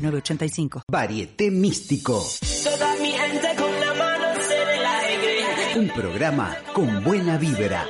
985. 0.00 0.82
Varieté 0.90 1.50
Místico. 1.50 2.24
Toda 2.64 2.96
mi 2.96 3.12
gente 3.12 3.48
con 3.56 3.80
la 3.80 3.94
mano 3.94 4.26
en 4.34 4.78
el 4.78 4.86
aire. 4.86 5.78
Un 5.78 5.88
programa 5.88 6.56
con 6.72 7.02
buena 7.04 7.38
vibra. 7.38 7.86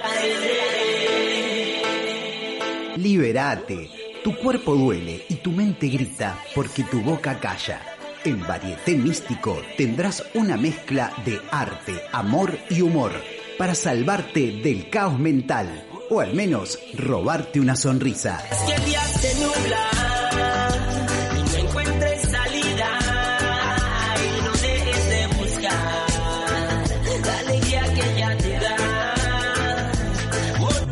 Liberate. 2.97 3.91
Tu 4.23 4.37
cuerpo 4.37 4.75
duele 4.75 5.25
y 5.29 5.37
tu 5.37 5.51
mente 5.51 5.89
grita 5.89 6.39
porque 6.55 6.85
tu 6.85 7.01
boca 7.01 7.39
calla. 7.39 7.81
En 8.25 8.47
Varieté 8.47 8.97
Místico 8.97 9.63
tendrás 9.79 10.23
una 10.35 10.59
mezcla 10.59 11.11
de 11.25 11.41
arte, 11.51 12.03
amor 12.13 12.59
y 12.69 12.83
humor 12.83 13.13
para 13.57 13.75
salvarte 13.75 14.61
del 14.63 14.91
caos 14.91 15.19
mental 15.19 15.87
o 16.11 16.21
al 16.21 16.35
menos 16.35 16.79
robarte 16.95 17.61
una 17.61 17.77
sonrisa. 17.77 18.45
Es 18.51 18.59
que 18.59 18.75
el 18.75 18.85
día 18.85 19.01
se 19.07 19.35
nubla 19.41 20.40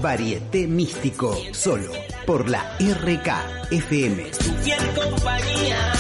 Varieté 0.01 0.67
Místico, 0.67 1.37
solo 1.53 1.91
por 2.27 2.49
la 2.49 2.77
RK 2.79 3.73
FM. 3.73 4.23
Tu 4.25 4.53
fiel 4.63 4.79
compañía 4.95 5.93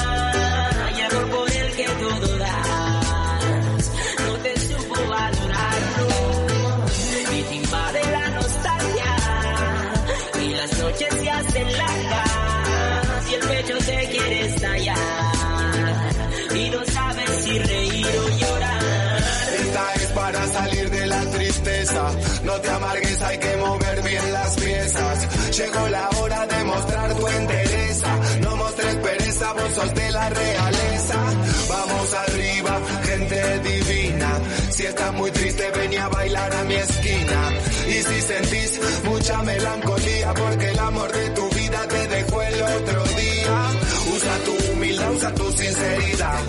y 0.96 1.00
amor 1.00 1.30
por 1.30 1.50
el 1.50 1.72
que 1.72 1.84
todo 1.84 2.38
das. 2.38 3.92
No 4.26 4.32
te 4.42 4.60
supo 4.60 4.94
valorarlo 5.08 6.08
y 7.32 7.42
te 7.42 7.54
invade 7.56 8.02
la 8.12 8.28
nostalgia 8.30 9.16
y 10.42 10.48
las 10.54 10.78
noches 10.78 11.14
se 11.14 11.30
hacen 11.30 11.72
largas 11.76 13.30
y 13.30 13.34
el 13.34 13.40
pecho 13.40 13.78
te 13.78 14.08
quiere 14.10 14.46
estallar 14.46 14.98
y 16.54 16.70
no 16.70 16.84
sabes 16.86 17.30
si 17.44 17.58
reír 17.58 18.06
o 18.06 18.28
llorar. 18.38 19.22
Esta 19.60 19.94
es 19.94 20.06
para 20.12 20.46
salir 20.46 20.90
de 20.90 21.06
la 21.06 21.20
tristeza. 21.30 22.10
No 22.44 22.52
te 22.60 22.70
amargues, 22.70 23.22
hay 23.22 23.38
que 23.38 23.56
muy 35.28 35.40
triste, 35.40 35.64
ven 35.76 35.98
a 35.98 36.08
bailar 36.08 36.52
a 36.52 36.64
mi 36.64 36.74
esquina. 36.74 37.52
Y 37.88 37.92
si 37.92 38.20
sentís 38.20 38.80
mucha 39.04 39.40
melancolía, 39.42 40.34
porque 40.34 40.70
el 40.70 40.78
amor 40.78 41.10
de 41.12 41.30
tu 41.30 41.48
vida 41.50 41.88
te 41.88 42.06
dejó 42.08 42.42
el 42.42 42.62
otro 42.62 43.04
día. 43.04 43.70
Usa 44.14 44.38
tu 44.44 44.52
humildad, 44.72 45.14
usa 45.14 45.34
tu 45.34 45.50
sinceridad. 45.52 46.40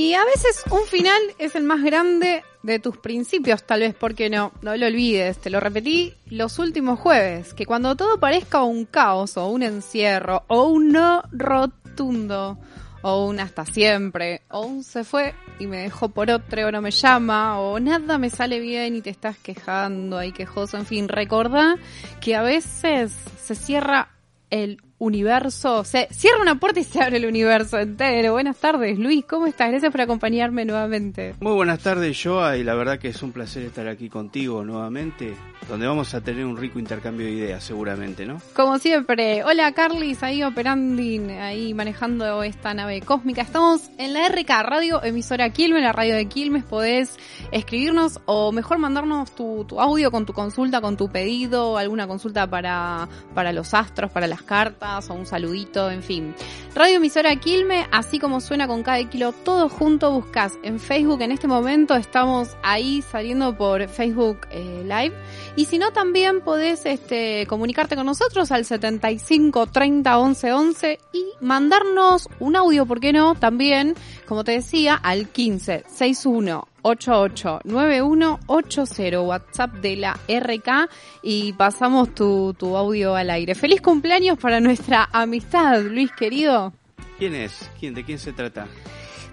Y 0.08 0.14
a 0.14 0.24
veces 0.24 0.64
un 0.70 0.86
final 0.86 1.20
es 1.36 1.54
el 1.54 1.64
más 1.64 1.82
grande 1.82 2.42
de 2.62 2.78
tus 2.78 2.96
principios, 2.96 3.62
tal 3.64 3.80
vez, 3.80 3.94
porque 3.94 4.30
no, 4.30 4.52
no 4.62 4.74
lo 4.74 4.86
olvides, 4.86 5.36
te 5.36 5.50
lo 5.50 5.60
repetí 5.60 6.14
los 6.30 6.58
últimos 6.58 6.98
jueves, 6.98 7.52
que 7.52 7.66
cuando 7.66 7.94
todo 7.94 8.18
parezca 8.18 8.62
un 8.62 8.86
caos 8.86 9.36
o 9.36 9.48
un 9.48 9.62
encierro 9.62 10.44
o 10.46 10.62
un 10.62 10.92
no 10.92 11.24
rotundo 11.30 12.56
o 13.02 13.26
un 13.26 13.38
hasta 13.38 13.66
siempre 13.66 14.40
o 14.48 14.62
un 14.62 14.82
se 14.82 15.04
fue 15.04 15.34
y 15.58 15.66
me 15.66 15.82
dejó 15.82 16.08
por 16.08 16.30
otro 16.30 16.68
o 16.68 16.72
no 16.72 16.80
me 16.80 16.90
llama 16.90 17.60
o 17.60 17.78
nada 17.78 18.16
me 18.16 18.30
sale 18.30 18.60
bien 18.60 18.96
y 18.96 19.02
te 19.02 19.10
estás 19.10 19.36
quejando 19.36 20.16
ahí 20.16 20.32
quejoso, 20.32 20.78
en 20.78 20.86
fin, 20.86 21.08
recordá 21.08 21.76
que 22.22 22.34
a 22.34 22.40
veces 22.40 23.12
se 23.44 23.54
cierra 23.54 24.08
el 24.48 24.80
universo, 24.98 25.84
se 25.84 26.08
cierra 26.10 26.42
una 26.42 26.56
puerta 26.56 26.80
y 26.80 26.84
se 26.84 27.02
abre 27.02 27.18
el 27.18 27.26
universo 27.26 27.78
entero. 27.78 28.32
Buenas 28.32 28.56
tardes, 28.56 28.98
Luis, 28.98 29.24
¿cómo 29.24 29.46
estás? 29.46 29.70
Gracias 29.70 29.92
por 29.92 30.00
acompañarme 30.00 30.64
nuevamente. 30.64 31.34
Muy 31.40 31.52
buenas 31.52 31.80
tardes, 31.80 32.20
Joa, 32.20 32.56
y 32.56 32.64
la 32.64 32.74
verdad 32.74 32.98
que 32.98 33.08
es 33.08 33.22
un 33.22 33.32
placer 33.32 33.62
estar 33.62 33.86
aquí 33.86 34.08
contigo 34.08 34.64
nuevamente, 34.64 35.36
donde 35.68 35.86
vamos 35.86 36.14
a 36.14 36.20
tener 36.20 36.44
un 36.44 36.56
rico 36.56 36.78
intercambio 36.78 37.26
de 37.26 37.32
ideas, 37.32 37.62
seguramente, 37.62 38.26
¿no? 38.26 38.40
Como 38.54 38.78
siempre, 38.78 39.44
hola 39.44 39.72
Carlis, 39.72 40.22
ahí 40.22 40.42
operando, 40.42 41.02
ahí 41.40 41.74
manejando 41.74 42.42
esta 42.42 42.74
nave 42.74 43.00
cósmica. 43.00 43.42
Estamos 43.42 43.90
en 43.98 44.12
la 44.12 44.28
RK 44.28 44.50
Radio, 44.62 45.02
emisora 45.02 45.50
Quilmes, 45.50 45.82
la 45.82 45.92
radio 45.92 46.16
de 46.16 46.26
Quilmes. 46.26 46.64
Podés 46.64 47.18
escribirnos 47.52 48.20
o 48.26 48.50
mejor 48.50 48.78
mandarnos 48.78 49.32
tu, 49.34 49.64
tu 49.64 49.80
audio 49.80 50.10
con 50.10 50.26
tu 50.26 50.32
consulta, 50.32 50.80
con 50.80 50.96
tu 50.96 51.08
pedido, 51.08 51.78
alguna 51.78 52.08
consulta 52.08 52.48
para, 52.48 53.08
para 53.34 53.52
los 53.52 53.74
astros, 53.74 54.10
para 54.10 54.26
las 54.26 54.42
cartas 54.42 54.87
o 54.88 55.14
un 55.14 55.26
saludito, 55.26 55.90
en 55.90 56.02
fin. 56.02 56.34
Radio 56.74 56.96
emisora 56.96 57.36
Quilme, 57.36 57.86
así 57.92 58.18
como 58.18 58.40
suena 58.40 58.66
con 58.66 58.82
cada 58.82 59.02
kilo, 59.08 59.32
todo 59.32 59.68
junto 59.68 60.10
buscas 60.12 60.58
en 60.62 60.80
Facebook. 60.80 61.20
En 61.20 61.30
este 61.30 61.46
momento 61.46 61.94
estamos 61.94 62.56
ahí 62.62 63.02
saliendo 63.02 63.56
por 63.56 63.86
Facebook 63.88 64.46
eh, 64.50 64.82
Live. 64.84 65.14
Y 65.56 65.66
si 65.66 65.78
no, 65.78 65.92
también 65.92 66.40
podés 66.40 66.86
este, 66.86 67.46
comunicarte 67.46 67.96
con 67.96 68.06
nosotros 68.06 68.50
al 68.50 68.64
75 68.64 69.66
30 69.66 70.18
11 70.18 70.52
11 70.52 70.98
y 71.12 71.24
mandarnos 71.40 72.28
un 72.40 72.56
audio, 72.56 72.86
¿por 72.86 73.00
qué 73.00 73.12
no? 73.12 73.34
También, 73.34 73.94
como 74.26 74.42
te 74.44 74.52
decía, 74.52 74.94
al 74.94 75.28
15 75.28 75.84
61 75.86 76.67
889180 76.82 79.22
WhatsApp 79.22 79.72
de 79.74 79.96
la 79.96 80.18
RK 80.28 80.88
y 81.22 81.52
pasamos 81.54 82.14
tu, 82.14 82.54
tu 82.54 82.76
audio 82.76 83.14
al 83.14 83.30
aire. 83.30 83.54
Feliz 83.54 83.80
cumpleaños 83.80 84.38
para 84.38 84.60
nuestra 84.60 85.08
amistad, 85.12 85.80
Luis 85.82 86.10
querido. 86.12 86.74
¿Quién 87.18 87.34
es? 87.34 87.70
¿Quién? 87.80 87.94
¿De 87.94 88.04
quién 88.04 88.18
se 88.18 88.32
trata? 88.32 88.66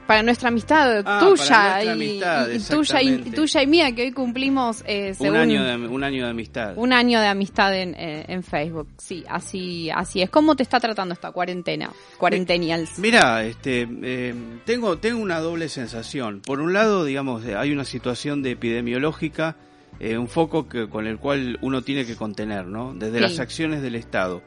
Para 0.08 0.22
nuestra 0.22 0.50
amistad 0.50 1.02
Ah, 1.04 1.20
tuya, 1.20 1.46
para 1.50 1.84
nuestra 1.84 1.84
y, 1.84 1.90
amistad, 1.90 2.50
y 2.50 2.60
tuya, 2.60 3.02
y, 3.02 3.18
tuya 3.32 3.62
y 3.64 3.68
mía, 3.68 3.96
que 3.96 4.04
hoy 4.04 4.12
cumplimos 4.12 4.84
eh, 4.86 5.16
Un 5.18 5.36
año, 5.36 5.64
de, 5.64 5.76
un 5.88 6.04
año 6.04 6.26
de 6.26 6.30
amistad. 6.30 6.74
un 6.76 6.94
año 6.94 7.20
de 7.20 7.28
amistad 7.28 7.76
en, 7.76 7.96
eh, 7.96 8.24
en 8.28 8.44
Facebook. 8.44 8.88
Sí, 8.98 9.24
así, 9.28 9.90
así 9.90 10.22
es. 10.22 10.30
¿Cómo 10.30 10.56
te 10.56 10.62
está 10.62 10.80
tratando 10.80 11.14
esta 11.16 11.32
cuarentena? 11.32 11.90
Cuarentenials. 12.20 13.00
Mira, 13.00 13.44
este, 13.46 13.88
eh, 14.04 14.36
tengo, 14.66 15.00
tengo 15.00 15.20
una 15.20 15.40
doble 15.40 15.70
sensación. 15.70 16.42
Por 16.42 16.62
un 16.62 16.74
lado, 16.74 17.04
digamos, 17.04 17.44
eh, 17.44 17.56
hay 17.56 17.72
una 17.72 17.84
situación 17.86 18.44
de 18.44 18.52
epidemiológica, 18.52 19.56
eh, 20.00 20.20
un 20.20 20.28
foco 20.28 20.70
que, 20.70 20.88
con 20.88 21.08
el 21.08 21.18
cual 21.18 21.58
uno 21.62 21.82
tiene 21.82 22.06
que 22.06 22.16
contener, 22.16 22.68
¿no? 22.68 22.94
Desde 22.94 23.16
Sí. 23.18 23.22
las 23.24 23.40
acciones 23.40 23.82
del 23.82 23.96
Estado. 23.96 24.44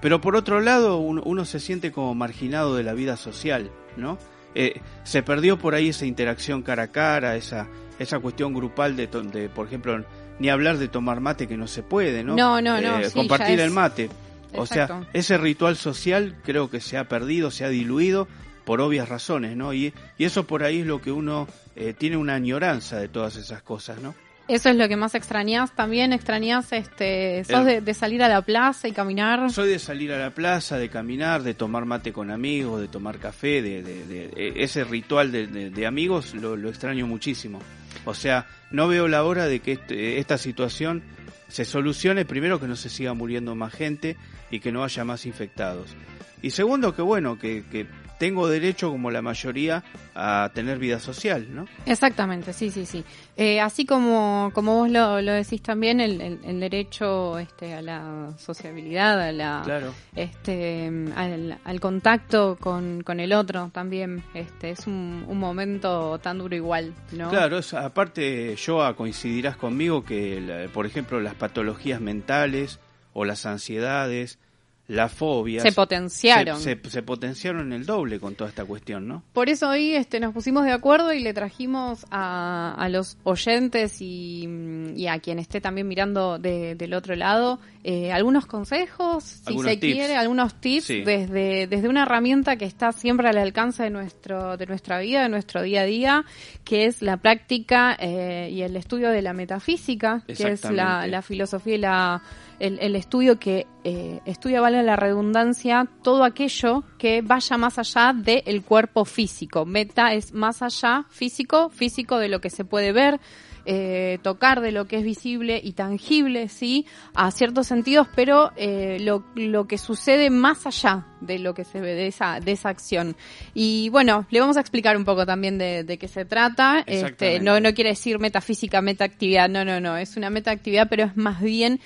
Pero 0.00 0.20
por 0.22 0.34
otro 0.34 0.60
lado, 0.60 0.96
uno, 0.98 1.22
uno 1.26 1.44
se 1.44 1.60
siente 1.60 1.92
como 1.92 2.14
marginado 2.14 2.74
de 2.74 2.82
la 2.84 2.94
vida 2.94 3.16
social, 3.18 3.70
¿no? 3.98 4.16
Eh, 4.54 4.80
se 5.02 5.22
perdió 5.22 5.58
por 5.58 5.74
ahí 5.74 5.88
esa 5.88 6.06
interacción 6.06 6.62
cara 6.62 6.84
a 6.84 6.88
cara, 6.88 7.36
esa, 7.36 7.68
esa 7.98 8.18
cuestión 8.20 8.54
grupal 8.54 8.96
de, 8.96 9.06
de, 9.06 9.48
por 9.48 9.66
ejemplo, 9.66 10.04
ni 10.38 10.48
hablar 10.48 10.78
de 10.78 10.88
tomar 10.88 11.20
mate 11.20 11.46
que 11.46 11.56
no 11.56 11.66
se 11.66 11.82
puede, 11.82 12.22
¿no? 12.24 12.36
No, 12.36 12.60
no, 12.60 12.80
no, 12.80 12.98
Eh, 12.98 13.10
sí, 13.10 13.14
compartir 13.14 13.60
el 13.60 13.70
mate. 13.70 14.10
O 14.56 14.66
sea, 14.66 15.08
ese 15.12 15.36
ritual 15.36 15.76
social 15.76 16.36
creo 16.44 16.70
que 16.70 16.80
se 16.80 16.96
ha 16.96 17.08
perdido, 17.08 17.50
se 17.50 17.64
ha 17.64 17.68
diluido 17.68 18.28
por 18.64 18.80
obvias 18.80 19.08
razones, 19.08 19.56
¿no? 19.56 19.74
Y, 19.74 19.92
y 20.16 20.24
eso 20.24 20.46
por 20.46 20.62
ahí 20.62 20.80
es 20.80 20.86
lo 20.86 21.00
que 21.00 21.10
uno 21.10 21.48
eh, 21.76 21.92
tiene 21.92 22.16
una 22.16 22.34
añoranza 22.34 22.98
de 22.98 23.08
todas 23.08 23.36
esas 23.36 23.62
cosas, 23.62 24.00
¿no? 24.00 24.14
Eso 24.46 24.68
es 24.68 24.76
lo 24.76 24.88
que 24.88 24.96
más 24.96 25.14
extrañas. 25.14 25.72
También 25.74 26.12
extrañas, 26.12 26.70
este, 26.72 27.44
sos 27.44 27.60
El- 27.60 27.66
de, 27.66 27.80
de 27.80 27.94
salir 27.94 28.22
a 28.22 28.28
la 28.28 28.42
plaza 28.42 28.88
y 28.88 28.92
caminar. 28.92 29.50
Soy 29.50 29.68
de 29.70 29.78
salir 29.78 30.12
a 30.12 30.18
la 30.18 30.30
plaza, 30.30 30.76
de 30.76 30.90
caminar, 30.90 31.42
de 31.42 31.54
tomar 31.54 31.86
mate 31.86 32.12
con 32.12 32.30
amigos, 32.30 32.80
de 32.82 32.88
tomar 32.88 33.18
café, 33.18 33.62
de, 33.62 33.82
de- 33.82 34.04
de- 34.06 34.24
eh, 34.36 34.52
ese 34.56 34.84
ritual 34.84 35.32
de, 35.32 35.86
amigos 35.86 36.34
lo, 36.34 36.56
lo 36.56 36.68
extraño 36.68 37.06
muchísimo. 37.06 37.58
O 38.04 38.12
sea, 38.12 38.46
no 38.70 38.86
veo 38.86 39.08
la 39.08 39.24
hora 39.24 39.46
de 39.46 39.60
que 39.60 39.72
este- 39.72 40.18
esta 40.18 40.36
situación 40.36 41.02
se 41.48 41.64
solucione, 41.64 42.24
primero 42.26 42.60
que 42.60 42.66
no 42.66 42.76
se 42.76 42.90
siga 42.90 43.14
muriendo 43.14 43.54
más 43.54 43.72
gente 43.72 44.16
y 44.50 44.60
que 44.60 44.72
no 44.72 44.84
haya 44.84 45.04
más 45.04 45.24
infectados. 45.24 45.94
Y 46.42 46.50
segundo 46.50 46.94
que 46.94 47.00
bueno, 47.00 47.38
que, 47.38 47.64
que 47.70 47.86
tengo 48.18 48.48
derecho, 48.48 48.90
como 48.90 49.10
la 49.10 49.22
mayoría, 49.22 49.82
a 50.14 50.50
tener 50.54 50.78
vida 50.78 51.00
social, 51.00 51.46
¿no? 51.54 51.66
Exactamente, 51.86 52.52
sí, 52.52 52.70
sí, 52.70 52.86
sí. 52.86 53.04
Eh, 53.36 53.60
así 53.60 53.84
como, 53.84 54.50
como 54.54 54.76
vos 54.76 54.90
lo, 54.90 55.20
lo 55.20 55.32
decís 55.32 55.60
también, 55.62 56.00
el, 56.00 56.20
el, 56.20 56.38
el 56.44 56.60
derecho 56.60 57.38
este, 57.38 57.74
a 57.74 57.82
la 57.82 58.32
sociabilidad, 58.38 59.20
a 59.20 59.32
la, 59.32 59.62
Claro. 59.64 59.92
este, 60.14 60.90
al, 61.16 61.58
al 61.64 61.80
contacto 61.80 62.56
con, 62.60 63.02
con 63.02 63.18
el 63.20 63.32
otro 63.32 63.70
también, 63.72 64.22
este, 64.34 64.70
es 64.70 64.86
un, 64.86 65.24
un 65.28 65.38
momento 65.38 66.18
tan 66.18 66.38
duro 66.38 66.54
igual, 66.54 66.94
¿no? 67.12 67.30
Claro, 67.30 67.58
es- 67.58 67.74
aparte, 67.74 68.56
Joa, 68.64 68.94
coincidirás 68.94 69.56
conmigo 69.56 70.04
que, 70.04 70.68
por 70.72 70.86
ejemplo, 70.86 71.20
las 71.20 71.34
patologías 71.34 72.00
mentales 72.00 72.78
o 73.12 73.24
las 73.24 73.46
ansiedades, 73.46 74.38
las 74.86 75.12
fobias... 75.12 75.62
Se 75.62 75.72
potenciaron. 75.72 76.60
Se, 76.60 76.76
se- 76.82 76.90
se 76.90 77.02
potenciaron 77.02 77.72
el 77.72 77.86
doble 77.86 78.20
con 78.20 78.34
toda 78.34 78.50
esta 78.50 78.64
cuestión, 78.64 79.08
¿no? 79.08 79.22
Por 79.32 79.48
eso 79.48 79.68
hoy 79.70 79.94
este, 79.94 80.20
nos 80.20 80.34
pusimos 80.34 80.64
de 80.64 80.72
acuerdo 80.72 81.12
y 81.12 81.20
le 81.20 81.32
trajimos 81.32 82.04
a, 82.10 82.74
a 82.76 82.88
los 82.90 83.16
oyentes 83.24 84.00
y, 84.02 84.46
y 84.94 85.06
a 85.06 85.18
quien 85.20 85.38
esté 85.38 85.60
también 85.60 85.88
mirando 85.88 86.38
de- 86.38 86.74
del 86.74 86.92
otro 86.94 87.14
lado 87.16 87.60
eh, 87.86 88.12
algunos 88.12 88.46
consejos, 88.46 89.24
si 89.24 89.42
Algunos 89.48 89.72
se 89.72 89.76
tips. 89.78 89.94
quiere, 89.94 90.16
algunos 90.16 90.54
tips 90.60 90.84
Sí. 90.84 91.02
desde, 91.02 91.66
desde 91.66 91.88
una 91.88 92.02
herramienta 92.02 92.56
que 92.56 92.64
está 92.64 92.92
siempre 92.92 93.28
al 93.28 93.36
alcance 93.38 93.82
de 93.82 93.90
nuestro 93.90 94.56
de 94.56 94.66
nuestra 94.66 94.98
vida, 95.00 95.22
de 95.22 95.28
nuestro 95.28 95.60
día 95.62 95.82
a 95.82 95.84
día, 95.84 96.24
que 96.64 96.86
es 96.86 97.02
la 97.02 97.18
práctica 97.18 97.94
eh, 98.00 98.48
y 98.52 98.62
el 98.62 98.76
estudio 98.76 99.10
de 99.10 99.20
la 99.22 99.32
metafísica, 99.34 100.22
que 100.26 100.32
es 100.52 100.64
la, 100.70 101.06
la 101.06 101.20
filosofía 101.22 101.74
y 101.74 101.78
la, 101.78 102.22
el, 102.58 102.78
el 102.80 102.96
estudio 102.96 103.38
que 103.38 103.66
eh, 103.84 104.20
estudia, 104.24 104.60
vale 104.60 104.82
la 104.82 104.96
redundancia, 104.96 105.86
todo 106.02 106.24
aquello 106.24 106.84
que 106.98 107.22
vaya 107.22 107.56
más 107.58 107.78
allá 107.78 108.12
del 108.14 108.62
cuerpo 108.62 109.04
físico. 109.04 109.64
Meta 109.64 110.14
es 110.14 110.32
más 110.32 110.62
allá 110.62 111.04
físico, 111.10 111.68
físico 111.70 112.18
de 112.18 112.28
lo 112.28 112.40
que 112.40 112.50
se 112.50 112.64
puede 112.64 112.92
ver, 112.92 113.20
eh, 113.66 114.18
tocar 114.22 114.60
de 114.60 114.72
lo 114.72 114.86
que 114.86 114.98
es 114.98 115.04
visible 115.04 115.60
y 115.62 115.72
tangible, 115.72 116.48
sí, 116.48 116.86
a 117.14 117.30
ciertos 117.30 117.66
sentidos, 117.66 118.08
pero 118.14 118.52
eh, 118.56 118.98
lo, 119.00 119.24
lo 119.34 119.66
que 119.66 119.78
sucede 119.78 120.30
más 120.30 120.66
allá 120.66 121.06
de 121.20 121.38
lo 121.38 121.54
que 121.54 121.64
se 121.64 121.80
ve 121.80 121.94
de 121.94 122.06
esa, 122.08 122.40
de 122.40 122.52
esa 122.52 122.68
acción. 122.68 123.16
Y 123.54 123.88
bueno, 123.88 124.26
le 124.30 124.40
vamos 124.40 124.56
a 124.58 124.60
explicar 124.60 124.96
un 124.96 125.04
poco 125.04 125.24
también 125.24 125.56
de, 125.56 125.82
de 125.84 125.96
qué 125.98 126.06
se 126.08 126.24
trata. 126.26 126.82
Este, 126.86 127.40
no, 127.40 127.60
no 127.60 127.72
quiere 127.72 127.90
decir 127.90 128.18
metafísica, 128.18 128.82
metaactividad, 128.82 129.48
no, 129.48 129.64
no, 129.64 129.80
no, 129.80 129.96
es 129.96 130.16
una 130.18 130.28
metaactividad, 130.28 130.88
pero 130.90 131.04
es 131.04 131.16
más 131.16 131.40
bien 131.40 131.80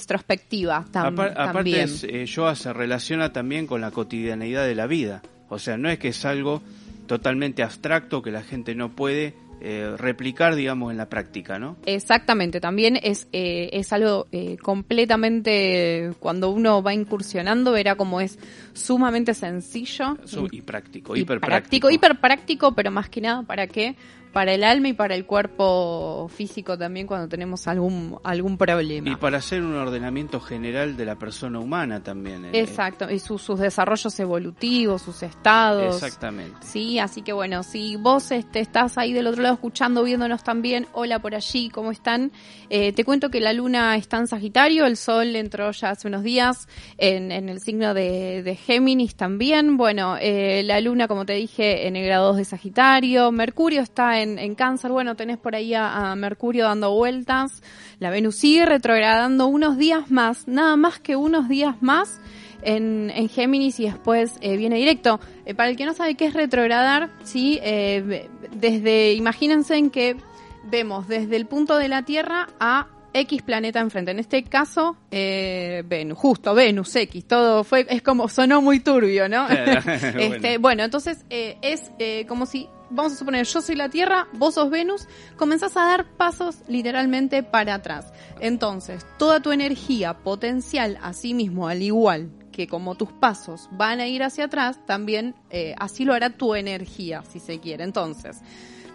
introspectiva 0.00 0.84
tam- 0.90 1.14
Apar- 1.14 1.32
aparte, 1.32 1.52
también. 1.52 1.80
es, 1.84 2.04
eh, 2.04 2.24
Joa 2.32 2.54
se 2.54 2.72
relaciona 2.72 3.32
también 3.32 3.66
con 3.66 3.80
la 3.80 3.90
cotidianeidad 3.90 4.66
de 4.66 4.74
la 4.74 4.86
vida. 4.86 5.22
O 5.48 5.58
sea, 5.58 5.76
no 5.76 5.88
es 5.90 5.98
que 5.98 6.08
es 6.08 6.24
algo 6.24 6.62
totalmente 7.06 7.62
abstracto 7.62 8.22
que 8.22 8.30
la 8.30 8.42
gente 8.42 8.74
no 8.74 8.90
puede 8.90 9.34
eh, 9.60 9.94
replicar, 9.98 10.54
digamos, 10.54 10.90
en 10.90 10.96
la 10.96 11.08
práctica, 11.08 11.58
¿no? 11.58 11.76
Exactamente, 11.86 12.60
también 12.60 12.98
es, 13.02 13.28
eh, 13.32 13.68
es 13.72 13.92
algo 13.92 14.26
eh, 14.32 14.56
completamente, 14.62 16.12
cuando 16.18 16.50
uno 16.50 16.82
va 16.82 16.94
incursionando, 16.94 17.72
verá 17.72 17.94
como 17.94 18.20
es 18.20 18.38
sumamente 18.72 19.34
sencillo. 19.34 20.16
Y 20.50 20.62
práctico, 20.62 21.14
hiper 21.14 21.40
práctico, 21.40 21.48
práctico. 21.48 21.90
hiper 21.90 22.20
práctico, 22.20 22.74
pero 22.74 22.90
más 22.90 23.08
que 23.08 23.20
nada, 23.20 23.42
¿para 23.42 23.66
qué? 23.66 23.96
Para 24.32 24.52
el 24.54 24.62
alma 24.64 24.88
y 24.88 24.92
para 24.92 25.14
el 25.14 25.26
cuerpo 25.26 26.28
físico 26.34 26.78
también 26.78 27.06
cuando 27.06 27.28
tenemos 27.28 27.66
algún, 27.66 28.18
algún 28.22 28.56
problema. 28.56 29.10
Y 29.10 29.16
para 29.16 29.38
hacer 29.38 29.62
un 29.62 29.74
ordenamiento 29.74 30.40
general 30.40 30.96
de 30.96 31.04
la 31.04 31.16
persona 31.16 31.58
humana 31.58 32.02
también. 32.02 32.44
eh, 32.44 32.50
Exacto, 32.60 33.10
y 33.10 33.18
su- 33.18 33.38
sus 33.38 33.58
desarrollos 33.58 34.18
evolutivos, 34.20 35.02
sus 35.02 35.22
estados. 35.22 35.96
Exactamente. 35.96 36.58
Sí, 36.66 36.98
así 36.98 37.22
que 37.22 37.32
bueno, 37.32 37.62
si 37.62 37.96
vos 37.96 38.30
este, 38.30 38.60
estás 38.60 38.98
ahí 38.98 39.12
del 39.12 39.26
otro 39.26 39.42
lado 39.42 39.54
escuchando, 39.54 40.04
viéndonos 40.04 40.44
también, 40.44 40.86
hola 40.92 41.18
por 41.18 41.34
allí, 41.34 41.68
¿cómo 41.70 41.90
están? 41.90 42.30
Eh, 42.68 42.92
te 42.92 43.04
cuento 43.04 43.30
que 43.30 43.40
la 43.40 43.52
luna 43.52 43.96
está 43.96 44.18
en 44.18 44.26
Sagitario, 44.28 44.86
el 44.86 44.96
sol 44.96 45.34
entró 45.36 45.70
ya 45.72 45.90
hace 45.90 46.06
unos 46.06 46.22
días 46.22 46.68
en, 46.98 47.32
en 47.32 47.48
el 47.48 47.60
signo 47.60 47.94
de, 47.94 48.42
de 48.42 48.54
Géminis 48.56 49.16
también. 49.16 49.76
Bueno, 49.76 50.16
eh, 50.20 50.62
la 50.64 50.80
luna, 50.80 51.08
como 51.08 51.26
te 51.26 51.32
dije, 51.34 51.88
en 51.88 51.96
el 51.96 52.06
grado 52.06 52.28
2 52.28 52.36
de 52.36 52.44
Sagitario, 52.44 53.32
Mercurio 53.32 53.80
está 53.80 54.19
en, 54.19 54.19
en 54.22 54.54
Cáncer, 54.54 54.90
bueno, 54.90 55.14
tenés 55.16 55.38
por 55.38 55.54
ahí 55.54 55.74
a, 55.74 56.10
a 56.10 56.16
Mercurio 56.16 56.64
dando 56.64 56.92
vueltas, 56.92 57.62
la 57.98 58.10
Venus 58.10 58.36
sigue 58.36 58.66
retrogradando 58.66 59.46
unos 59.46 59.76
días 59.76 60.10
más, 60.10 60.46
nada 60.48 60.76
más 60.76 61.00
que 61.00 61.16
unos 61.16 61.48
días 61.48 61.76
más 61.80 62.20
en, 62.62 63.10
en 63.14 63.28
Géminis 63.28 63.80
y 63.80 63.84
después 63.84 64.36
eh, 64.40 64.56
viene 64.56 64.76
directo. 64.76 65.20
Eh, 65.46 65.54
para 65.54 65.70
el 65.70 65.76
que 65.76 65.86
no 65.86 65.94
sabe 65.94 66.14
qué 66.14 66.26
es 66.26 66.34
retrogradar, 66.34 67.10
sí, 67.24 67.58
eh, 67.62 68.28
desde, 68.54 69.14
imagínense 69.14 69.76
en 69.76 69.90
que 69.90 70.16
vemos 70.64 71.08
desde 71.08 71.36
el 71.36 71.46
punto 71.46 71.76
de 71.78 71.88
la 71.88 72.04
Tierra 72.04 72.48
a 72.58 72.88
X 73.12 73.42
planeta 73.42 73.80
enfrente. 73.80 74.10
En 74.10 74.18
este 74.18 74.44
caso, 74.44 74.96
eh, 75.10 75.82
Venus, 75.86 76.18
justo 76.18 76.54
Venus 76.54 76.94
X, 76.94 77.26
todo 77.26 77.64
fue, 77.64 77.86
es 77.88 78.02
como 78.02 78.28
sonó 78.28 78.62
muy 78.62 78.80
turbio, 78.80 79.28
¿no? 79.28 79.48
este, 79.88 80.58
Bueno. 80.58 80.60
bueno, 80.60 80.84
entonces 80.84 81.24
eh, 81.30 81.56
es 81.62 81.90
eh, 81.98 82.24
como 82.26 82.46
si, 82.46 82.68
vamos 82.90 83.12
a 83.12 83.16
suponer, 83.16 83.46
yo 83.46 83.62
soy 83.62 83.76
la 83.76 83.88
Tierra, 83.88 84.28
vos 84.32 84.54
sos 84.54 84.70
Venus, 84.70 85.06
comenzás 85.36 85.76
a 85.76 85.84
dar 85.84 86.16
pasos 86.16 86.56
literalmente 86.68 87.42
para 87.42 87.74
atrás. 87.74 88.12
Entonces, 88.40 89.06
toda 89.18 89.40
tu 89.40 89.52
energía 89.52 90.18
potencial, 90.18 90.98
así 91.02 91.34
mismo, 91.34 91.68
al 91.68 91.82
igual 91.82 92.30
que 92.52 92.66
como 92.66 92.96
tus 92.96 93.12
pasos 93.12 93.68
van 93.72 94.00
a 94.00 94.08
ir 94.08 94.22
hacia 94.22 94.46
atrás, 94.46 94.84
también 94.86 95.34
eh, 95.50 95.74
así 95.78 96.04
lo 96.04 96.14
hará 96.14 96.30
tu 96.30 96.54
energía, 96.54 97.22
si 97.22 97.38
se 97.38 97.60
quiere. 97.60 97.84
Entonces, 97.84 98.40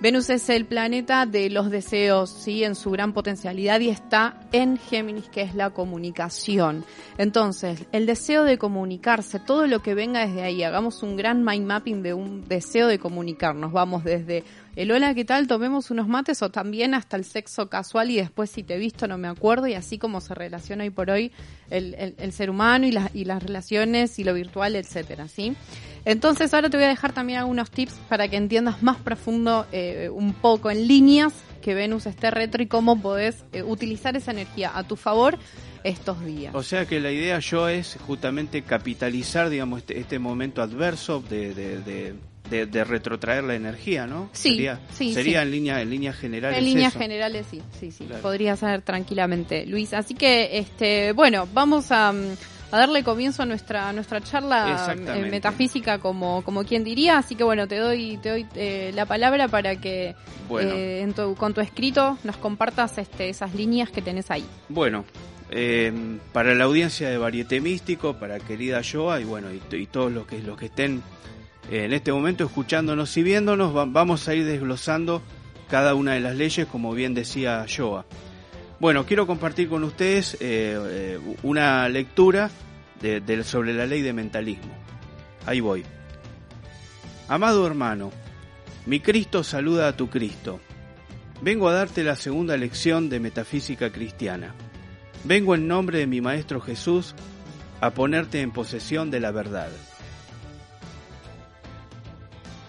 Venus 0.01 0.30
es 0.30 0.50
el 0.50 0.65
planeta 0.65 1.25
de 1.25 1.50
los 1.50 1.71
deseos, 1.71 2.30
sí, 2.30 2.63
en 2.65 2.75
su 2.75 2.92
gran 2.92 3.13
potencialidad 3.13 3.80
y 3.80 3.89
está 3.89 4.42
en 4.51 4.77
Géminis, 4.77 5.30
que 5.30 5.42
es 5.42 5.56
la 5.56 5.69
comunicación. 5.69 6.83
Entonces, 7.18 7.86
el 7.94 8.06
deseo 8.06 8.44
de 8.44 8.57
comunicarse, 8.57 9.39
todo 9.39 9.68
lo 9.68 9.81
que 9.81 9.95
venga 9.95 10.27
desde 10.27 10.44
ahí, 10.44 10.63
hagamos 10.63 11.01
un 11.01 11.15
gran 11.15 11.45
mind 11.45 11.65
mapping 11.65 12.03
de 12.03 12.13
un 12.13 12.45
deseo 12.45 12.88
de 12.88 13.00
comunicarnos. 13.00 13.71
Vamos 13.71 14.03
desde 14.03 14.44
el 14.75 14.92
hola, 14.92 15.13
¿qué 15.13 15.24
tal? 15.24 15.48
Tomemos 15.48 15.89
unos 15.92 16.07
mates 16.07 16.42
o 16.42 16.50
también 16.51 16.94
hasta 16.94 17.16
el 17.16 17.24
sexo 17.24 17.69
casual 17.69 18.12
y 18.12 18.18
después 18.18 18.50
si 18.50 18.62
te 18.63 18.75
he 18.75 18.77
visto 18.77 19.07
no 19.07 19.18
me 19.18 19.27
acuerdo 19.30 19.68
y 19.68 19.74
así 19.74 19.98
como 19.98 20.19
se 20.19 20.36
relaciona 20.36 20.83
hoy 20.83 20.89
por 20.89 21.10
hoy 21.10 21.31
el, 21.69 21.95
el- 22.18 22.31
ser 22.33 22.50
humano 22.50 22.86
y, 22.86 22.92
las 22.92 23.16
y 23.16 23.24
las 23.25 23.42
relaciones 23.42 24.19
y 24.19 24.24
lo 24.25 24.34
virtual, 24.34 24.75
etcétera, 24.75 25.27
¿sí? 25.29 25.55
Entonces 26.03 26.53
ahora 26.53 26.70
te 26.70 26.77
voy 26.77 26.86
a 26.86 26.89
dejar 26.89 27.13
también 27.13 27.39
algunos 27.39 27.72
tips 27.72 27.94
para 28.10 28.27
que 28.27 28.36
entiendas 28.36 28.84
más 28.84 28.98
profundo 28.98 29.65
eh, 29.72 30.10
un 30.13 30.34
poco 30.34 30.70
en 30.70 30.88
líneas 30.88 31.34
que 31.62 31.74
Venus 31.74 32.05
esté 32.05 32.29
retro 32.29 32.62
y 32.62 32.67
cómo 32.67 33.01
podés 33.01 33.44
eh, 33.53 33.63
utilizar 33.63 34.15
esa 34.15 34.32
energía 34.32 34.72
a 34.77 34.84
tu 34.84 34.98
favor 34.98 35.39
estos 35.84 36.24
días. 36.25 36.53
O 36.53 36.62
sea 36.63 36.86
que 36.86 37.00
la 37.00 37.12
idea 37.12 37.39
yo 37.39 37.70
es 37.70 37.98
justamente 38.05 38.62
capitalizar, 38.63 39.50
digamos, 39.50 39.79
este, 39.79 40.00
este 40.00 40.20
momento 40.20 40.62
adverso 40.62 41.24
de, 41.27 41.53
de, 41.55 42.13
de- 42.50 42.66
de 42.66 42.84
retrotraer 42.84 43.44
la 43.44 43.56
energía, 43.56 44.06
¿no? 44.08 44.30
Sí, 44.34 44.52
sería, 44.52 44.80
sí, 44.94 45.14
sería 45.14 45.40
sí. 45.42 45.46
en 45.46 45.52
línea 45.52 45.82
en 45.82 45.90
líneas 45.90 46.16
generales. 46.16 46.58
En 46.60 46.66
líneas 46.66 46.92
eso. 46.94 47.00
generales 47.00 47.48
sí, 47.50 47.62
sí, 47.80 47.92
sí, 47.92 48.06
Claro. 48.06 48.22
podría 48.22 48.56
ser 48.56 48.82
tranquilamente, 48.82 49.66
Luis. 49.66 49.94
Así 49.94 50.14
que, 50.14 50.58
este, 50.60 51.12
bueno, 51.14 51.48
vamos 51.54 51.92
a, 51.92 52.12
mm, 52.12 52.18
a 52.72 52.78
darle 52.78 53.04
comienzo 53.04 53.44
a 53.44 53.46
nuestra 53.46 53.92
nuestra 53.94 54.22
charla 54.22 54.72
Exactamente. 54.74 55.28
eh, 55.28 55.32
metafísica, 55.32 56.00
como 56.00 56.44
como 56.44 56.64
quien 56.66 56.84
diría. 56.84 57.18
Así 57.20 57.36
que 57.36 57.44
bueno, 57.44 57.68
te 57.68 57.78
doy 57.78 58.18
te 58.18 58.30
doy 58.30 58.46
eh, 58.56 58.92
la 58.96 59.06
palabra 59.06 59.48
para 59.48 59.75
que 59.80 60.16
Bueno. 60.50 60.72
eh, 60.74 61.02
en 61.02 61.14
tu- 61.14 61.36
con 61.36 61.54
tu 61.54 61.62
escrito 61.62 62.18
nos 62.24 62.38
compartas 62.38 62.98
este, 62.98 63.30
esas 63.30 63.54
líneas 63.56 63.90
que 63.92 64.02
tenés 64.02 64.30
ahí. 64.32 64.46
Bueno, 64.70 65.06
eh, 65.52 65.92
para 66.34 66.54
la 66.56 66.64
audiencia 66.66 67.08
de 67.10 67.18
Varieté 67.18 67.62
Místico, 67.62 68.16
para 68.16 68.40
querida 68.40 68.82
Joa 68.84 69.22
y 69.22 69.24
bueno, 69.24 69.48
y, 69.54 69.62
y 69.75 69.86
todos 69.86 70.12
los 70.12 70.25
que, 70.25 70.40
los 70.42 70.58
que 70.58 70.66
estén 70.66 71.02
en 71.72 71.93
este 71.93 72.12
momento 72.12 72.43
escuchándonos 72.45 73.15
y 73.17 73.24
viéndonos, 73.24 73.75
va- 73.75 73.86
vamos 73.86 74.27
a 74.27 74.36
ir 74.36 74.45
desglosando 74.45 75.22
cada 75.69 75.95
una 75.95 76.13
de 76.13 76.19
las 76.19 76.36
leyes, 76.36 76.67
como 76.67 76.93
bien 76.93 77.13
decía 77.13 77.65
Joa. 77.74 78.05
Bueno, 78.79 79.05
quiero 79.05 79.25
compartir 79.25 79.69
con 79.69 79.84
ustedes 79.84 80.36
eh, 80.36 80.38
eh, 80.41 81.19
una 81.43 81.88
lectura 81.89 82.50
de- 83.01 83.43
sobre 83.43 83.74
la 83.74 83.86
ley 83.86 84.01
de 84.01 84.13
mentalismo. 84.13 84.74
Ahí 85.45 85.60
voy. 85.60 85.84
Amado 87.27 87.65
hermano, 87.65 88.12
mi 88.86 89.00
Cristo 89.00 89.43
saluda 89.43 89.88
a 89.88 89.98
tu 89.98 90.10
Cristo. 90.10 90.60
Vengo 91.41 91.69
a 91.69 91.74
darte 91.74 92.03
la 92.03 92.15
segunda 92.15 92.55
lección 92.57 93.10
de 93.10 93.19
metafísica 93.19 93.91
cristiana. 93.91 94.53
Vengo 95.24 95.55
en 95.55 95.67
nombre 95.67 96.00
de 96.00 96.07
mi 96.07 96.22
Maestro 96.22 96.62
Jesús 96.62 97.15
a 97.81 97.89
ponerte 97.91 98.41
en 98.41 98.51
posesión 98.51 99.10
de 99.12 99.19
la 99.19 99.31
verdad. 99.31 99.69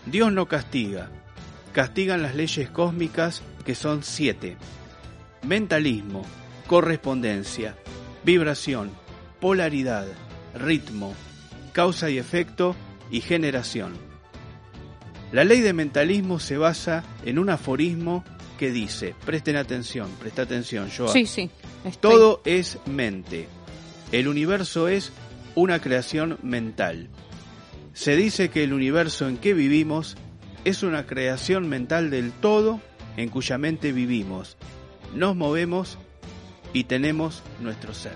Dios 0.07 0.33
no 0.33 0.47
castiga, 0.47 1.09
castigan 1.73 2.23
las 2.23 2.35
leyes 2.35 2.71
cósmicas 2.71 3.43
que 3.65 3.75
son 3.75 4.03
siete. 4.03 4.57
Mentalismo, 5.43 6.25
correspondencia, 6.67 7.77
vibración, 8.25 8.91
polaridad, 9.41 10.07
ritmo, 10.55 11.15
causa 11.73 12.11
y 12.11 12.19
efecto 12.19 12.75
y 13.11 13.21
generación. 13.21 13.95
La 15.33 15.45
ley 15.45 15.61
de 15.61 15.73
mentalismo 15.73 16.39
se 16.39 16.57
basa 16.57 17.03
en 17.25 17.39
un 17.39 17.51
aforismo 17.51 18.25
que 18.59 18.71
dice, 18.71 19.15
presten 19.25 19.57
atención, 19.57 20.09
presta 20.21 20.43
atención, 20.43 20.89
yo 20.89 21.09
Sí, 21.09 21.27
sí. 21.27 21.51
estoy- 21.85 22.13
todo 22.13 22.41
es 22.45 22.79
mente. 22.87 23.49
El 24.13 24.29
universo 24.29 24.89
es 24.89 25.13
una 25.55 25.81
creación 25.81 26.39
mental. 26.43 27.09
Se 27.97 28.15
dice 28.15 28.51
que 28.51 28.63
el 28.63 28.75
universo 28.75 29.27
en 29.27 29.39
que 29.39 29.55
vivimos 29.55 30.17
es 30.67 30.83
una 30.83 31.07
creación 31.07 31.67
mental 31.69 32.11
del 32.11 32.31
todo 32.31 32.81
en 33.17 33.31
cuya 33.31 33.57
mente 33.57 33.91
vivimos, 33.93 34.59
nos 35.15 35.35
movemos 35.35 35.97
y 36.75 36.85
tenemos 36.85 37.43
nuestro 37.61 37.95
ser. 37.95 38.13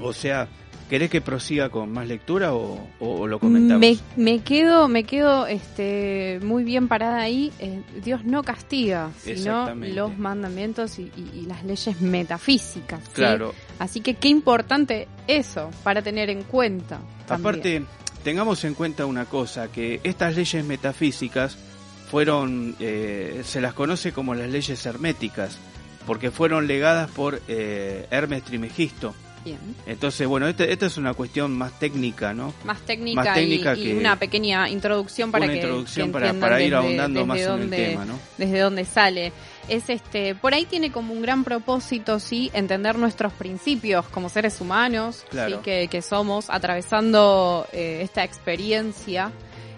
O 0.00 0.14
sea, 0.14 0.48
¿querés 0.88 1.10
que 1.10 1.20
prosiga 1.20 1.68
con 1.68 1.92
más 1.92 2.08
lectura 2.08 2.54
o, 2.54 2.88
o 2.98 3.26
lo 3.26 3.38
comentamos? 3.38 3.80
Me, 3.80 3.98
me 4.16 4.38
quedo, 4.38 4.88
me 4.88 5.04
quedo 5.04 5.46
este, 5.46 6.40
muy 6.42 6.64
bien 6.64 6.88
parada 6.88 7.20
ahí. 7.20 7.52
Eh, 7.58 7.82
Dios 8.02 8.24
no 8.24 8.42
castiga, 8.42 9.10
sino 9.18 9.74
los 9.74 10.16
mandamientos 10.16 10.98
y, 10.98 11.12
y- 11.14 11.40
y 11.40 11.46
las 11.46 11.62
leyes 11.64 12.00
metafísicas. 12.00 13.00
¿sí? 13.04 13.10
Claro. 13.12 13.52
Así 13.78 14.00
que 14.00 14.14
qué 14.14 14.28
importante 14.28 15.06
eso 15.26 15.68
para 15.84 16.00
tener 16.00 16.30
en 16.30 16.44
cuenta. 16.44 17.00
también. 17.26 17.50
Aparte, 17.50 17.82
tengamos 18.22 18.64
en 18.64 18.74
cuenta 18.74 19.06
una 19.06 19.24
cosa, 19.24 19.70
que 19.70 20.00
estas 20.04 20.36
leyes 20.36 20.64
metafísicas 20.64 21.56
fueron, 22.10 22.76
eh, 22.80 23.42
se 23.44 23.60
las 23.60 23.74
conoce 23.74 24.12
como 24.12 24.34
las 24.34 24.48
leyes 24.48 24.84
herméticas, 24.84 25.58
porque 26.06 26.30
fueron 26.30 26.66
legadas 26.66 27.10
por 27.10 27.40
eh, 27.48 28.06
Hermes 28.10 28.42
Trimegisto. 28.42 29.14
Bien. 29.44 29.58
Entonces, 29.86 30.26
bueno, 30.28 30.46
este- 30.48 30.70
esta 30.72 30.86
es 30.86 30.96
una 30.98 31.14
cuestión 31.14 31.56
más 31.56 31.78
técnica, 31.78 32.34
¿no? 32.34 32.52
Más 32.64 32.80
técnica, 32.80 33.22
Más 33.24 33.34
técnica 33.34 33.74
y, 33.74 33.80
y 33.80 33.84
que- 33.86 33.94
una 33.98 34.16
pequeña 34.16 34.68
introducción 34.68 35.30
para 35.32 35.44
Una 35.44 35.52
que, 35.54 35.58
introducción 35.60 36.08
que 36.08 36.12
para- 36.12 36.34
para 36.34 36.60
ir 36.60 36.70
desde- 36.70 36.76
ahondando 36.76 37.20
desde 37.20 37.26
más 37.26 37.40
en 37.40 37.62
el 37.62 37.70
tema, 37.70 38.04
¿no? 38.04 38.18
Desde 38.36 38.58
dónde 38.58 38.84
sale. 38.84 39.32
Es 39.68 39.88
este, 39.88 40.34
por 40.34 40.52
ahí 40.52 40.64
tiene 40.64 40.90
como 40.92 41.12
un 41.14 41.22
gran 41.22 41.44
propósito, 41.44 42.18
sí, 42.20 42.50
entender 42.52 42.98
nuestros 42.98 43.32
principios 43.32 44.04
como 44.08 44.28
seres 44.28 44.60
humanos, 44.60 45.24
Claro. 45.30 45.56
sí, 45.56 45.62
que, 45.62 45.88
que 45.88 46.02
somos, 46.02 46.50
atravesando 46.50 47.66
eh, 47.72 48.00
esta 48.02 48.24
experiencia 48.24 49.30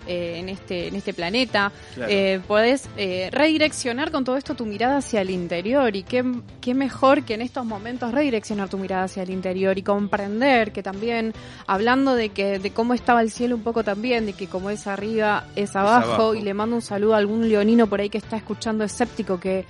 eh, 0.06 0.36
en 0.38 0.48
este, 0.48 0.88
en 0.88 0.96
este 0.96 1.14
planeta. 1.14 1.72
Claro. 1.94 2.10
Eh, 2.12 2.40
podés 2.46 2.88
eh, 2.96 3.28
redireccionar 3.32 4.10
con 4.10 4.24
todo 4.24 4.36
esto 4.36 4.54
tu 4.54 4.66
mirada 4.66 4.98
hacia 4.98 5.20
el 5.20 5.30
interior 5.30 5.94
y 5.94 6.02
qué, 6.02 6.24
qué 6.60 6.74
mejor 6.74 7.24
que 7.24 7.34
en 7.34 7.42
estos 7.42 7.64
momentos 7.64 8.12
redireccionar 8.12 8.68
tu 8.68 8.78
mirada 8.78 9.04
hacia 9.04 9.22
el 9.22 9.30
interior 9.30 9.78
y 9.78 9.82
comprender 9.82 10.72
que 10.72 10.82
también 10.82 11.34
hablando 11.66 12.14
de 12.14 12.30
que 12.30 12.58
de 12.58 12.70
cómo 12.70 12.94
estaba 12.94 13.22
el 13.22 13.30
cielo 13.30 13.56
un 13.56 13.62
poco 13.62 13.84
también 13.84 14.26
de 14.26 14.32
que 14.32 14.46
como 14.46 14.70
es 14.70 14.86
arriba 14.86 15.46
es 15.56 15.76
abajo, 15.76 16.12
abajo. 16.12 16.34
y 16.34 16.42
le 16.42 16.54
mando 16.54 16.76
un 16.76 16.82
saludo 16.82 17.14
a 17.14 17.18
algún 17.18 17.48
leonino 17.48 17.86
por 17.86 18.00
ahí 18.00 18.08
que 18.08 18.18
está 18.18 18.36
escuchando 18.36 18.84
escéptico 18.84 19.38
que 19.38 19.64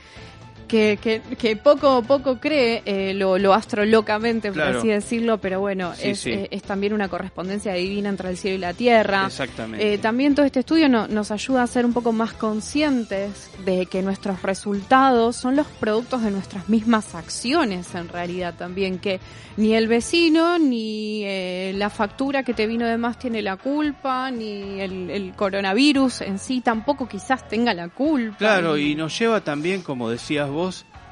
que, 0.73 0.99
que, 1.03 1.21
que 1.37 1.55
poco 1.57 2.03
poco 2.03 2.41
cree 2.41 2.81
eh, 2.87 3.13
lo, 3.13 3.37
lo 3.37 3.53
astrolocamente, 3.53 4.49
por 4.49 4.63
Claro. 4.63 4.79
así 4.79 4.89
decirlo, 4.89 5.37
pero 5.37 5.61
bueno, 5.61 5.93
Sí, 5.95 6.09
es, 6.09 6.21
sí. 6.21 6.33
es 6.51 6.63
también 6.63 6.95
una 6.95 7.09
correspondencia 7.09 7.75
divina 7.75 8.09
entre 8.09 8.31
el 8.31 8.39
cielo 8.39 8.57
y 8.57 8.61
la 8.61 8.73
tierra. 8.73 9.27
Exactamente. 9.27 9.93
Eh, 9.93 9.99
también 9.99 10.35
todo 10.35 10.47
este 10.47 10.61
estudio 10.61 10.89
no- 10.89 11.09
nos 11.09 11.31
ayuda 11.31 11.63
a 11.63 11.67
ser 11.67 11.85
un 11.85 11.93
poco 11.93 12.13
más 12.13 12.33
conscientes 12.33 13.51
de 13.67 13.85
que 13.85 14.01
nuestros 14.01 14.41
resultados 14.43 15.37
son 15.37 15.57
los 15.57 15.67
productos 15.67 16.23
de 16.23 16.31
nuestras 16.31 16.71
mismas 16.71 17.15
acciones 17.15 17.95
en 17.95 18.09
realidad 18.09 18.55
también, 18.57 18.99
que 18.99 19.21
ni 19.59 19.75
el 19.75 19.89
vecino 19.89 20.59
ni 20.59 21.23
eh, 21.25 21.73
la 21.77 21.91
factura 21.91 22.45
que 22.45 22.55
te 22.55 22.67
vino 22.67 22.87
de 22.87 22.97
más 22.97 23.19
tiene 23.19 23.43
la 23.43 23.57
culpa, 23.59 24.31
ni 24.31 24.81
el, 24.81 25.11
el 25.11 25.33
coronavirus 25.35 26.23
en 26.23 26.39
sí 26.39 26.63
tampoco 26.63 27.07
quizás 27.07 27.47
tenga 27.47 27.75
la 27.75 27.89
culpa. 27.89 28.39
Claro, 28.39 28.79
y 28.79 28.95
nos 28.95 29.19
lleva 29.19 29.43
también, 29.43 29.83
como 29.83 30.09
decías 30.09 30.49
vos, 30.49 30.62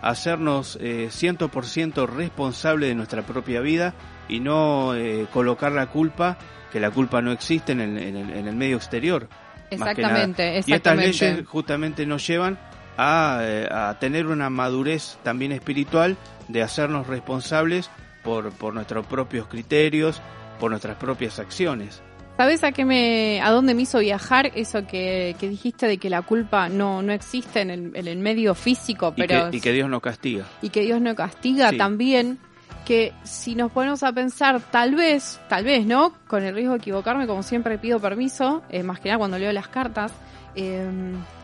hacernos 0.02 0.78
eh, 0.80 1.08
100% 1.10 2.08
responsable 2.08 2.86
de 2.86 2.94
nuestra 2.94 3.22
propia 3.22 3.60
vida 3.60 3.94
y 4.28 4.40
no 4.40 4.94
eh, 4.94 5.26
colocar 5.32 5.72
la 5.72 5.86
culpa, 5.86 6.38
que 6.72 6.80
la 6.80 6.90
culpa 6.90 7.20
no 7.20 7.32
existe 7.32 7.72
en 7.72 7.80
el, 7.80 7.98
en 7.98 8.16
el, 8.16 8.30
en 8.30 8.48
el 8.48 8.56
medio 8.56 8.76
exterior. 8.76 9.28
nada. 9.28 9.92
Exactamente, 9.92 10.42
Y 10.44 10.58
estas 10.58 10.68
exactamente. 10.68 11.06
leyes 11.06 11.46
justamente 11.46 12.06
nos 12.06 12.26
llevan 12.26 12.58
a, 12.96 13.40
eh, 13.42 13.68
a 13.70 13.96
tener 13.98 14.26
una 14.26 14.50
madurez 14.50 15.18
también 15.22 15.52
espiritual 15.52 16.16
de 16.48 16.62
hacernos 16.62 17.06
responsables 17.06 17.90
por, 18.22 18.50
por 18.52 18.74
nuestros 18.74 19.06
propios 19.06 19.46
criterios, 19.46 20.20
por 20.58 20.70
nuestras 20.70 20.96
propias 20.96 21.38
acciones. 21.38 22.02
¿Sabes 22.40 22.64
a 22.64 22.72
qué 22.72 22.86
me, 22.86 23.38
a 23.42 23.50
dónde 23.50 23.74
me 23.74 23.82
hizo 23.82 23.98
viajar 23.98 24.50
eso 24.54 24.86
que, 24.86 25.36
que 25.38 25.46
dijiste 25.46 25.86
de 25.86 25.98
que 25.98 26.08
la 26.08 26.22
culpa 26.22 26.70
no, 26.70 27.02
no 27.02 27.12
existe 27.12 27.60
en 27.60 27.68
el, 27.68 27.92
en 27.94 28.08
el 28.08 28.16
medio 28.16 28.54
físico, 28.54 29.12
Y, 29.14 29.20
pero 29.20 29.50
que, 29.50 29.58
y 29.58 29.60
que 29.60 29.72
Dios 29.74 29.90
no 29.90 30.00
castiga. 30.00 30.46
y 30.62 30.70
que 30.70 30.80
Dios 30.80 31.02
no 31.02 31.14
castiga 31.14 31.68
Sí. 31.68 31.76
también? 31.76 32.38
Que 32.86 33.12
si 33.24 33.54
nos 33.54 33.70
ponemos 33.72 34.02
a 34.04 34.12
pensar, 34.14 34.58
tal 34.70 34.94
vez, 34.94 35.38
tal 35.50 35.64
vez, 35.64 35.84
¿no? 35.84 36.14
Con 36.28 36.42
el 36.42 36.54
riesgo 36.54 36.72
de 36.72 36.78
equivocarme, 36.78 37.26
como 37.26 37.42
siempre 37.42 37.76
pido 37.76 38.00
permiso, 38.00 38.62
eh, 38.70 38.82
más 38.82 39.00
que 39.00 39.10
nada 39.10 39.18
cuando 39.18 39.38
leo 39.38 39.52
las 39.52 39.68
cartas, 39.68 40.10
eh, 40.54 40.88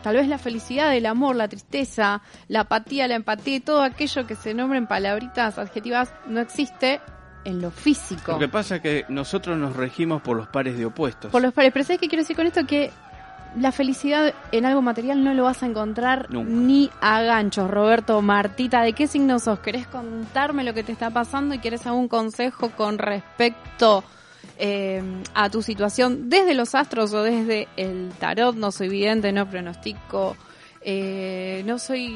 tal 0.01 0.15
vez 0.15 0.27
la 0.27 0.39
felicidad, 0.39 0.95
el 0.95 1.05
amor, 1.05 1.35
la 1.35 1.47
tristeza, 1.47 2.23
la 2.47 2.61
apatía, 2.61 3.07
la 3.07 3.13
empatía 3.13 3.57
y 3.57 3.59
todo 3.59 3.83
aquello 3.83 4.25
que 4.25 4.33
se 4.33 4.55
nombren 4.55 4.87
palabritas 4.87 5.59
adjetivas 5.59 6.11
no 6.25 6.39
existe 6.39 7.01
en 7.47 7.61
lo 7.61 7.71
físico. 7.71 8.33
Lo 8.33 8.39
que 8.39 8.49
pasa 8.49 8.75
es 8.75 8.81
que 8.81 9.05
nosotros 9.07 9.57
nos 9.57 9.75
regimos 9.75 10.21
por 10.21 10.35
los 10.35 10.49
pares 10.49 10.77
de 10.77 10.85
opuestos. 10.85 11.31
Por 11.31 11.41
los 11.41 11.53
pares. 11.53 11.71
Pero 11.71 11.85
¿sabes 11.85 11.99
qué 11.99 12.09
quiero 12.09 12.21
decir 12.21 12.35
con 12.35 12.45
esto? 12.45 12.67
Que 12.67 12.91
la 13.55 13.71
felicidad 13.71 14.33
en 14.51 14.65
algo 14.65 14.81
material 14.81 15.23
no 15.23 15.33
lo 15.33 15.45
vas 15.45 15.63
a 15.63 15.65
encontrar 15.65 16.27
Nunca. 16.29 16.51
ni 16.51 16.89
a 16.99 17.21
ganchos. 17.21 17.71
Roberto, 17.71 18.21
Martita, 18.21 18.81
¿de 18.81 18.91
qué 18.91 19.07
signo 19.07 19.39
sos? 19.39 19.59
¿Querés 19.59 19.87
contarme 19.87 20.65
lo 20.65 20.73
que 20.73 20.83
te 20.83 20.91
está 20.91 21.09
pasando 21.09 21.55
y 21.55 21.59
querés 21.59 21.87
algún 21.87 22.09
consejo 22.09 22.69
con 22.71 22.97
respecto 22.97 24.03
eh, 24.59 25.01
a 25.33 25.49
tu 25.49 25.61
situación 25.61 26.29
desde 26.29 26.53
los 26.53 26.75
astros 26.75 27.13
o 27.13 27.23
desde 27.23 27.69
el 27.77 28.09
tarot? 28.19 28.57
No 28.57 28.73
soy 28.73 28.89
vidente, 28.89 29.31
no 29.31 29.49
pronostico. 29.49 30.35
Eh, 30.89 31.63
no 31.65 31.79
soy 31.79 32.07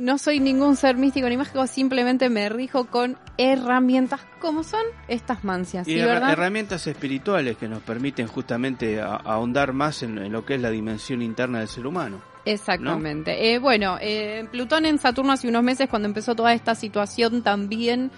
no 0.00 0.18
soy 0.18 0.40
ningún 0.40 0.74
ser 0.74 0.96
místico 0.96 1.28
ni 1.28 1.36
mágico, 1.36 1.64
simplemente 1.68 2.28
me 2.28 2.48
rijo 2.48 2.86
con 2.86 3.16
herramientas 3.38 4.20
como 4.40 4.64
son 4.64 4.82
estas 5.06 5.44
mancias, 5.44 5.86
y 5.86 6.00
herramientas 6.00 6.88
espirituales 6.88 7.56
que 7.56 7.68
nos 7.68 7.82
permiten 7.84 8.26
justamente 8.26 9.00
ahondar 9.00 9.72
más 9.72 10.02
en, 10.02 10.18
en 10.18 10.32
lo 10.32 10.44
que 10.44 10.56
es 10.56 10.60
la 10.60 10.70
dimensión 10.70 11.22
interna 11.22 11.60
del 11.60 11.68
ser 11.68 11.86
humano. 11.86 12.20
Exactamente. 12.44 13.52
Eh, 13.54 13.60
bueno, 13.60 13.98
eh, 14.00 14.48
Plutón 14.50 14.84
en 14.84 14.98
Saturno 14.98 15.32
hace 15.32 15.46
unos 15.48 15.62
meses 15.62 15.88
cuando 15.88 16.08
empezó 16.08 16.34
toda 16.34 16.52
esta 16.54 16.74
situación 16.74 17.42
también. 17.42 18.10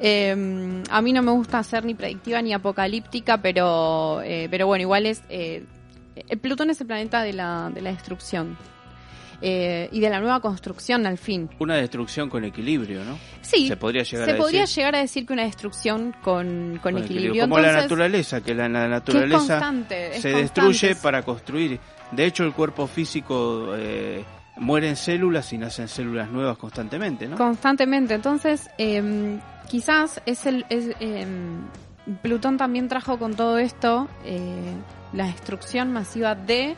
eh, 0.00 0.82
a 0.90 1.00
mí 1.00 1.12
no 1.14 1.22
me 1.22 1.32
gusta 1.32 1.62
ser 1.62 1.86
ni 1.86 1.94
predictiva 1.94 2.42
ni 2.42 2.52
apocalíptica, 2.52 3.38
pero, 3.38 4.20
eh, 4.22 4.48
pero 4.50 4.66
bueno, 4.66 4.82
igual 4.82 5.06
es. 5.06 5.22
eh, 5.30 5.64
el 6.28 6.38
Plutón 6.38 6.68
es 6.70 6.80
el 6.80 6.86
planeta 6.86 7.22
de 7.22 7.32
la, 7.32 7.70
de 7.74 7.80
la 7.80 7.90
destrucción 7.90 8.56
eh, 9.46 9.88
y 9.92 10.00
de 10.00 10.08
la 10.08 10.20
nueva 10.20 10.40
construcción 10.40 11.06
al 11.06 11.18
fin. 11.18 11.50
Una 11.58 11.76
destrucción 11.76 12.30
con 12.30 12.44
equilibrio, 12.44 13.04
¿no? 13.04 13.18
Sí, 13.42 13.68
Se 13.68 13.76
podría 13.76 14.02
llegar 14.02 14.26
se 14.28 14.34
a 14.34 14.36
podría 14.38 14.60
decir. 14.62 14.76
llegar 14.76 14.94
a 14.96 14.98
decir 15.00 15.26
que 15.26 15.32
una 15.34 15.42
destrucción 15.44 16.14
con, 16.22 16.78
con, 16.82 16.94
Con 16.94 17.02
equilibrio. 17.04 17.42
Como 17.42 17.58
la 17.58 17.72
naturaleza, 17.72 18.40
que 18.40 18.54
la, 18.54 18.68
la 18.68 18.78
que 18.80 18.84
es 18.84 18.90
naturaleza 18.90 19.38
constante, 19.38 20.06
es 20.16 20.22
se 20.22 20.32
constante. 20.32 20.42
destruye 20.42 20.96
para 21.02 21.22
construir. 21.22 21.78
De 22.12 22.24
hecho, 22.24 22.44
el 22.44 22.52
cuerpo 22.54 22.86
físico 22.86 23.74
eh, 23.76 24.24
muere 24.56 24.88
en 24.88 24.96
células 24.96 25.52
y 25.52 25.58
nacen 25.58 25.88
células 25.88 26.30
nuevas 26.30 26.56
constantemente, 26.56 27.28
¿no? 27.28 27.36
Constantemente. 27.36 28.14
Entonces, 28.14 28.70
eh, 28.78 29.38
quizás 29.68 30.22
es 30.24 30.46
el. 30.46 30.64
Es, 30.70 30.86
eh, 31.00 31.26
Plutón 32.22 32.58
también 32.58 32.86
trajo 32.88 33.18
con 33.18 33.34
todo 33.34 33.56
esto 33.58 34.08
eh, 34.26 34.74
la 35.14 35.24
destrucción 35.26 35.90
masiva 35.90 36.34
de 36.34 36.76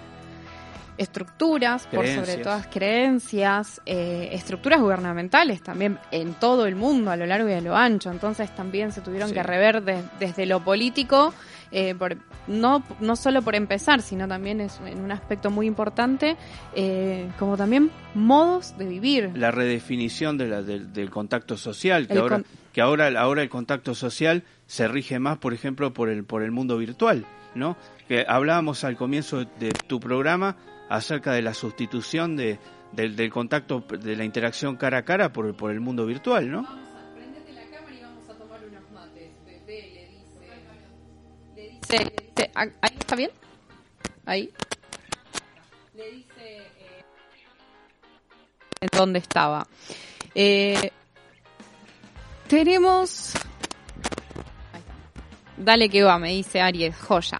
estructuras, 0.98 1.86
por 1.86 2.06
sobre 2.06 2.38
todas 2.38 2.66
creencias, 2.68 3.80
eh, 3.86 4.30
estructuras 4.32 4.80
gubernamentales 4.80 5.62
también 5.62 5.98
en 6.10 6.34
todo 6.34 6.66
el 6.66 6.74
mundo, 6.76 7.10
a 7.10 7.16
lo 7.16 7.26
largo 7.26 7.48
y 7.48 7.52
a 7.52 7.60
lo 7.60 7.76
ancho. 7.76 8.10
Entonces 8.10 8.54
también 8.54 8.92
se 8.92 9.00
tuvieron 9.00 9.28
Sí. 9.28 9.34
que 9.34 9.42
rever 9.42 9.82
de- 9.82 10.02
desde 10.18 10.46
lo 10.46 10.62
político, 10.64 11.32
eh, 11.72 11.94
por, 11.94 12.16
no, 12.46 12.82
no 13.00 13.16
solo 13.16 13.42
por 13.42 13.54
empezar, 13.54 14.00
sino 14.00 14.28
también 14.28 14.60
es 14.60 14.80
en 14.86 15.00
un 15.00 15.10
aspecto 15.12 15.50
muy 15.50 15.66
importante, 15.66 16.36
eh, 16.74 17.28
como 17.38 17.56
también 17.56 17.90
modos 18.14 18.76
de 18.78 18.86
vivir. 18.86 19.30
la 19.34 19.50
redefinición 19.50 20.38
de 20.38 20.46
la- 20.48 20.62
del, 20.62 20.92
del 20.92 21.10
contacto 21.10 21.56
social, 21.56 22.06
que 22.06 22.14
El 22.14 22.20
ahora 22.20 22.36
con- 22.36 22.46
que 22.72 22.80
ahora 22.82 23.08
ahora 23.20 23.42
el 23.42 23.48
contacto 23.48 23.94
social 23.94 24.42
se 24.66 24.86
rige 24.86 25.18
más, 25.18 25.38
por 25.38 25.54
ejemplo, 25.54 25.92
por 25.94 26.08
el 26.10 26.24
por 26.24 26.42
el 26.42 26.50
mundo 26.52 26.76
virtual, 26.76 27.24
¿no? 27.54 27.76
Que 28.06 28.24
hablábamos 28.28 28.84
al 28.84 28.96
comienzo 28.96 29.44
de 29.58 29.70
tu 29.86 29.98
programa 29.98 30.56
acerca 30.88 31.32
de 31.32 31.42
la 31.42 31.54
sustitución 31.54 32.36
de, 32.36 32.58
del, 32.92 33.30
contacto, 33.30 33.80
de 33.80 34.16
la 34.16 34.24
interacción 34.24 34.76
cara 34.76 34.98
a 34.98 35.04
cara 35.04 35.32
por, 35.32 35.56
por 35.56 35.70
el 35.70 35.80
mundo 35.80 36.06
virtual, 36.06 36.50
¿no? 36.50 36.66
¿ah, 42.56 42.66
¿Ahí 42.80 42.96
está 42.98 43.16
bien? 43.16 43.30
Ahí. 44.24 44.50
Le 45.94 46.10
dice. 46.10 46.58
eh, 48.80 48.88
¿Dónde 48.92 49.20
estaba? 49.20 49.66
Eh, 50.34 50.90
tenemos. 52.48 53.34
Dale 55.56 55.88
que 55.88 56.02
va, 56.02 56.18
me 56.18 56.30
dice 56.30 56.60
Aries, 56.60 56.96
joya. 56.96 57.38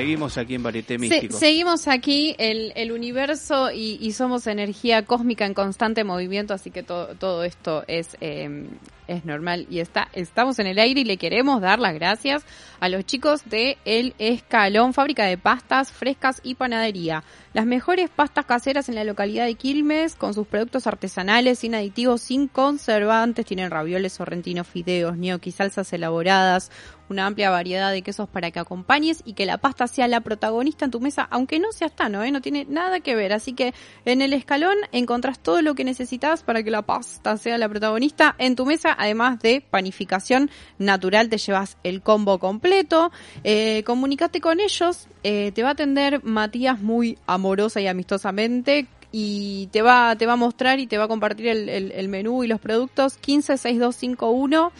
Seguimos 0.00 0.38
aquí 0.38 0.54
en 0.54 0.62
Varieté 0.62 0.94
Se- 0.94 0.98
Místico. 0.98 1.36
seguimos 1.38 1.88
aquí, 1.88 2.34
el, 2.38 2.72
el 2.76 2.92
universo 2.92 3.70
y, 3.72 3.98
y 4.00 4.12
somos 4.12 4.46
energía 4.46 5.04
cósmica 5.04 5.46
en 5.46 5.54
constante 5.54 6.04
movimiento, 6.04 6.54
así 6.54 6.70
que 6.70 6.82
todo, 6.82 7.14
todo 7.16 7.44
esto 7.44 7.84
es, 7.86 8.16
eh, 8.20 8.66
es 9.10 9.24
normal 9.24 9.66
y 9.68 9.80
está, 9.80 10.08
estamos 10.12 10.58
en 10.58 10.68
el 10.68 10.78
aire 10.78 11.00
y 11.00 11.04
le 11.04 11.16
queremos 11.16 11.60
dar 11.60 11.78
las 11.80 11.94
gracias 11.94 12.44
a 12.78 12.88
los 12.88 13.04
chicos 13.04 13.42
de 13.44 13.76
El 13.84 14.14
Escalón, 14.18 14.94
fábrica 14.94 15.24
de 15.26 15.36
pastas 15.36 15.92
frescas 15.92 16.40
y 16.42 16.54
panadería. 16.54 17.24
Las 17.52 17.66
mejores 17.66 18.08
pastas 18.08 18.46
caseras 18.46 18.88
en 18.88 18.94
la 18.94 19.04
localidad 19.04 19.44
de 19.44 19.56
Quilmes, 19.56 20.14
con 20.14 20.34
sus 20.34 20.46
productos 20.46 20.86
artesanales, 20.86 21.58
sin 21.58 21.74
aditivos, 21.74 22.20
sin 22.22 22.46
conservantes, 22.46 23.44
tienen 23.44 23.70
ravioles, 23.70 24.12
sorrentinos, 24.12 24.68
fideos, 24.68 25.16
gnocchi, 25.16 25.50
salsas 25.50 25.92
elaboradas, 25.92 26.70
una 27.08 27.26
amplia 27.26 27.50
variedad 27.50 27.90
de 27.90 28.02
quesos 28.02 28.28
para 28.28 28.52
que 28.52 28.60
acompañes 28.60 29.22
y 29.24 29.32
que 29.34 29.44
la 29.44 29.58
pasta 29.58 29.88
sea 29.88 30.06
la 30.06 30.20
protagonista 30.20 30.84
en 30.84 30.92
tu 30.92 31.00
mesa, 31.00 31.26
aunque 31.30 31.58
no 31.58 31.72
seas 31.72 31.94
tano, 31.94 32.22
¿eh? 32.22 32.30
no 32.30 32.40
tiene 32.40 32.66
nada 32.68 33.00
que 33.00 33.16
ver. 33.16 33.32
Así 33.32 33.52
que 33.52 33.74
en 34.04 34.22
el 34.22 34.32
escalón 34.32 34.76
encontrás 34.92 35.40
todo 35.40 35.60
lo 35.60 35.74
que 35.74 35.84
necesitas 35.84 36.44
para 36.44 36.62
que 36.62 36.70
la 36.70 36.82
pasta 36.82 37.36
sea 37.36 37.58
la 37.58 37.68
protagonista 37.68 38.36
en 38.38 38.54
tu 38.54 38.64
mesa, 38.64 38.92
además 39.00 39.40
de 39.40 39.62
panificación 39.68 40.50
natural, 40.78 41.28
te 41.28 41.38
llevas 41.38 41.76
el 41.82 42.02
combo 42.02 42.38
completo. 42.38 43.10
Eh, 43.42 43.82
comunicate 43.84 44.40
con 44.40 44.60
ellos, 44.60 45.08
eh, 45.24 45.52
te 45.52 45.62
va 45.62 45.70
a 45.70 45.72
atender 45.72 46.22
Matías 46.22 46.80
muy 46.80 47.18
amorosa 47.26 47.80
y 47.80 47.86
amistosamente. 47.86 48.86
Y 49.12 49.68
te 49.72 49.82
va, 49.82 50.14
te 50.16 50.26
va 50.26 50.34
a 50.34 50.36
mostrar 50.36 50.78
y 50.78 50.86
te 50.86 50.96
va 50.96 51.04
a 51.04 51.08
compartir 51.08 51.48
el, 51.48 52.08
menú 52.08 52.44
y 52.44 52.46
los 52.46 52.60
productos 52.60 53.14
156251 53.14 54.70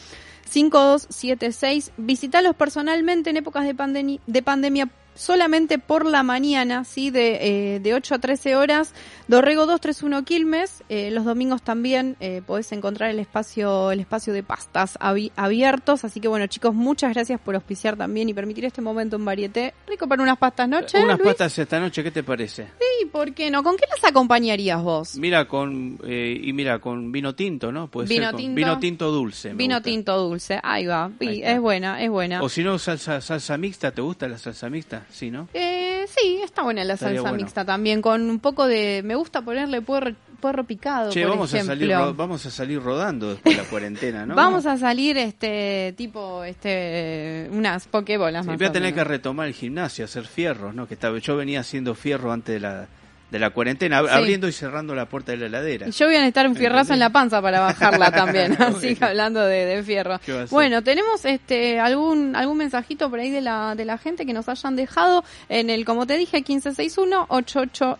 5276. 0.48 1.92
Visítalos 1.96 2.54
personalmente 2.54 3.30
en 3.30 3.38
épocas 3.38 3.64
de 3.64 4.42
pandemia 4.42 4.88
solamente 5.20 5.78
por 5.78 6.06
la 6.06 6.22
mañana, 6.22 6.84
¿sí? 6.84 7.10
De, 7.10 7.74
eh, 7.74 7.80
de 7.80 7.94
8 7.94 8.14
a 8.14 8.18
13 8.18 8.56
horas. 8.56 8.94
Dorrego 9.28 9.66
231 9.66 10.24
Quilmes. 10.24 10.82
Eh, 10.88 11.10
los 11.10 11.24
domingos 11.24 11.62
también 11.62 12.16
eh, 12.20 12.42
podés 12.44 12.72
encontrar 12.72 13.10
el 13.10 13.18
espacio, 13.18 13.92
el 13.92 14.00
espacio 14.00 14.32
de 14.32 14.42
pastas 14.42 14.98
abi- 14.98 15.30
abiertos. 15.36 16.04
Así 16.04 16.20
que 16.20 16.28
bueno, 16.28 16.46
chicos, 16.46 16.74
muchas 16.74 17.12
gracias 17.14 17.38
por 17.40 17.54
auspiciar 17.54 17.96
también 17.96 18.28
y 18.28 18.34
permitir 18.34 18.64
este 18.64 18.80
momento 18.80 19.16
en 19.16 19.24
Varieté. 19.24 19.74
Rico 19.86 20.08
para 20.08 20.22
unas 20.22 20.38
pastas 20.38 20.68
noche. 20.68 21.02
Unas 21.02 21.18
Luis? 21.18 21.32
patas 21.32 21.58
esta 21.58 21.78
noche, 21.78 22.02
¿qué 22.02 22.10
te 22.10 22.22
parece? 22.22 22.68
Sí, 22.78 23.06
¿por 23.06 23.32
qué 23.34 23.50
no? 23.50 23.62
¿Con 23.62 23.76
qué 23.76 23.84
las 23.94 24.02
acompañarías 24.10 24.82
vos? 24.82 25.16
Mira 25.16 25.46
con 25.46 25.98
eh, 26.04 26.40
y 26.42 26.52
mira 26.52 26.78
con 26.78 27.12
vino 27.12 27.34
tinto, 27.34 27.70
¿no? 27.70 27.88
Puede 27.88 28.08
Vino 28.08 28.22
ser 28.24 28.30
con- 28.32 28.40
tinto. 28.40 28.54
vino 28.56 28.78
tinto 28.78 29.10
dulce. 29.12 29.52
Vino 29.54 29.76
gusta. 29.76 29.90
tinto 29.90 30.16
dulce. 30.18 30.58
Ahí 30.62 30.86
va. 30.86 31.10
Ahí 31.20 31.42
es 31.44 31.60
buena, 31.60 32.02
es 32.02 32.08
buena. 32.10 32.42
O 32.42 32.48
si 32.48 32.64
no 32.64 32.78
salsa 32.78 33.20
salsa 33.20 33.56
mixta, 33.58 33.90
¿te 33.92 34.00
gusta 34.00 34.26
la 34.26 34.38
salsa 34.38 34.68
mixta? 34.70 35.06
Sí, 35.10 35.30
¿no? 35.30 35.48
Eh, 35.54 36.04
sí, 36.08 36.40
está 36.42 36.62
buena 36.62 36.84
la 36.84 36.94
Estaría 36.94 37.16
salsa 37.18 37.30
bueno. 37.30 37.44
mixta 37.44 37.64
también, 37.64 38.00
con 38.02 38.28
un 38.28 38.40
poco 38.40 38.66
de... 38.66 39.02
Me 39.04 39.14
gusta 39.14 39.42
ponerle 39.42 39.82
puerro, 39.82 40.14
puerro 40.40 40.64
picado, 40.64 41.10
Che, 41.10 41.22
por 41.22 41.30
vamos 41.30 41.54
a 41.54 41.62
salir 41.62 41.94
vamos 42.16 42.46
a 42.46 42.50
salir 42.50 42.82
rodando 42.82 43.30
después 43.30 43.56
de 43.56 43.62
la 43.62 43.68
cuarentena, 43.68 44.26
¿no? 44.26 44.34
Vamos 44.34 44.66
a 44.66 44.76
salir 44.76 45.18
este 45.18 45.94
tipo, 45.96 46.42
este 46.44 47.48
unas 47.52 47.86
pokebolas 47.86 48.44
Sí, 48.44 48.50
más 48.50 48.58
voy 48.58 48.66
a 48.66 48.72
tener 48.72 48.94
que 48.94 49.04
retomar 49.04 49.46
el 49.46 49.54
gimnasio, 49.54 50.04
hacer 50.04 50.26
fierros, 50.26 50.74
¿no? 50.74 50.88
Que 50.88 50.94
estaba, 50.94 51.18
yo 51.18 51.36
venía 51.36 51.60
haciendo 51.60 51.94
fierro 51.94 52.32
antes 52.32 52.54
de 52.54 52.60
la 52.60 52.88
de 53.30 53.38
la 53.38 53.50
cuarentena, 53.50 54.00
Sí. 54.02 54.08
abriendo 54.10 54.48
y 54.48 54.52
cerrando 54.52 54.94
la 54.94 55.06
puerta 55.08 55.32
de 55.32 55.38
la 55.38 55.46
heladera. 55.46 55.88
Y 55.88 55.92
yo 55.92 56.06
voy 56.06 56.16
a 56.16 56.18
necesitar 56.18 56.48
un 56.48 56.56
fierrazo 56.56 56.92
en 56.94 56.98
la 56.98 57.10
panza 57.10 57.40
para 57.40 57.60
bajarla 57.60 58.10
también, 58.10 58.52
así 58.60 58.96
que 58.96 59.04
hablando 59.04 59.40
de, 59.40 59.64
de 59.66 59.82
fierro. 59.84 60.18
Bueno, 60.50 60.82
tenemos 60.82 61.24
este 61.24 61.78
algún 61.80 62.34
algún 62.34 62.58
mensajito 62.58 63.08
por 63.08 63.20
ahí 63.20 63.30
de 63.30 63.40
la 63.40 63.74
de 63.76 63.84
la 63.84 63.98
gente 63.98 64.26
que 64.26 64.32
nos 64.32 64.48
hayan 64.48 64.74
dejado 64.76 65.24
en 65.48 65.70
el, 65.70 65.84
como 65.84 66.06
te 66.06 66.16
dije, 66.16 66.42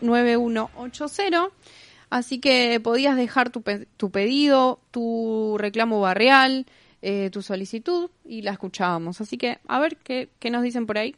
1561-889180. 0.01 1.49
Así 2.11 2.41
que 2.41 2.81
podías 2.83 3.17
dejar 3.17 3.51
tu, 3.51 3.63
pe- 3.63 3.87
tu 3.97 4.11
pedido, 4.11 4.81
tu 4.91 5.55
reclamo 5.59 6.01
barrial, 6.01 6.67
eh, 7.03 7.31
tu 7.33 7.41
solicitud 7.41 8.11
y 8.25 8.43
la 8.43 8.51
escuchábamos. 8.51 9.21
Así 9.21 9.39
que 9.39 9.59
a 9.69 9.79
ver 9.79 9.97
qué, 9.97 10.29
qué 10.41 10.51
nos 10.51 10.63
dicen 10.65 10.87
por 10.87 10.99
ahí. 10.99 11.15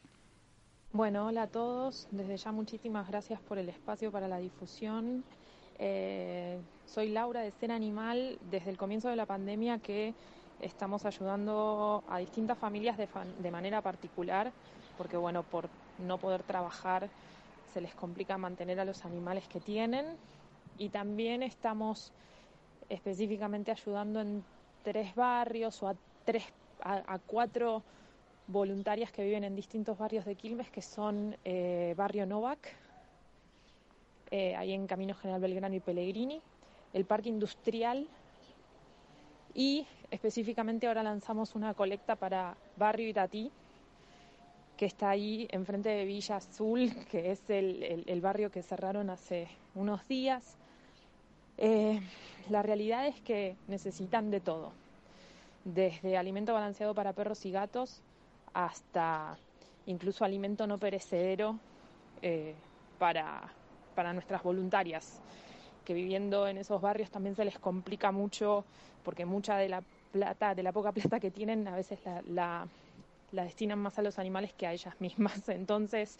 Bueno, 0.95 1.25
hola 1.25 1.45
a 1.45 1.47
todos. 1.47 2.07
Desde 2.11 2.37
ya 2.37 2.53
muchísimas 2.53 3.09
gracias 3.09 3.41
por 3.41 3.57
el 3.57 3.71
espacio 3.71 4.13
para 4.13 4.29
la 4.29 4.37
difusión. 4.37 5.25
Eh, 5.79 6.59
soy 6.85 7.09
Laura 7.09 7.41
de 7.41 7.51
Ser 7.51 7.73
Animal. 7.73 8.39
Desde 8.51 8.69
el 8.69 8.77
comienzo 8.77 9.09
de 9.09 9.17
la 9.17 9.25
pandemia 9.25 9.79
que 9.79 10.13
estamos 10.61 11.07
ayudando 11.07 12.05
a 12.11 12.19
distintas 12.19 12.59
familias 12.59 12.99
de, 12.99 13.09
de 13.39 13.51
manera 13.51 13.81
particular, 13.81 14.53
porque 14.99 15.17
bueno, 15.17 15.45
por 15.45 15.71
no 16.07 16.19
poder 16.19 16.43
trabajar 16.43 17.09
se 17.73 17.81
les 17.81 17.95
complica 17.95 18.37
mantener 18.37 18.79
a 18.79 18.85
los 18.85 19.07
animales 19.07 19.49
que 19.49 19.61
tienen. 19.61 20.05
Y 20.77 20.91
también 20.91 21.43
estamos 21.43 22.13
específicamente 22.91 23.71
ayudando 23.71 24.21
en 24.21 24.45
tres 24.85 25.15
barrios 25.15 25.83
o 25.83 25.89
a 25.89 25.95
tres, 26.27 26.45
a, 26.83 27.15
a 27.15 27.19
cuatro 27.19 27.83
voluntarias 28.53 29.11
que 29.11 29.25
viven 29.25 29.45
en 29.45 29.57
distintos 29.57 29.99
barrios 29.99 30.25
de 30.25 30.37
Quilmes, 30.37 30.71
que 30.71 30.83
son 30.83 31.37
eh, 31.45 31.95
Barrio 31.97 32.27
Novak, 32.27 32.69
eh, 34.31 34.55
ahí 34.55 34.73
en 34.73 34.87
Camino 34.87 35.15
General 35.15 35.41
Belgrano 35.41 35.75
y 35.75 35.81
Pellegrini, 35.81 36.41
el 36.93 37.05
Parque 37.05 37.29
Industrial 37.29 38.07
y 39.55 39.87
específicamente 40.11 40.87
ahora 40.87 41.03
lanzamos 41.03 41.55
una 41.55 41.75
colecta 41.75 42.17
para 42.17 42.57
Barrio 42.77 43.09
Itatí, 43.09 43.51
que 44.77 44.87
está 44.87 45.11
ahí 45.11 45.47
enfrente 45.51 45.91
de 45.91 46.05
Villa 46.05 46.37
Azul, 46.37 46.91
que 47.11 47.31
es 47.33 47.43
el, 47.49 48.21
barrio 48.21 48.51
que 48.51 48.63
cerraron 48.63 49.11
hace 49.11 49.49
unos 49.75 50.07
días. 50.09 50.57
Eh, 51.59 52.01
la 52.49 52.63
realidad 52.63 53.07
es 53.07 53.21
que 53.21 53.57
necesitan 53.69 54.31
de 54.31 54.41
todo, 54.41 54.73
desde 55.65 56.17
alimento 56.17 56.55
balanceado 56.55 56.95
para 56.95 57.13
perros 57.13 57.45
y 57.45 57.53
gatos 57.53 58.03
hasta 58.55 59.39
incluso 59.87 60.25
alimento 60.25 60.67
no 60.67 60.79
perecedero 60.79 61.59
eh, 62.23 62.55
para, 62.99 63.53
para 63.95 64.13
nuestras 64.13 64.43
voluntarias, 64.43 65.21
que 65.85 65.95
viviendo 65.95 66.47
en 66.47 66.59
esos 66.59 66.81
barrios 66.81 67.11
también 67.11 67.35
se 67.35 67.45
les 67.45 67.59
complica 67.59 68.13
mucho 68.13 68.65
porque 69.05 69.27
mucha 69.27 69.57
de 69.57 69.69
la 69.69 69.83
plata, 70.13 70.55
de 70.55 70.63
la 70.63 70.73
poca 70.73 70.93
plata 70.93 71.19
que 71.19 71.31
tienen, 71.31 71.67
a 71.67 71.75
veces 71.77 71.99
la, 72.05 72.69
la- 73.33 73.45
destinan 73.45 73.79
más 73.79 73.99
a 73.99 74.03
los 74.03 74.19
animales 74.19 74.53
que 74.53 74.67
a 74.67 74.73
ellas 74.73 74.95
mismas. 75.01 75.49
Entonces, 75.49 76.19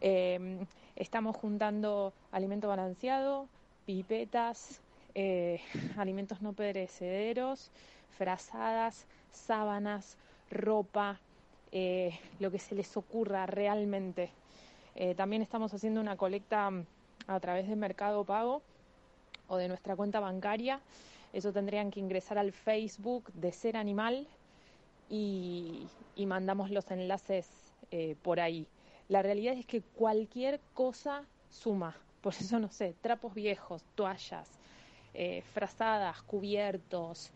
eh, 0.00 0.58
estamos 0.96 1.36
juntando 1.36 2.12
alimento 2.32 2.68
balanceado, 2.68 3.48
pipetas, 3.86 4.80
eh, 5.14 5.60
alimentos 5.96 6.42
no 6.42 6.52
perecederos, 6.52 7.70
frazadas, 8.16 9.06
sábanas, 9.32 10.16
ropa, 10.50 11.20
eh, 11.70 12.18
lo 12.40 12.50
que 12.50 12.58
se 12.58 12.74
les 12.74 12.96
ocurra 12.96 13.46
realmente. 13.46 14.30
Eh, 14.94 15.14
también 15.14 15.42
estamos 15.42 15.72
haciendo 15.74 16.00
una 16.00 16.16
colecta 16.16 16.70
a 17.26 17.40
través 17.40 17.68
de 17.68 17.76
Mercado 17.76 18.24
Pago 18.24 18.62
o 19.48 19.56
de 19.56 19.68
nuestra 19.68 19.94
cuenta 19.94 20.18
bancaria. 20.20 20.80
Eso 21.32 21.52
tendrían 21.52 21.90
que 21.90 22.00
ingresar 22.00 22.38
al 22.38 22.52
Facebook 22.52 23.30
de 23.34 23.52
Ser 23.52 23.76
Animal 23.76 24.26
y, 25.10 25.86
mandamos 26.26 26.70
los 26.70 26.90
enlaces 26.90 27.48
eh, 27.90 28.16
por 28.22 28.40
ahí. 28.40 28.66
La 29.08 29.22
realidad 29.22 29.54
es 29.54 29.66
que 29.66 29.82
cualquier 29.82 30.60
cosa 30.74 31.24
suma. 31.50 31.96
Por 32.22 32.34
eso, 32.34 32.58
no 32.58 32.70
sé, 32.70 32.94
trapos 33.00 33.34
viejos, 33.34 33.82
toallas, 33.94 34.48
eh, 35.14 35.42
frazadas, 35.52 36.22
cubiertos, 36.22 37.30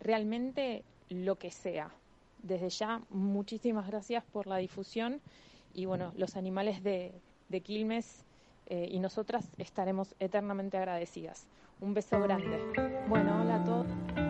realmente 0.00 0.82
lo 1.10 1.36
que 1.36 1.50
sea. 1.50 1.90
Desde 2.42 2.70
ya, 2.70 3.02
muchísimas 3.10 3.86
gracias 3.86 4.24
por 4.24 4.46
la 4.46 4.56
difusión 4.56 5.20
y 5.74 5.84
bueno, 5.84 6.12
los 6.16 6.36
animales 6.36 6.82
de, 6.82 7.12
de 7.48 7.60
Quilmes 7.60 8.24
eh, 8.66 8.88
y 8.90 8.98
nosotras 9.00 9.48
estaremos 9.58 10.14
eternamente 10.20 10.78
agradecidas. 10.78 11.46
Un 11.80 11.94
beso 11.94 12.20
grande. 12.20 12.60
Bueno, 13.08 13.40
hola 13.42 13.56
a 13.56 13.64
todos. 13.64 14.29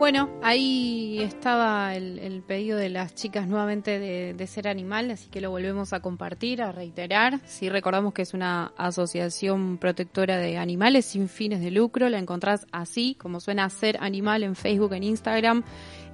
Bueno, 0.00 0.30
ahí 0.42 1.20
estaba 1.20 1.94
el, 1.94 2.18
el 2.20 2.40
pedido 2.40 2.78
de 2.78 2.88
las 2.88 3.14
chicas 3.14 3.46
nuevamente 3.46 3.98
de, 3.98 4.46
ser 4.46 4.66
animal, 4.66 5.10
así 5.10 5.28
que 5.28 5.42
lo 5.42 5.50
volvemos 5.50 5.92
a 5.92 6.00
compartir, 6.00 6.62
a 6.62 6.72
reiterar. 6.72 7.38
Sí, 7.44 7.68
recordamos 7.68 8.14
que 8.14 8.22
es 8.22 8.32
una 8.32 8.72
asociación 8.78 9.76
protectora 9.76 10.38
de 10.38 10.56
animales 10.56 11.04
sin 11.04 11.28
fines 11.28 11.60
de 11.60 11.70
lucro. 11.70 12.08
La 12.08 12.18
encontrás 12.18 12.66
así, 12.72 13.14
como 13.16 13.40
suena 13.40 13.68
ser 13.68 13.98
animal 14.00 14.42
en 14.42 14.56
Facebook, 14.56 14.94
en 14.94 15.02
Instagram. 15.02 15.64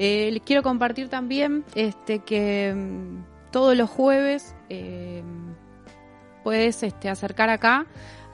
Eh, 0.01 0.31
les 0.33 0.43
quiero 0.43 0.65
compartir 0.65 1.09
también 1.09 1.65
este 1.77 2.19
que 2.19 2.75
mm, 2.75 3.53
todos 3.53 3.77
los 3.77 3.89
jueves 3.89 4.57
eh, 4.69 5.23
puedes 6.43 6.83
este, 6.83 7.09
acercar 7.09 7.51
acá 7.51 7.87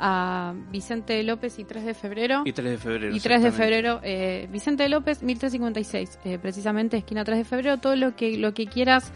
a 0.04 0.52
Vicente 0.70 1.22
López 1.22 1.60
y 1.60 1.64
3 1.64 1.84
de 1.84 1.94
febrero. 1.94 2.42
Y 2.44 2.52
3 2.52 2.70
de 2.72 2.78
febrero. 2.78 3.14
Y 3.14 3.20
3 3.20 3.42
de 3.42 3.52
febrero, 3.52 4.00
eh, 4.02 4.48
Vicente 4.50 4.88
López, 4.88 5.22
1356, 5.22 6.18
eh, 6.24 6.38
precisamente 6.38 6.96
esquina 6.96 7.24
3 7.24 7.38
de 7.38 7.44
febrero, 7.44 7.78
todo 7.78 7.94
lo 7.94 8.16
que, 8.16 8.36
lo 8.36 8.52
que 8.52 8.66
quieras 8.66 9.12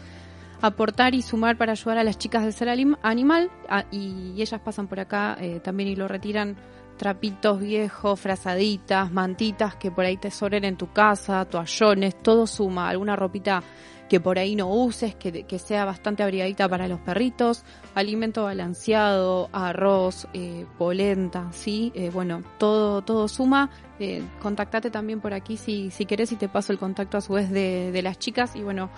aportar 0.61 1.13
y 1.13 1.21
sumar 1.21 1.57
para 1.57 1.73
ayudar 1.73 1.97
a 1.97 2.03
las 2.05 2.17
chicas 2.17 2.43
del 2.43 2.53
ser 2.53 2.69
animal 2.69 3.51
ah, 3.69 3.83
y, 3.91 4.41
ellas 4.41 4.59
pasan 4.61 4.87
por 4.87 4.99
acá 4.99 5.37
eh, 5.39 5.59
también 5.59 5.89
y 5.89 5.95
lo 5.95 6.07
retiran 6.07 6.55
trapitos 6.97 7.59
viejos, 7.59 8.19
frazaditas, 8.19 9.11
mantitas 9.11 9.75
que 9.75 9.91
por 9.91 10.05
ahí 10.05 10.17
te 10.17 10.31
sobren 10.31 10.63
en 10.63 10.77
tu 10.77 10.91
casa, 10.91 11.45
toallones, 11.45 12.17
todo 12.23 12.47
suma, 12.47 12.89
alguna 12.89 13.15
ropita 13.15 13.61
que 14.09 14.19
por 14.19 14.39
ahí 14.39 14.55
no 14.55 14.69
uses, 14.69 15.15
que, 15.15 15.43
que 15.43 15.59
sea 15.59 15.85
bastante 15.85 16.23
abrigadita 16.23 16.67
para 16.69 16.87
los 16.87 16.99
perritos, 16.99 17.63
alimento 17.95 18.43
balanceado, 18.43 19.49
arroz, 19.51 20.27
eh, 20.33 20.65
polenta, 20.77 21.49
¿sí? 21.51 21.91
Eh, 21.95 22.09
bueno, 22.11 22.43
todo, 22.57 23.01
todo 23.01 23.27
suma. 23.27 23.69
Eh, 23.99 24.23
contactate 24.41 24.91
también 24.91 25.19
por 25.19 25.33
aquí 25.33 25.57
si, 25.57 25.91
si 25.91 26.05
querés 26.05 26.31
y 26.31 26.35
te 26.35 26.47
paso 26.47 26.71
el 26.71 26.79
contacto 26.79 27.17
a 27.17 27.21
su 27.21 27.33
vez 27.33 27.49
de, 27.49 27.91
de 27.91 28.01
las 28.01 28.19
chicas 28.19 28.55
y 28.55 28.61
bueno, 28.61 28.89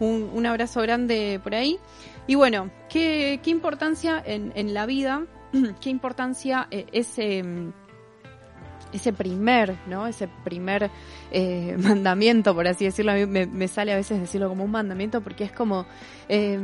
un, 0.00 0.30
un 0.32 0.46
abrazo 0.46 0.80
grande 0.82 1.40
por 1.42 1.54
ahí. 1.54 1.78
Y 2.26 2.34
bueno, 2.34 2.70
qué, 2.88 3.40
qué 3.42 3.50
importancia 3.50 4.22
en, 4.24 4.52
en 4.56 4.74
la 4.74 4.86
vida, 4.86 5.24
qué 5.80 5.90
importancia 5.90 6.66
eh, 6.70 6.86
ese, 8.92 9.12
primer, 9.12 9.76
¿no? 9.86 10.06
Ese 10.06 10.28
primer 10.44 10.90
eh, 11.30 11.76
mandamiento, 11.82 12.54
por 12.54 12.66
así 12.68 12.84
decirlo. 12.84 13.12
A 13.12 13.14
mí 13.16 13.26
me, 13.26 13.46
me 13.46 13.68
sale 13.68 13.92
a 13.92 13.96
veces 13.96 14.20
decirlo 14.20 14.48
como 14.48 14.64
un 14.64 14.70
mandamiento 14.70 15.20
porque 15.20 15.44
es 15.44 15.52
como, 15.52 15.86
eh, 16.28 16.58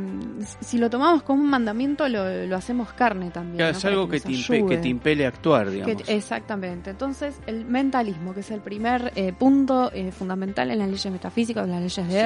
si 0.61 0.77
lo 0.77 0.89
tomamos 0.89 1.23
como 1.23 1.41
un 1.43 1.49
mandamiento, 1.49 2.07
lo, 2.09 2.45
lo 2.45 2.55
hacemos 2.55 2.91
carne 2.93 3.31
también. 3.31 3.57
Claro, 3.57 3.71
¿no? 3.73 3.77
es 3.77 3.85
algo 3.85 4.07
que 4.09 4.17
que 4.19 4.27
te, 4.27 4.29
impe- 4.33 4.67
que 4.69 4.77
te 4.77 4.87
impele 4.87 5.25
a 5.25 5.29
actuar, 5.29 5.65
Que- 5.67 5.71
digamos. 5.71 6.03
exactamente. 6.09 6.89
Entonces, 6.89 7.35
el 7.47 7.65
mentalismo, 7.65 8.33
que 8.33 8.39
es 8.41 8.51
el 8.51 8.61
primer 8.61 9.11
eh, 9.15 9.33
punto 9.33 9.91
eh, 9.93 10.11
fundamental 10.11 10.71
en 10.71 10.79
las 10.79 10.87
leyes 10.89 11.11
metafísicas, 11.11 11.65
en 11.65 11.71
las 11.71 11.81
leyes 11.81 12.07
de 12.07 12.13
Sí. 12.13 12.17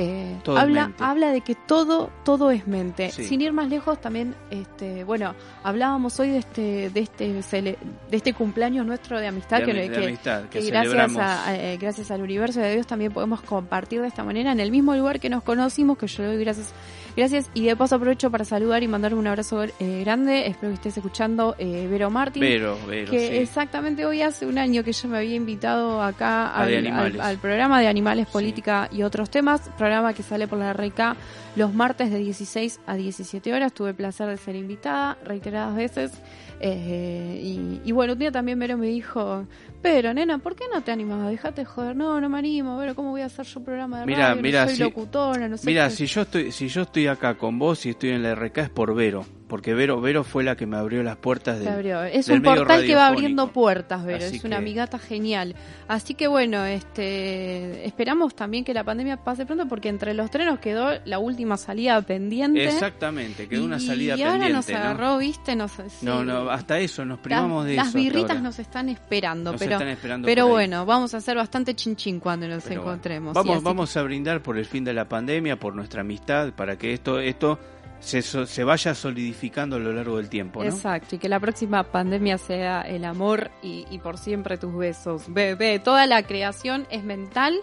Eh, 0.00 0.36
habla, 0.46 0.92
habla 1.00 1.32
de 1.32 1.40
que 1.40 1.56
todo, 1.56 2.10
todo 2.24 2.52
es 2.52 2.68
mente. 2.68 3.10
Sí. 3.10 3.24
Sin 3.24 3.40
ir 3.40 3.52
más 3.52 3.68
lejos, 3.68 4.00
también, 4.00 4.36
este, 4.48 5.02
bueno, 5.02 5.34
hablábamos 5.64 6.20
hoy 6.20 6.30
de 6.30 6.38
este, 6.38 6.88
de 6.90 7.00
este, 7.00 7.40
cele- 7.40 7.76
de 8.08 8.16
este 8.16 8.32
cumpleaños 8.32 8.86
nuestro 8.86 9.18
de 9.18 9.26
amistad, 9.26 9.58
de, 9.58 9.64
que, 9.64 9.72
de 9.72 9.90
que- 9.90 10.04
amistad, 10.06 10.42
que, 10.44 10.60
que 10.60 10.66
gracias, 10.70 11.16
a, 11.18 11.56
eh, 11.56 11.76
gracias 11.78 12.12
al 12.12 12.22
universo 12.22 12.60
de 12.60 12.74
Dios 12.74 12.86
también 12.86 13.10
podemos 13.12 13.40
compartir 13.42 14.00
de 14.00 14.06
esta 14.06 14.22
manera 14.22 14.52
en 14.52 14.60
el 14.60 14.70
mismo 14.70 14.94
lugar 14.94 15.18
que 15.18 15.28
nos 15.28 15.42
conocimos, 15.42 15.98
que 15.98 16.06
yo 16.06 16.22
le 16.22 16.28
doy 16.28 16.44
gracias, 16.44 16.72
gracias. 17.18 17.50
Y 17.54 17.66
de 17.66 17.76
paso 17.76 17.96
aprovecho 17.96 18.30
para 18.30 18.44
saludar 18.44 18.82
y 18.82 18.88
mandar 18.88 19.14
un 19.14 19.26
abrazo 19.26 19.62
eh, 19.64 19.72
grande, 20.04 20.46
espero 20.46 20.68
que 20.70 20.74
estés 20.74 20.96
escuchando 20.96 21.54
eh, 21.58 21.86
Vero 21.90 22.10
Martín, 22.10 22.40
Vero, 22.40 22.78
Vero, 22.86 23.10
que 23.10 23.18
sí. 23.28 23.36
exactamente 23.36 24.06
hoy 24.06 24.22
hace 24.22 24.46
un 24.46 24.56
año 24.58 24.82
que 24.84 24.90
ella 24.90 25.08
me 25.08 25.18
había 25.18 25.34
invitado 25.34 26.02
acá 26.02 26.58
A 26.58 26.66
de 26.66 26.78
al, 26.78 26.86
al- 26.86 27.20
al 27.20 27.38
programa 27.38 27.80
de 27.80 27.88
animales, 27.88 28.26
Sí. 28.28 28.32
política 28.32 28.88
y 28.92 29.02
otros 29.02 29.28
temas, 29.30 29.60
programa 29.76 30.14
que 30.14 30.22
sale 30.22 30.48
por 30.48 30.58
la 30.58 30.72
RK 30.72 31.16
los 31.56 31.74
martes 31.74 32.10
de 32.10 32.18
16 32.18 32.80
a 32.86 32.94
17 32.94 33.52
horas, 33.52 33.72
tuve 33.72 33.90
el 33.90 33.94
placer 33.96 34.28
de 34.28 34.36
ser 34.36 34.54
invitada 34.56 35.16
reiteradas 35.24 35.74
veces 35.74 36.12
eh, 36.60 37.40
y, 37.42 37.80
y 37.84 37.92
bueno, 37.92 38.14
un 38.14 38.18
día 38.18 38.32
también 38.32 38.58
Vero 38.58 38.76
me 38.76 38.86
dijo, 38.88 39.46
pero 39.82 40.12
nena, 40.14 40.38
¿por 40.38 40.54
qué 40.56 40.64
no 40.72 40.82
te 40.82 40.90
animas? 40.92 41.28
Dejate 41.30 41.62
de 41.62 41.64
joder, 41.66 41.94
no, 41.96 42.20
no 42.20 42.28
me 42.28 42.38
animo, 42.38 42.76
Vero, 42.78 42.94
¿cómo 42.94 43.10
voy 43.10 43.20
a 43.22 43.26
hacer 43.26 43.46
yo 43.46 43.62
programa 43.62 44.00
de 44.00 44.06
Mira, 44.06 44.28
radio? 44.30 44.42
mira, 44.42 44.60
no 44.62 44.66
soy 44.68 44.76
si- 44.76 44.82
locutora, 44.82 45.48
no 45.48 45.56
sé 45.56 45.66
Mira, 45.66 45.88
qué". 45.88 45.94
si 45.94 46.06
yo 46.06 46.22
estoy 46.22 46.52
si 46.52 46.68
yo 46.68 46.82
estoy 46.82 47.06
acá 47.06 47.34
con 47.36 47.58
vos 47.58 47.84
y 47.86 47.90
estoy 47.90 48.10
en 48.10 48.22
la 48.22 48.30
RK 48.34 48.58
es 48.62 48.70
por 48.70 48.94
Vero, 48.94 49.24
porque 49.48 49.74
Vero 49.74 50.00
Vero 50.00 50.22
fue 50.24 50.44
la 50.44 50.56
que 50.56 50.66
me 50.66 50.76
abrió 50.76 51.02
las 51.02 51.16
puertas 51.16 51.58
del, 51.58 51.68
abrió. 51.68 52.04
Es 52.04 52.26
del 52.26 52.36
un 52.36 52.42
medio 52.42 52.56
portal 52.58 52.84
que 52.86 52.94
va 52.94 53.06
abriendo 53.08 53.48
puertas, 53.52 54.04
Vero. 54.04 54.24
Así 54.24 54.36
es 54.36 54.44
una 54.44 54.56
que- 54.56 54.62
amigata 54.62 54.98
genial. 54.98 55.54
Así 55.88 56.14
que 56.14 56.28
bueno, 56.28 56.64
este 56.66 57.86
esperamos 57.86 58.34
también 58.34 58.64
que 58.64 58.74
la 58.74 58.84
pandemia 58.84 59.16
pase 59.16 59.46
pronto 59.46 59.66
porque 59.66 59.88
entre 59.88 60.14
los 60.14 60.30
tres 60.30 60.46
nos 60.46 60.58
quedó 60.58 60.90
la 61.04 61.18
última 61.18 61.56
salida 61.56 62.00
pendiente. 62.02 62.64
Exactamente, 62.64 63.48
quedó 63.48 63.64
una 63.64 63.78
Y 63.78 63.80
salida 63.86 64.14
ahora 64.14 64.30
pendiente, 64.32 64.52
nos 64.54 64.68
¿no? 64.68 64.76
agarró, 64.76 65.18
viste, 65.18 65.56
nos, 65.56 65.72
sí. 65.72 65.82
No, 66.06 66.24
no, 66.24 66.50
hasta 66.50 66.78
eso, 66.78 67.04
nos 67.04 67.18
Las- 67.18 67.24
privamos 67.24 67.64
de 67.64 67.76
las 67.76 67.88
eso. 67.88 67.88
hasta 67.88 67.98
birritas 67.98 68.30
ahora. 68.30 68.42
nos 68.42 68.58
están 68.58 68.88
esperando, 68.88 69.52
Nos 69.52 69.58
pero 69.60 69.72
están 69.72 69.88
esperando 69.88 70.26
pero 70.26 70.46
bueno, 70.48 70.84
vamos 70.86 71.14
a 71.14 71.16
hacer 71.18 71.36
bastante 71.36 71.74
chinchín 71.74 72.20
cuando 72.20 72.46
nos 72.48 72.62
Pero 72.64 72.80
bueno. 72.82 72.92
encontremos. 72.92 73.34
Vamos, 73.34 73.58
Sí, 73.58 73.64
vamos 73.64 73.96
a 73.96 74.02
brindar 74.02 74.42
por 74.42 74.58
el 74.58 74.64
fin 74.66 74.84
de 74.84 74.92
la 74.92 75.08
pandemia, 75.08 75.58
por 75.58 75.74
nuestra 75.74 76.02
amistad, 76.02 76.52
para 76.52 76.76
que 76.76 76.92
esto, 76.92 77.18
esto 77.20 77.58
se, 78.00 78.22
so- 78.22 78.46
se 78.46 78.64
vaya 78.64 78.94
solidificando 78.94 79.76
a 79.76 79.78
lo 79.78 79.92
largo 79.92 80.16
del 80.18 80.28
tiempo, 80.28 80.62
¿no? 80.62 80.68
Exacto, 80.70 81.16
y 81.16 81.18
que 81.18 81.28
la 81.28 81.40
próxima 81.40 81.82
pandemia 81.82 82.38
sea 82.38 82.82
el 82.82 83.04
amor 83.04 83.50
y, 83.62 83.86
y 83.90 83.98
por 83.98 84.18
siempre 84.18 84.56
tus 84.56 84.74
besos. 84.76 85.24
Bebé, 85.28 85.78
toda 85.78 86.06
la 86.06 86.22
creación 86.22 86.86
es 86.90 87.02
mental 87.04 87.54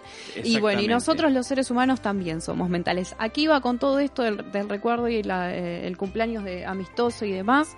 y 0.44 0.60
bueno, 0.60 0.80
y 0.82 0.88
nosotros 0.88 1.32
los 1.32 1.46
seres 1.46 1.70
humanos 1.70 2.00
también 2.00 2.40
somos 2.40 2.68
mentales. 2.68 3.16
Aquí 3.18 3.46
va 3.46 3.60
con 3.60 3.78
todo 3.78 3.98
esto 3.98 4.22
del, 4.22 4.50
del 4.52 4.68
recuerdo 4.68 5.08
y 5.08 5.22
la, 5.22 5.54
eh, 5.54 5.86
el 5.86 5.96
cumpleaños 5.96 6.44
de 6.44 6.66
amistoso 6.66 7.24
y 7.24 7.32
demás, 7.32 7.74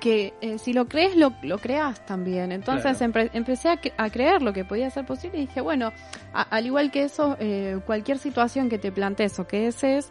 que 0.00 0.32
eh, 0.40 0.58
si 0.58 0.72
lo 0.72 0.86
crees, 0.88 1.16
lo, 1.16 1.34
lo 1.42 1.58
creas 1.58 2.04
también. 2.06 2.52
Entonces 2.52 2.96
Claro. 2.98 3.28
empecé 3.32 3.68
a, 3.68 3.80
a 3.96 4.10
creer 4.10 4.42
lo 4.42 4.52
que 4.52 4.64
podía 4.64 4.88
ser 4.90 5.04
posible 5.04 5.38
y 5.38 5.46
dije, 5.46 5.60
bueno, 5.60 5.92
a- 6.32 6.42
al 6.42 6.66
igual 6.66 6.90
que 6.90 7.02
eso, 7.02 7.36
eh, 7.40 7.78
cualquier 7.84 8.18
situación 8.18 8.68
que 8.68 8.78
te 8.78 8.92
plantees 8.92 9.38
o 9.38 9.46
que 9.46 9.60
desees, 9.60 10.10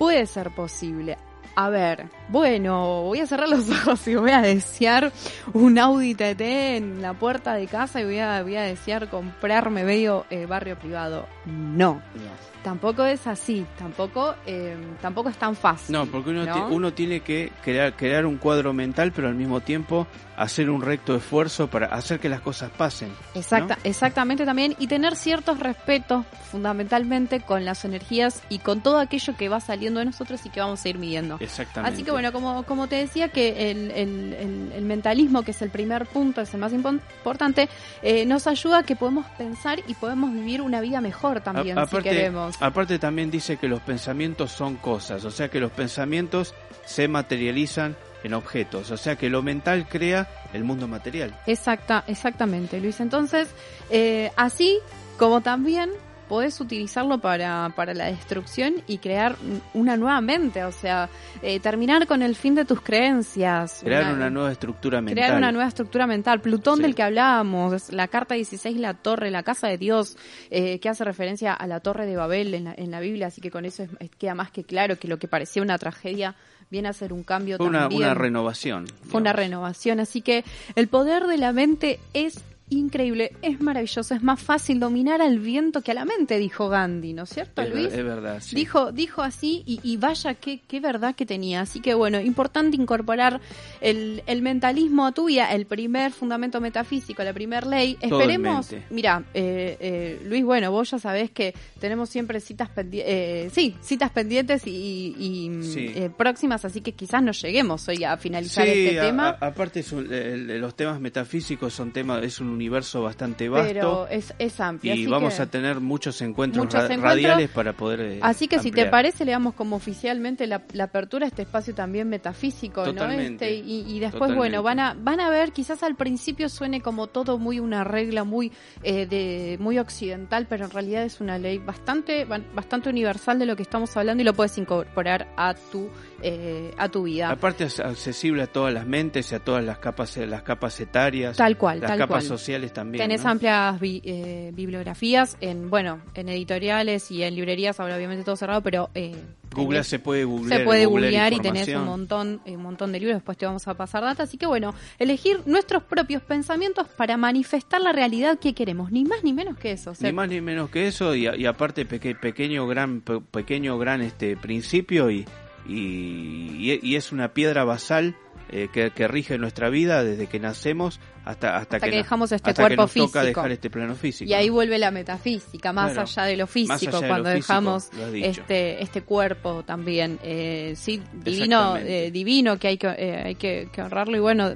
puede 0.00 0.24
ser 0.24 0.50
posible. 0.50 1.18
A 1.56 1.68
ver, 1.68 2.06
bueno, 2.30 3.02
voy 3.02 3.20
a 3.20 3.26
cerrar 3.26 3.50
los 3.50 3.68
ojos 3.82 4.08
y 4.08 4.14
voy 4.14 4.30
a 4.30 4.40
desear 4.40 5.12
un 5.52 5.78
Audi 5.78 6.14
TT 6.14 6.40
en 6.40 7.02
la 7.02 7.12
puerta 7.12 7.54
de 7.54 7.66
casa 7.66 8.00
y 8.00 8.04
voy 8.04 8.18
a, 8.18 8.42
voy 8.42 8.56
a 8.56 8.62
desear 8.62 9.10
comprarme 9.10 9.84
medio 9.84 10.24
eh, 10.30 10.46
barrio 10.46 10.78
privado. 10.78 11.26
No, 11.44 12.00
No. 12.14 12.49
Tampoco 12.62 13.04
es 13.04 13.26
así, 13.26 13.64
tampoco, 13.78 14.34
eh, 14.46 14.76
tampoco 15.00 15.28
es 15.28 15.36
tan 15.36 15.54
fácil. 15.56 15.92
No, 15.94 16.06
porque 16.06 16.30
uno, 16.30 16.42
uno 16.70 16.92
tiene 16.92 17.20
que 17.20 17.52
crear, 17.62 17.94
crear 17.96 18.26
un 18.26 18.36
cuadro 18.36 18.72
mental, 18.72 19.12
pero 19.12 19.28
al 19.28 19.34
mismo 19.34 19.60
tiempo 19.60 20.06
hacer 20.36 20.70
un 20.70 20.80
recto 20.80 21.14
esfuerzo 21.14 21.68
para 21.68 21.88
hacer 21.88 22.18
que 22.18 22.28
las 22.30 22.40
cosas 22.40 22.70
pasen. 22.70 23.10
Exacta, 23.34 23.76
¿no? 23.76 23.80
Exactamente 23.84 24.44
también, 24.46 24.74
y 24.78 24.86
tener 24.86 25.14
ciertos 25.16 25.60
respetos 25.60 26.24
fundamentalmente 26.50 27.40
con 27.40 27.64
las 27.64 27.84
energías 27.84 28.42
y 28.48 28.58
con 28.58 28.80
todo 28.80 28.98
aquello 28.98 29.36
que 29.36 29.48
va 29.48 29.60
saliendo 29.60 30.00
de 30.00 30.06
nosotros 30.06 30.40
y 30.46 30.50
que 30.50 30.60
vamos 30.60 30.84
a 30.84 30.88
ir 30.88 30.98
midiendo. 30.98 31.36
Exactamente. 31.40 31.94
Así 31.94 32.04
que 32.04 32.10
bueno, 32.10 32.32
como, 32.32 32.62
como 32.64 32.86
te 32.86 32.96
decía, 32.96 33.28
que 33.28 33.70
el, 33.70 33.90
el- 33.90 34.32
el- 34.34 34.72
el 34.74 34.84
mentalismo, 34.84 35.42
que 35.42 35.50
es 35.50 35.60
el 35.62 35.70
primer 35.70 36.06
punto, 36.06 36.40
es 36.40 36.52
el 36.54 36.60
más 36.60 36.72
impo- 36.72 37.00
importante, 37.18 37.68
eh, 38.02 38.24
nos 38.26 38.46
ayuda 38.46 38.78
a 38.78 38.82
que 38.82 38.96
podemos 38.96 39.26
pensar 39.36 39.80
y 39.86 39.94
podemos 39.94 40.32
vivir 40.32 40.62
una 40.62 40.80
vida 40.80 41.00
mejor 41.00 41.40
también, 41.40 41.78
A- 41.78 41.86
si 41.86 41.96
queremos. 41.98 42.49
Aparte 42.60 42.98
también 42.98 43.30
dice 43.30 43.56
que 43.56 43.68
los 43.68 43.80
pensamientos 43.80 44.50
son 44.50 44.76
cosas, 44.76 45.24
o 45.24 45.30
sea 45.30 45.48
que 45.48 45.60
los 45.60 45.70
pensamientos 45.70 46.54
se 46.84 47.08
materializan 47.08 47.96
en 48.24 48.34
objetos. 48.34 48.90
O 48.90 48.96
sea 48.96 49.16
que 49.16 49.30
lo 49.30 49.42
mental 49.42 49.86
crea 49.88 50.28
el 50.52 50.64
mundo 50.64 50.88
material. 50.88 51.38
Exacta, 51.46 52.04
exactamente, 52.06 52.80
Luis. 52.80 53.00
Entonces, 53.00 53.48
eh, 53.90 54.30
así 54.36 54.78
como 55.18 55.40
también 55.40 55.90
podés 56.30 56.60
utilizarlo 56.60 57.18
para, 57.18 57.72
para 57.74 57.92
la 57.92 58.06
destrucción 58.06 58.76
y 58.86 58.98
crear 58.98 59.34
una 59.74 59.96
nueva 59.96 60.20
mente, 60.20 60.62
o 60.64 60.70
sea, 60.70 61.10
eh, 61.42 61.58
terminar 61.58 62.06
con 62.06 62.22
el 62.22 62.36
fin 62.36 62.54
de 62.54 62.64
tus 62.64 62.80
creencias. 62.80 63.80
Crear 63.82 64.14
una, 64.14 64.30
nueva 64.30 64.52
estructura 64.52 65.00
mental. 65.00 65.14
Crear 65.24 65.36
una 65.36 65.50
nueva 65.50 65.66
estructura 65.68 66.06
mental. 66.06 66.40
Plutón 66.40 66.76
Sí. 66.76 66.82
del 66.82 66.94
que 66.94 67.02
hablábamos, 67.02 67.92
la 67.92 68.06
carta 68.06 68.36
16, 68.36 68.76
la 68.78 68.94
torre, 68.94 69.30
la 69.32 69.42
casa 69.42 69.66
de 69.66 69.76
Dios, 69.76 70.16
eh, 70.50 70.78
que 70.78 70.88
hace 70.88 71.04
referencia 71.04 71.52
a 71.52 71.66
la 71.66 71.80
torre 71.80 72.06
de 72.06 72.14
Babel 72.14 72.54
en 72.54 72.64
la, 72.64 72.74
en 72.76 72.92
la 72.92 73.00
Biblia, 73.00 73.26
así 73.26 73.40
que 73.40 73.50
con 73.50 73.64
eso 73.64 73.82
es- 73.82 73.90
es- 73.98 74.10
queda 74.16 74.34
más 74.36 74.52
que 74.52 74.62
claro 74.62 74.96
que 74.98 75.08
lo 75.08 75.18
que 75.18 75.26
parecía 75.26 75.62
una 75.62 75.76
tragedia 75.78 76.36
viene 76.70 76.86
a 76.88 76.92
ser 76.92 77.12
un 77.12 77.24
cambio 77.24 77.56
Fue 77.56 77.66
una, 77.66 77.80
también. 77.80 78.02
una 78.02 78.14
renovación. 78.14 78.86
Fue 79.08 79.20
una 79.20 79.32
renovación, 79.32 79.98
así 79.98 80.22
que 80.22 80.44
el 80.76 80.86
poder 80.86 81.26
de 81.26 81.36
la 81.38 81.52
mente 81.52 81.98
es 82.14 82.40
increíble, 82.70 83.32
es 83.42 83.60
maravilloso, 83.60 84.14
es 84.14 84.22
más 84.22 84.40
fácil 84.40 84.80
dominar 84.80 85.20
al 85.20 85.38
viento 85.38 85.82
que 85.82 85.90
a 85.90 85.94
la 85.94 86.04
mente, 86.04 86.38
dijo 86.38 86.68
Gandhi, 86.68 87.12
¿no 87.12 87.24
es 87.24 87.30
cierto, 87.30 87.62
Es, 87.62 87.68
ver- 87.72 87.76
Luis? 87.82 87.92
es 87.92 88.04
verdad, 88.04 88.38
sí. 88.40 88.56
Dijo, 88.56 88.92
dijo 88.92 89.22
así 89.22 89.62
y, 89.66 89.80
y 89.82 89.96
vaya 89.96 90.34
qué, 90.34 90.60
qué 90.66 90.80
verdad 90.80 91.14
que 91.14 91.26
tenía. 91.26 91.60
Así 91.62 91.80
que 91.80 91.94
bueno, 91.94 92.20
importante 92.20 92.76
incorporar 92.76 93.40
el, 93.80 94.22
el 94.26 94.42
mentalismo 94.42 95.06
a 95.06 95.12
tu 95.12 95.26
vida, 95.26 95.52
el 95.52 95.66
primer 95.66 96.12
fundamento 96.12 96.60
metafísico, 96.60 97.22
la 97.24 97.32
primer 97.32 97.66
ley. 97.66 97.96
Esperemos, 98.00 98.68
mira, 98.90 99.24
eh, 99.34 99.76
eh, 99.80 100.22
Luis, 100.24 100.44
bueno, 100.44 100.70
vos 100.70 100.90
ya 100.90 100.98
sabés 100.98 101.30
que 101.30 101.54
tenemos 101.80 102.08
siempre 102.08 102.40
citas 102.40 102.68
pendientes, 102.70 103.52
sí, 103.52 103.74
citas 103.82 104.10
pendientes 104.10 104.66
y, 104.66 105.14
y, 105.18 105.62
Sí. 105.64 105.90
eh, 105.94 106.10
próximas, 106.16 106.64
así 106.64 106.80
que 106.80 106.92
quizás 106.92 107.22
no 107.22 107.32
lleguemos 107.32 107.86
hoy 107.88 108.04
a 108.04 108.16
finalizar 108.16 108.64
Sí, 108.66 108.70
este 108.86 109.00
a- 109.00 109.02
tema. 109.02 109.28
a- 109.40 109.46
aparte 109.48 109.80
es 109.80 109.92
un- 109.92 110.12
el- 110.12 110.60
los 110.60 110.74
temas 110.76 111.00
metafísicos 111.00 111.72
son 111.74 111.92
temas, 111.92 112.22
es 112.22 112.40
un 112.40 112.59
universo 112.60 113.02
bastante 113.02 113.48
vasto 113.48 113.68
pero 113.72 114.08
es, 114.08 114.34
es 114.38 114.60
amplio. 114.60 114.94
y 114.94 115.06
vamos 115.06 115.34
que- 115.36 115.42
a 115.42 115.46
tener 115.46 115.80
muchos 115.80 116.20
encuentros, 116.22 116.64
Muchos 116.66 116.80
ra- 116.80 116.86
encuentros. 116.94 117.12
radiales 117.12 117.50
para 117.50 117.72
poder 117.72 118.00
eh, 118.00 118.18
Así 118.22 118.48
que 118.48 118.58
si 118.58 118.70
te 118.70 118.86
parece, 118.86 119.24
le 119.24 119.32
damos 119.32 119.54
como 119.54 119.76
oficialmente 119.76 120.46
la, 120.46 120.62
la 120.72 120.84
apertura 120.84 121.24
a 121.24 121.28
este 121.28 121.42
espacio 121.42 121.74
también 121.74 122.08
metafísico, 122.08 122.84
¿no? 122.92 123.10
Este, 123.10 123.54
y, 123.54 123.80
y 123.88 123.98
después, 124.00 124.30
totalmente. 124.30 124.36
bueno, 124.38 124.62
van 124.62 124.78
a, 124.80 124.94
van 124.98 125.20
a 125.20 125.30
ver, 125.30 125.52
quizás 125.52 125.82
al 125.82 125.94
principio 125.96 126.48
suene 126.48 126.80
como 126.82 127.06
todo 127.06 127.38
muy 127.38 127.58
una 127.60 127.82
regla 127.84 128.24
muy 128.24 128.52
eh, 128.82 129.06
de 129.06 129.56
muy 129.60 129.78
occidental, 129.78 130.46
pero 130.48 130.66
en 130.66 130.70
realidad 130.70 131.04
es 131.04 131.20
una 131.20 131.38
ley 131.38 131.58
bastante, 131.58 132.24
ba- 132.24 132.40
bastante 132.54 132.88
universal 132.90 133.38
de 133.38 133.46
lo 133.46 133.56
que 133.56 133.62
estamos 133.62 133.96
hablando 133.96 134.22
y 134.22 134.24
lo 134.26 134.34
puedes 134.34 134.58
incorporar 134.58 135.28
a 135.36 135.54
tu, 135.54 135.88
eh, 136.22 136.72
a 136.76 136.88
tu 136.88 137.04
vida. 137.04 137.30
Aparte 137.30 137.64
es 137.64 137.80
accesible 137.80 138.42
a 138.42 138.46
todas 138.46 138.74
las 138.74 138.86
mentes 138.86 139.32
y 139.32 139.34
a 139.34 139.38
todas 139.38 139.64
las 139.64 139.78
capas 139.78 140.16
las 140.18 140.42
capas 140.42 140.78
etarias, 140.80 141.36
Tal 141.36 141.56
cual, 141.56 141.80
las 141.80 141.90
tal 141.90 141.98
capas 142.00 142.24
cual. 142.24 142.38
sociales 142.38 142.49
también. 142.72 143.02
Tenés 143.02 143.24
¿no? 143.24 143.30
amplias 143.30 143.78
bi- 143.80 144.02
eh, 144.04 144.52
bibliografías 144.54 145.36
en, 145.40 145.70
bueno, 145.70 146.00
en 146.14 146.28
editoriales 146.28 147.10
y 147.10 147.22
en 147.22 147.34
librerías, 147.34 147.80
ahora 147.80 147.96
obviamente 147.96 148.24
todo 148.24 148.36
cerrado, 148.36 148.60
pero 148.62 148.90
eh, 148.94 149.14
Google 149.54 149.82
se 149.84 149.98
puede 149.98 150.24
googlear, 150.24 150.60
se 150.60 150.64
puede 150.64 150.86
googlear 150.86 151.32
y 151.32 151.40
tenés 151.40 151.68
un 151.68 151.84
montón, 151.84 152.40
eh, 152.44 152.56
un 152.56 152.62
montón 152.62 152.92
de 152.92 153.00
libros, 153.00 153.16
después 153.16 153.36
te 153.36 153.46
vamos 153.46 153.66
a 153.68 153.74
pasar 153.74 154.02
data. 154.02 154.22
Así 154.22 154.36
que 154.38 154.46
bueno, 154.46 154.74
elegir 154.98 155.40
nuestros 155.46 155.82
propios 155.82 156.22
pensamientos 156.22 156.86
para 156.88 157.16
manifestar 157.16 157.80
la 157.80 157.92
realidad 157.92 158.38
que 158.38 158.54
queremos, 158.54 158.92
ni 158.92 159.04
más 159.04 159.24
ni 159.24 159.32
menos 159.32 159.56
que 159.58 159.72
eso. 159.72 159.90
o 159.90 159.94
sea, 159.94 160.08
Ni 160.10 160.14
más 160.14 160.28
ni 160.28 160.40
menos 160.40 160.70
que 160.70 160.86
eso 160.86 161.14
y, 161.14 161.26
aparte 161.46 161.84
peque- 161.86 162.14
pequeño 162.14 162.66
gran 162.66 163.00
pe- 163.00 163.20
pequeño 163.20 163.76
gran 163.78 164.00
este 164.02 164.36
principio 164.36 165.10
y 165.10 165.24
y, 165.68 166.72
y- 166.72 166.80
y 166.82 166.96
es 166.96 167.12
una 167.12 167.32
piedra 167.34 167.64
basal 167.64 168.16
eh, 168.50 168.68
que, 168.72 168.90
que 168.90 169.06
rige 169.06 169.38
nuestra 169.38 169.68
vida 169.68 170.02
desde 170.02 170.26
que 170.26 170.40
nacemos 170.40 170.98
hasta 171.24 171.56
hasta, 171.56 171.76
Hasta 171.76 171.90
que 171.90 171.96
dejamos 171.96 172.32
este 172.32 172.50
hasta 172.50 172.62
que 172.68 172.74
cuerpo 172.76 172.92
toca 172.94 173.22
dejar 173.22 173.50
este 173.52 173.70
plano 173.70 173.94
físico. 173.94 174.28
Y 174.30 174.34
ahí 174.34 174.48
vuelve 174.48 174.78
la 174.78 174.90
metafísica, 174.90 175.72
más 175.72 175.92
Claro. 175.92 176.08
allá 176.08 176.22
de 176.24 176.36
lo 176.36 176.46
físico, 176.46 177.00
de 177.00 177.08
cuando 177.08 177.28
lo 177.30 177.34
físico, 177.36 177.54
dejamos 177.54 177.90
este 178.14 178.82
este 178.82 179.02
cuerpo 179.02 179.62
también, 179.62 180.18
eh, 180.22 180.74
sí, 180.76 181.02
divino, 181.12 181.76
eh, 181.76 182.10
divino 182.10 182.58
que 182.58 182.68
hay 182.68 182.78
que 182.78 182.88
eh, 182.88 183.22
hay 183.26 183.34
que, 183.34 183.68
que 183.72 183.82
honrarlo 183.82 184.16
y 184.16 184.20
bueno, 184.20 184.54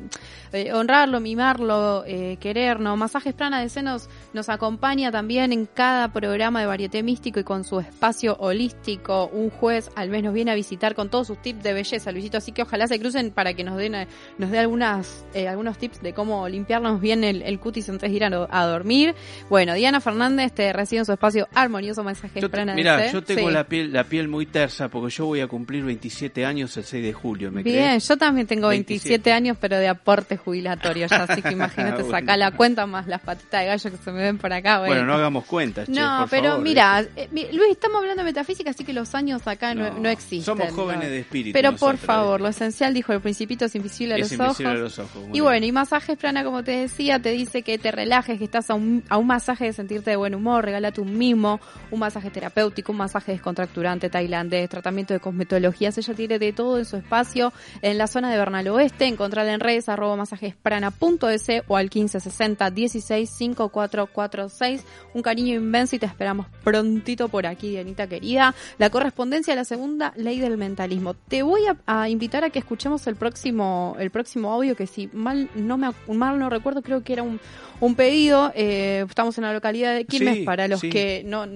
eh, 0.54 0.72
honrarlo, 0.72 1.18
mimarlo, 1.18 2.04
eh, 2.06 2.36
querernos. 2.40 2.96
Masajes 2.96 3.34
Prana 3.34 3.60
de 3.60 3.68
Senos 3.68 4.08
nos 4.32 4.48
acompaña 4.48 5.10
también 5.10 5.52
en 5.52 5.66
cada 5.66 6.12
programa 6.12 6.60
de 6.60 6.66
Varieté 6.66 7.02
Místico 7.02 7.40
y 7.40 7.44
con 7.44 7.64
su 7.64 7.80
espacio 7.80 8.36
holístico. 8.38 9.26
Un 9.32 9.50
juez 9.50 9.90
al 9.96 10.10
mes 10.10 10.22
nos 10.22 10.32
viene 10.32 10.52
a 10.52 10.54
visitar 10.54 10.94
con 10.94 11.10
todos 11.10 11.26
sus 11.26 11.42
tips 11.42 11.62
de 11.64 11.72
belleza, 11.72 12.12
Luisito. 12.12 12.38
Así 12.38 12.52
que 12.52 12.62
ojalá 12.62 12.86
se 12.86 13.00
crucen 13.00 13.32
para 13.32 13.54
que 13.54 13.64
nos 13.64 13.76
den 13.76 14.06
nos 14.38 14.50
dé 14.52 14.60
algunas 14.60 15.24
eh, 15.34 15.48
algunos 15.48 15.76
tips 15.76 16.00
de 16.02 16.12
cómo 16.12 16.48
limpiarnos 16.54 17.00
bien 17.00 17.24
el, 17.24 17.42
el 17.42 17.58
cutis 17.58 17.88
antes 17.88 18.10
de 18.10 18.16
ir 18.16 18.24
a, 18.24 18.30
do- 18.30 18.48
a 18.50 18.64
dormir. 18.66 19.14
Bueno, 19.50 19.74
Diana 19.74 20.00
Fernández 20.00 20.52
te 20.52 20.72
recibe 20.72 21.00
en 21.00 21.04
su 21.04 21.12
espacio 21.12 21.48
armonioso 21.54 22.02
Masajes 22.04 22.40
Yo 22.42 22.48
te- 22.48 22.52
Prana 22.52 22.72
de 22.72 22.76
Mirá, 22.76 22.98
Senos. 22.98 23.12
yo 23.12 23.22
tengo 23.22 23.48
Sí. 23.48 23.54
la 23.54 23.64
piel 23.64 23.92
la 23.92 24.04
piel 24.04 24.28
muy 24.28 24.46
tersa 24.46 24.88
porque 24.88 25.14
yo 25.14 25.26
voy 25.26 25.40
a 25.40 25.46
cumplir 25.46 25.84
27 25.84 26.44
años 26.46 26.76
el 26.76 26.84
6 26.84 27.04
de 27.04 27.12
julio, 27.12 27.50
¿me 27.52 27.62
Bien, 27.62 27.76
crees? 27.88 28.08
yo 28.08 28.16
también 28.16 28.46
tengo 28.46 28.68
27, 28.68 29.08
27 29.08 29.32
años, 29.32 29.56
pero 29.60 29.76
de 29.78 29.88
aporte 29.88 30.36
jubilatorio 30.36 31.06
ya, 31.06 31.24
así 31.24 31.42
que 31.42 31.50
imagínate 31.52 32.02
Bueno. 32.02 32.10
sacar 32.18 32.38
la 32.38 32.50
cuenta 32.52 32.86
más 32.86 33.06
las 33.06 33.20
patitas 33.20 33.60
de 33.60 33.66
gallo 33.66 33.90
que 33.90 33.96
se 33.96 34.12
me 34.12 34.22
ven 34.22 34.38
por 34.38 34.52
acá. 34.52 34.78
Bueno, 34.78 34.94
Bueno, 34.94 35.06
no 35.06 35.14
hagamos 35.14 35.44
cuentas, 35.46 35.88
No, 35.88 36.20
por 36.20 36.30
pero 36.30 36.48
favor, 36.50 36.62
mira, 36.62 37.00
¿eh? 37.16 37.28
eh, 37.34 37.48
Luis, 37.52 37.70
estamos 37.72 37.98
hablando 37.98 38.22
de 38.22 38.24
metafísica, 38.30 38.70
así 38.70 38.84
que 38.84 38.92
los 38.92 39.14
años 39.14 39.46
acá 39.46 39.74
no, 39.74 39.90
No, 39.92 39.98
no 40.00 40.08
existen. 40.08 40.42
somos 40.44 40.70
jóvenes 40.72 41.04
¿no? 41.04 41.10
de 41.10 41.20
espíritu 41.20 41.52
Pero 41.54 41.74
por 41.76 41.96
favor, 41.96 42.40
¿eh? 42.40 42.42
lo 42.44 42.48
esencial, 42.50 42.94
dijo 42.94 43.12
el 43.12 43.20
principito, 43.20 43.64
es 43.64 43.74
invisible 43.74 44.14
a 44.14 44.16
Es 44.18 44.22
los 44.22 44.32
invisible 44.32 44.68
ojos. 44.70 44.78
a 44.78 44.82
los 44.82 44.98
ojos, 45.00 45.22
Y 45.28 45.32
bien. 45.32 45.44
bueno, 45.44 45.66
y 45.66 45.72
masajes 45.72 46.16
plana, 46.16 46.43
como 46.44 46.62
te 46.62 46.72
decía, 46.72 47.18
te 47.20 47.30
dice 47.30 47.62
que 47.62 47.78
te 47.78 47.90
relajes, 47.90 48.38
que 48.38 48.44
estás 48.44 48.70
a 48.70 48.74
un, 48.74 49.02
a 49.08 49.16
un 49.18 49.26
masaje 49.26 49.64
de 49.64 49.72
sentirte 49.72 50.10
de 50.10 50.16
buen 50.16 50.34
humor, 50.34 50.64
regálate 50.64 51.00
un 51.00 51.16
mimo, 51.18 51.60
un 51.90 51.98
masaje 52.00 52.30
terapéutico, 52.30 52.92
un 52.92 52.98
masaje 52.98 53.32
descontracturante 53.32 54.10
tailandés, 54.10 54.68
tratamiento 54.68 55.14
de 55.14 55.20
cosmetologías. 55.20 55.96
Ella 55.98 56.14
tiene 56.14 56.38
de 56.38 56.52
todo 56.52 56.78
en 56.78 56.84
su 56.84 56.96
espacio 56.96 57.52
en 57.82 57.98
la 57.98 58.06
zona 58.06 58.30
de 58.30 58.38
Bernal 58.38 58.68
Oeste. 58.68 59.06
Encontrarla 59.06 59.52
en 59.54 59.60
redes 59.60 59.88
arroba 59.88 60.16
masajesprana.es 60.16 61.46
o 61.68 61.76
al 61.76 61.84
1560 61.84 62.70
16 62.70 63.30
5446. 63.30 64.84
Un 65.14 65.22
cariño 65.22 65.54
inmenso 65.54 65.96
y 65.96 65.98
te 65.98 66.06
esperamos 66.06 66.46
prontito 66.62 67.28
por 67.28 67.46
aquí, 67.46 67.70
Dianita 67.70 68.06
querida. 68.06 68.54
La 68.78 68.90
correspondencia 68.90 69.52
a 69.52 69.56
la 69.56 69.64
segunda 69.64 70.12
ley 70.16 70.40
del 70.40 70.56
mentalismo. 70.58 71.14
Te 71.14 71.42
voy 71.42 71.62
a, 71.66 71.76
a 71.86 72.08
invitar 72.08 72.44
a 72.44 72.50
que 72.50 72.58
escuchemos 72.58 73.06
el 73.06 73.16
próximo, 73.16 73.96
el 73.98 74.10
próximo 74.10 74.52
audio 74.52 74.76
que 74.76 74.86
si 74.86 75.08
mal 75.12 75.48
no 75.54 75.76
me 75.78 75.86
ac- 75.88 75.94
mal 76.34 76.40
no 76.40 76.50
recuerdo, 76.50 76.82
creo 76.82 77.02
que 77.02 77.12
era 77.14 77.22
un, 77.22 77.40
un 77.80 77.94
pedido. 77.94 78.52
eh, 78.54 79.04
estamos 79.08 79.36
en 79.38 79.44
la 79.44 79.52
localidad 79.52 79.94
de 79.94 80.04
Quilmes 80.04 80.38
Sí, 80.38 80.44
para 80.44 80.68
los 80.68 80.80
sí. 80.80 80.88
que 80.90 81.22
no 81.24 81.46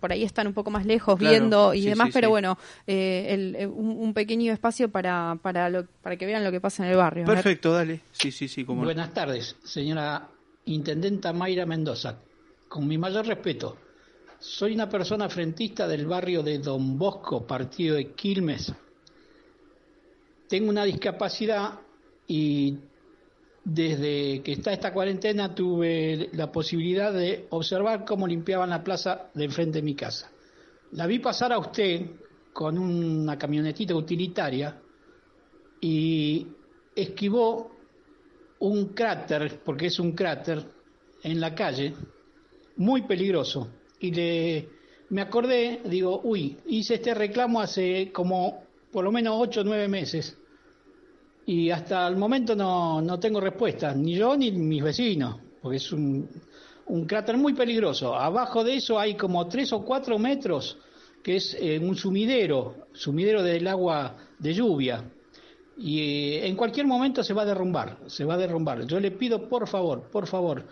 por 0.00 0.12
ahí 0.12 0.22
están 0.22 0.46
un 0.46 0.52
poco 0.54 0.70
más 0.70 0.86
lejos 0.86 1.18
Claro, 1.18 1.30
viendo 1.34 1.74
y 1.74 1.82
sí, 1.82 1.88
demás, 1.88 2.06
sí, 2.08 2.12
pero 2.14 2.28
sí. 2.28 2.30
bueno, 2.30 2.58
eh, 2.86 3.26
el- 3.30 3.56
eh, 3.56 3.66
un, 3.66 3.90
un 3.98 4.14
pequeño 4.14 4.52
espacio 4.52 4.88
para 4.90 5.38
para 5.42 5.68
lo, 5.70 5.86
para 6.02 6.16
que 6.16 6.26
vean 6.26 6.44
lo 6.44 6.50
que 6.50 6.60
pasa 6.60 6.84
en 6.84 6.90
el 6.90 6.96
barrio. 6.96 7.26
Perfecto, 7.26 7.72
dale. 7.72 8.00
Sí, 8.12 8.30
sí, 8.30 8.48
sí, 8.48 8.64
como 8.64 8.84
Buenas 8.84 9.12
tardes, 9.12 9.56
señora 9.64 10.28
Intendenta 10.66 11.32
Mayra 11.32 11.66
Mendoza. 11.66 12.18
Con 12.68 12.86
mi 12.88 12.98
mayor 12.98 13.26
respeto, 13.26 13.76
soy 14.40 14.74
una 14.74 14.88
persona 14.88 15.28
frentista 15.28 15.86
del 15.86 16.06
barrio 16.06 16.42
de 16.42 16.58
Don 16.58 16.98
Bosco, 16.98 17.46
partido 17.46 17.94
de 17.96 18.12
Quilmes. 18.12 18.72
Tengo 20.48 20.70
una 20.70 20.84
discapacidad 20.84 21.80
y 22.26 22.78
desde 23.68 24.42
que 24.44 24.52
está 24.52 24.72
esta 24.72 24.92
cuarentena 24.92 25.52
tuve 25.52 26.30
la 26.34 26.52
posibilidad 26.52 27.12
de 27.12 27.46
observar 27.50 28.04
cómo 28.04 28.24
limpiaban 28.24 28.70
la 28.70 28.84
plaza 28.84 29.28
de 29.34 29.44
enfrente 29.44 29.78
de 29.78 29.82
mi 29.82 29.96
casa. 29.96 30.30
La 30.92 31.08
vi 31.08 31.18
pasar 31.18 31.52
a 31.52 31.58
usted 31.58 32.06
con 32.52 32.78
una 32.78 33.36
camionetita 33.36 33.96
utilitaria 33.96 34.80
y 35.80 36.46
esquivó 36.94 37.72
un 38.60 38.94
cráter, 38.94 39.60
porque 39.64 39.86
es 39.86 39.98
un 39.98 40.12
cráter, 40.12 40.64
en 41.24 41.40
la 41.40 41.52
calle, 41.52 41.92
muy 42.76 43.02
peligroso. 43.02 43.68
Y 43.98 44.12
le, 44.12 44.68
me 45.08 45.22
acordé, 45.22 45.80
digo, 45.86 46.20
uy, 46.22 46.56
hice 46.66 46.94
este 46.94 47.14
reclamo 47.14 47.60
hace 47.60 48.12
como 48.12 48.62
por 48.92 49.02
lo 49.02 49.10
menos 49.10 49.34
ocho 49.40 49.62
o 49.62 49.64
nueve 49.64 49.88
meses. 49.88 50.38
Y 51.46 51.70
hasta 51.70 52.06
el 52.08 52.16
momento 52.16 52.54
no, 52.56 53.00
no 53.00 53.18
tengo 53.18 53.40
respuesta, 53.40 53.94
ni 53.94 54.16
yo 54.16 54.36
ni 54.36 54.50
mis 54.50 54.82
vecinos, 54.82 55.36
porque 55.62 55.76
es 55.76 55.92
un, 55.92 56.28
un 56.86 57.06
cráter 57.06 57.36
muy 57.36 57.54
peligroso. 57.54 58.14
Abajo 58.14 58.64
de 58.64 58.76
eso 58.76 58.98
hay 58.98 59.14
como 59.14 59.46
tres 59.46 59.72
o 59.72 59.84
cuatro 59.84 60.18
metros, 60.18 60.76
que 61.22 61.36
es 61.36 61.56
eh, 61.60 61.78
un 61.78 61.96
sumidero, 61.96 62.88
sumidero 62.92 63.42
del 63.42 63.66
agua 63.68 64.16
de 64.38 64.54
lluvia 64.54 65.04
y 65.76 66.00
eh, 66.00 66.46
en 66.46 66.56
cualquier 66.56 66.86
momento 66.86 67.22
se 67.22 67.34
va 67.34 67.42
a 67.42 67.46
derrumbar, 67.46 67.98
se 68.06 68.24
va 68.24 68.34
a 68.34 68.38
derrumbar. 68.38 68.86
Yo 68.86 68.98
le 68.98 69.10
pido 69.10 69.48
por 69.48 69.68
favor, 69.68 70.08
por 70.10 70.26
favor, 70.26 70.64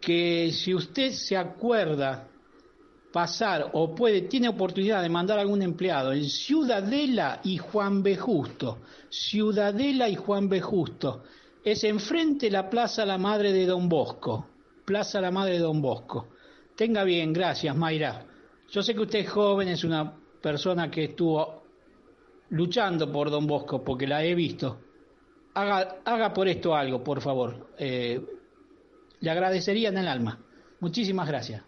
que 0.00 0.50
si 0.52 0.74
usted 0.74 1.12
se 1.12 1.36
acuerda 1.36 2.27
pasar 3.12 3.70
o 3.72 3.94
puede, 3.94 4.22
tiene 4.22 4.48
oportunidad 4.48 5.02
de 5.02 5.08
mandar 5.08 5.38
algún 5.38 5.62
empleado 5.62 6.12
en 6.12 6.24
Ciudadela 6.24 7.40
y 7.42 7.56
Juan 7.58 8.02
B. 8.02 8.16
Justo, 8.16 8.78
Ciudadela 9.08 10.08
y 10.08 10.16
Juan 10.16 10.48
B. 10.48 10.60
Justo, 10.60 11.22
es 11.64 11.84
enfrente 11.84 12.50
la 12.50 12.68
Plaza 12.68 13.04
La 13.04 13.18
Madre 13.18 13.52
de 13.52 13.66
Don 13.66 13.88
Bosco, 13.88 14.46
Plaza 14.84 15.20
La 15.20 15.30
Madre 15.30 15.54
de 15.54 15.60
Don 15.60 15.80
Bosco. 15.80 16.28
Tenga 16.76 17.04
bien, 17.04 17.32
gracias 17.32 17.74
Mayra. 17.74 18.24
Yo 18.70 18.82
sé 18.82 18.94
que 18.94 19.00
usted 19.00 19.20
es 19.20 19.30
joven, 19.30 19.68
es 19.68 19.82
una 19.84 20.14
persona 20.40 20.90
que 20.90 21.04
estuvo 21.04 21.62
luchando 22.50 23.10
por 23.10 23.30
Don 23.30 23.46
Bosco, 23.46 23.82
porque 23.82 24.06
la 24.06 24.24
he 24.24 24.34
visto. 24.34 24.80
Haga, 25.54 25.96
haga 26.04 26.32
por 26.32 26.46
esto 26.46 26.74
algo, 26.74 27.02
por 27.02 27.20
favor. 27.20 27.70
Eh, 27.78 28.20
le 29.20 29.30
agradecería 29.30 29.88
en 29.88 29.98
el 29.98 30.06
alma. 30.06 30.38
Muchísimas 30.80 31.26
gracias. 31.26 31.67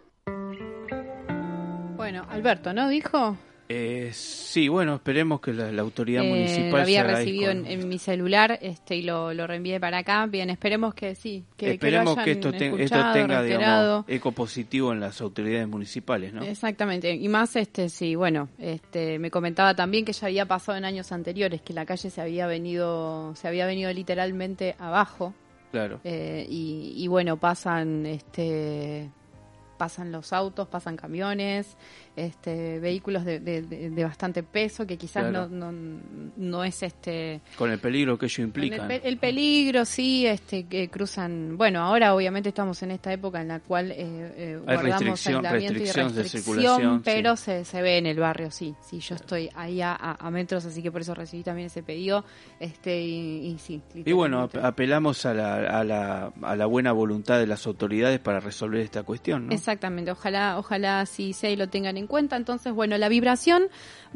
Bueno, 2.11 2.27
Alberto, 2.29 2.73
¿no? 2.73 2.89
Dijo. 2.89 3.37
Eh, 3.73 4.09
sí, 4.11 4.67
bueno, 4.67 4.95
esperemos 4.95 5.39
que 5.39 5.53
la, 5.53 5.71
la 5.71 5.81
autoridad 5.81 6.25
Eh, 6.25 6.29
municipal 6.29 6.71
lo 6.71 6.77
había 6.81 7.03
recibido 7.03 7.51
en, 7.51 7.65
en 7.65 7.87
mi 7.87 7.99
celular 7.99 8.59
este, 8.61 8.97
y 8.97 9.01
lo, 9.03 9.33
lo 9.33 9.47
reenvié 9.47 9.79
para 9.79 9.99
acá. 9.99 10.25
Bien, 10.25 10.49
esperemos 10.49 10.93
que 10.93 11.15
sí. 11.15 11.45
Que, 11.55 11.71
Esperemos 11.71 12.17
que, 12.17 12.23
que, 12.23 12.29
lo 12.31 12.35
esto, 12.35 12.47
hayan 12.49 12.59
te- 12.59 12.65
esto 12.67 12.81
escuchado, 12.97 13.13
tenga, 13.13 13.43
digamos, 13.43 14.05
eco 14.09 14.33
positivo 14.33 14.91
en 14.91 14.99
las 14.99 15.21
autoridades 15.21 15.69
municipales, 15.69 16.33
¿no? 16.33 16.43
Exactamente, 16.43 17.13
y 17.15 17.29
más 17.29 17.55
este 17.55 17.87
sí, 17.87 18.13
bueno, 18.15 18.49
este 18.59 19.17
me 19.19 19.31
comentaba 19.31 19.73
también 19.73 20.03
que 20.03 20.11
ya 20.11 20.27
había 20.27 20.45
pasado 20.45 20.77
en 20.77 20.83
años 20.83 21.13
anteriores 21.13 21.61
que 21.61 21.71
la 21.71 21.85
calle 21.85 22.09
se 22.09 22.19
había 22.19 22.47
venido 22.47 23.33
se 23.35 23.47
había 23.47 23.65
venido 23.65 23.93
literalmente 23.93 24.75
abajo 24.79 25.33
Claro. 25.71 26.01
eh, 26.03 26.45
y, 26.49 26.93
y 26.97 27.07
bueno 27.07 27.37
pasan 27.37 28.05
este 28.05 29.09
pasan 29.81 30.11
los 30.11 30.31
autos, 30.31 30.67
pasan 30.67 30.95
camiones, 30.95 31.75
este 32.15 32.79
vehículos 32.79 33.23
de, 33.23 33.39
de- 33.39 34.03
bastante 34.03 34.43
peso 34.43 34.85
que 34.85 34.97
quizás 34.97 35.29
Claro. 35.29 35.47
no, 35.49 35.71
no 35.71 35.99
no 36.37 36.63
es 36.63 36.83
este 36.83 37.41
Con 37.57 37.71
el 37.71 37.79
peligro 37.79 38.17
que 38.17 38.25
ello 38.25 38.43
implica. 38.43 38.85
El, 38.87 39.01
el 39.03 39.17
peligro, 39.17 39.85
sí, 39.85 40.25
este, 40.25 40.63
que 40.65 40.89
cruzan. 40.89 41.57
Bueno, 41.57 41.79
ahora 41.81 42.13
obviamente 42.13 42.49
estamos 42.49 42.81
en 42.83 42.91
esta 42.91 43.13
época 43.13 43.41
en 43.41 43.47
la 43.49 43.59
cual 43.59 43.91
eh, 43.91 43.95
eh, 43.99 44.59
Hay 44.67 44.75
guardamos 44.75 45.01
restricción- 45.01 45.35
aislamiento 45.45 45.73
y 45.73 45.77
restricciones 45.77 46.15
de 46.15 46.21
restricción, 46.23 46.55
circulación, 46.55 47.01
pero 47.03 47.35
sí. 47.37 47.43
se, 47.43 47.65
se 47.65 47.81
ve 47.81 47.97
en 47.97 48.05
el 48.07 48.19
barrio, 48.19 48.51
sí. 48.51 48.75
Sí, 48.81 48.99
yo 48.99 49.15
estoy 49.15 49.49
ahí 49.55 49.81
a, 49.81 50.17
metros, 50.31 50.65
así 50.65 50.81
que 50.81 50.91
por 50.91 51.01
eso 51.01 51.13
recibí 51.13 51.43
también 51.43 51.67
ese 51.67 51.83
pedido. 51.83 52.23
Este, 52.59 53.01
y, 53.01 53.47
y 53.53 53.57
sí. 53.59 53.81
Y 53.93 54.11
bueno, 54.11 54.49
apelamos 54.61 55.25
a 55.25 55.33
la, 55.33 55.55
a, 55.79 55.83
la, 55.83 56.33
a 56.41 56.55
la 56.55 56.65
buena 56.65 56.91
voluntad 56.91 57.39
de 57.39 57.47
las 57.47 57.65
autoridades 57.67 58.19
para 58.19 58.39
resolver 58.39 58.81
esta 58.81 59.03
cuestión, 59.03 59.47
¿no? 59.47 59.53
Exactamente, 59.53 60.11
ojalá, 60.11 60.57
ojalá 60.57 61.05
sí 61.05 61.33
sea 61.33 61.49
y 61.51 61.55
lo 61.55 61.67
tengan 61.69 61.97
en 61.97 62.00
cuenta. 62.07 62.35
Entonces, 62.35 62.73
bueno, 62.73 62.97
la 62.97 63.09
vibración 63.09 63.63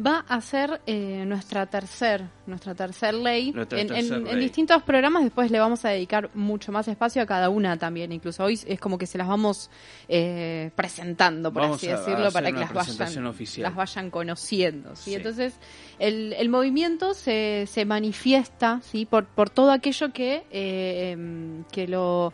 va 0.04 0.26
a 0.28 0.42
ser 0.42 0.82
eh, 0.88 1.24
nuestra 1.26 1.66
tercer, 1.68 2.26
nuestra 2.46 2.76
tercer 2.76 3.14
ley. 3.14 3.52
Nuestra 3.52 3.80
en, 3.80 3.88
tercer 3.88 4.14
en- 4.18 4.24
ley. 4.26 4.34
en 4.34 4.40
distintos 4.40 4.84
programas 4.84 5.24
después 5.24 5.52
le 5.52 5.60
vamos 5.60 5.86
a 5.86 5.90
dedicar 5.90 6.30
mucho 6.34 6.72
más 6.72 6.88
espacio 6.88 7.22
a 7.22 7.26
cada 7.26 7.50
una 7.50 7.78
también. 7.78 8.12
Incluso 8.12 8.44
hoy 8.44 8.60
es 8.66 8.80
como 8.80 8.98
que 8.98 9.06
se 9.08 9.18
las 9.18 9.28
vamos 9.28 9.70
eh, 10.08 10.72
presentando, 10.76 11.52
por 11.54 11.62
Vamos 11.64 11.78
así 11.78 11.88
a- 11.90 11.98
decirlo, 11.98 12.32
para 12.32 12.52
que 12.52 12.60
las 12.60 12.74
vayan, 12.74 13.26
oficial. 13.28 13.64
las 13.64 13.76
vayan 13.76 14.10
conociendo. 14.10 14.96
¿sí? 14.96 15.12
Sí. 15.12 15.16
Entonces, 15.16 15.54
el, 16.00 16.34
el 16.34 16.50
movimiento 16.50 17.14
se, 17.14 17.66
se 17.68 17.86
manifiesta 17.86 18.82
¿sí? 18.84 19.06
por, 19.06 19.26
por 19.26 19.50
todo 19.50 19.72
aquello 19.72 20.12
que, 20.12 20.44
eh, 20.52 21.12
em, 21.12 21.64
que 21.72 21.88
lo, 21.88 22.34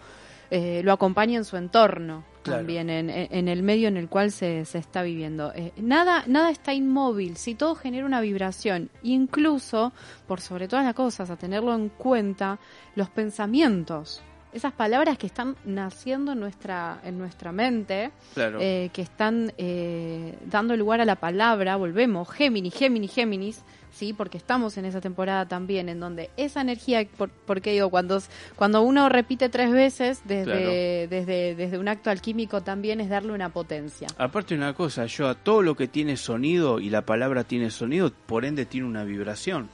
eh, 0.50 0.82
lo 0.84 0.92
acompaña 0.94 1.38
en 1.38 1.46
su 1.46 1.58
entorno 1.58 2.24
También 2.44 2.90
en, 2.90 3.10
en- 3.10 3.28
en 3.32 3.48
el 3.48 3.62
medio 3.64 3.88
en 3.88 3.98
el 3.98 4.10
cual 4.10 4.32
se, 4.32 4.66
se 4.66 4.78
está 4.80 5.04
viviendo. 5.04 5.52
Eh, 5.54 5.72
nada, 5.78 6.24
nada 6.28 6.50
está 6.50 6.74
inmóvil, 6.74 7.38
si 7.38 7.56
todo 7.56 7.76
genera 7.76 8.06
una 8.06 8.20
vibración, 8.22 8.90
incluso, 9.04 9.94
por 10.28 10.42
sobre 10.42 10.68
todas 10.68 10.86
las 10.86 10.96
cosas, 10.96 11.30
a 11.30 11.36
tenerlo 11.38 11.74
en 11.76 11.90
cuenta, 11.90 12.60
los 12.96 13.10
pensamientos. 13.10 14.24
Esas 14.54 14.74
palabras 14.74 15.18
que 15.18 15.28
están 15.28 15.56
naciendo 15.64 16.34
en 16.34 16.40
nuestra, 16.42 17.00
en 17.06 17.18
nuestra 17.18 17.52
mente, 17.52 18.12
Claro. 18.34 18.60
eh, 18.62 18.90
que 18.92 19.02
están 19.02 19.54
eh, 19.58 20.38
dando 20.46 20.76
lugar 20.76 21.00
a 21.00 21.06
la 21.06 21.16
palabra, 21.16 21.78
volvemos, 21.78 22.30
Géminis, 22.30 22.74
Géminis, 22.74 23.14
Géminis, 23.14 23.64
sí, 23.92 24.12
porque 24.12 24.38
estamos 24.38 24.78
en 24.78 24.86
esa 24.86 25.00
temporada 25.00 25.48
también, 25.48 25.88
en 25.88 26.00
donde 26.02 26.30
esa 26.36 26.60
energía, 26.62 27.08
por, 27.18 27.30
porque 27.30 27.72
digo, 27.72 27.90
cuando, 27.90 28.22
cuando 28.58 28.82
uno 28.82 29.08
repite 29.08 29.48
tres 29.48 29.72
veces, 29.72 30.22
desde, 30.26 31.08
desde, 31.08 31.56
desde 31.56 31.78
un 31.78 31.88
acto 31.88 32.10
alquímico 32.10 32.62
también 32.62 33.00
es 33.00 33.10
darle 33.10 33.32
una 33.32 33.50
potencia. 33.50 34.08
Aparte 34.18 34.54
una 34.54 34.74
cosa, 34.74 35.06
yo 35.06 35.30
a 35.30 35.36
todo 35.36 35.62
lo 35.62 35.76
que 35.76 35.88
tiene 35.88 36.18
sonido 36.18 36.80
y 36.80 36.90
la 36.90 37.06
palabra 37.06 37.46
tiene 37.46 37.72
sonido, 37.72 38.12
por 38.26 38.44
ende 38.44 38.66
tiene 38.66 38.86
una 38.88 39.06
vibración, 39.06 39.70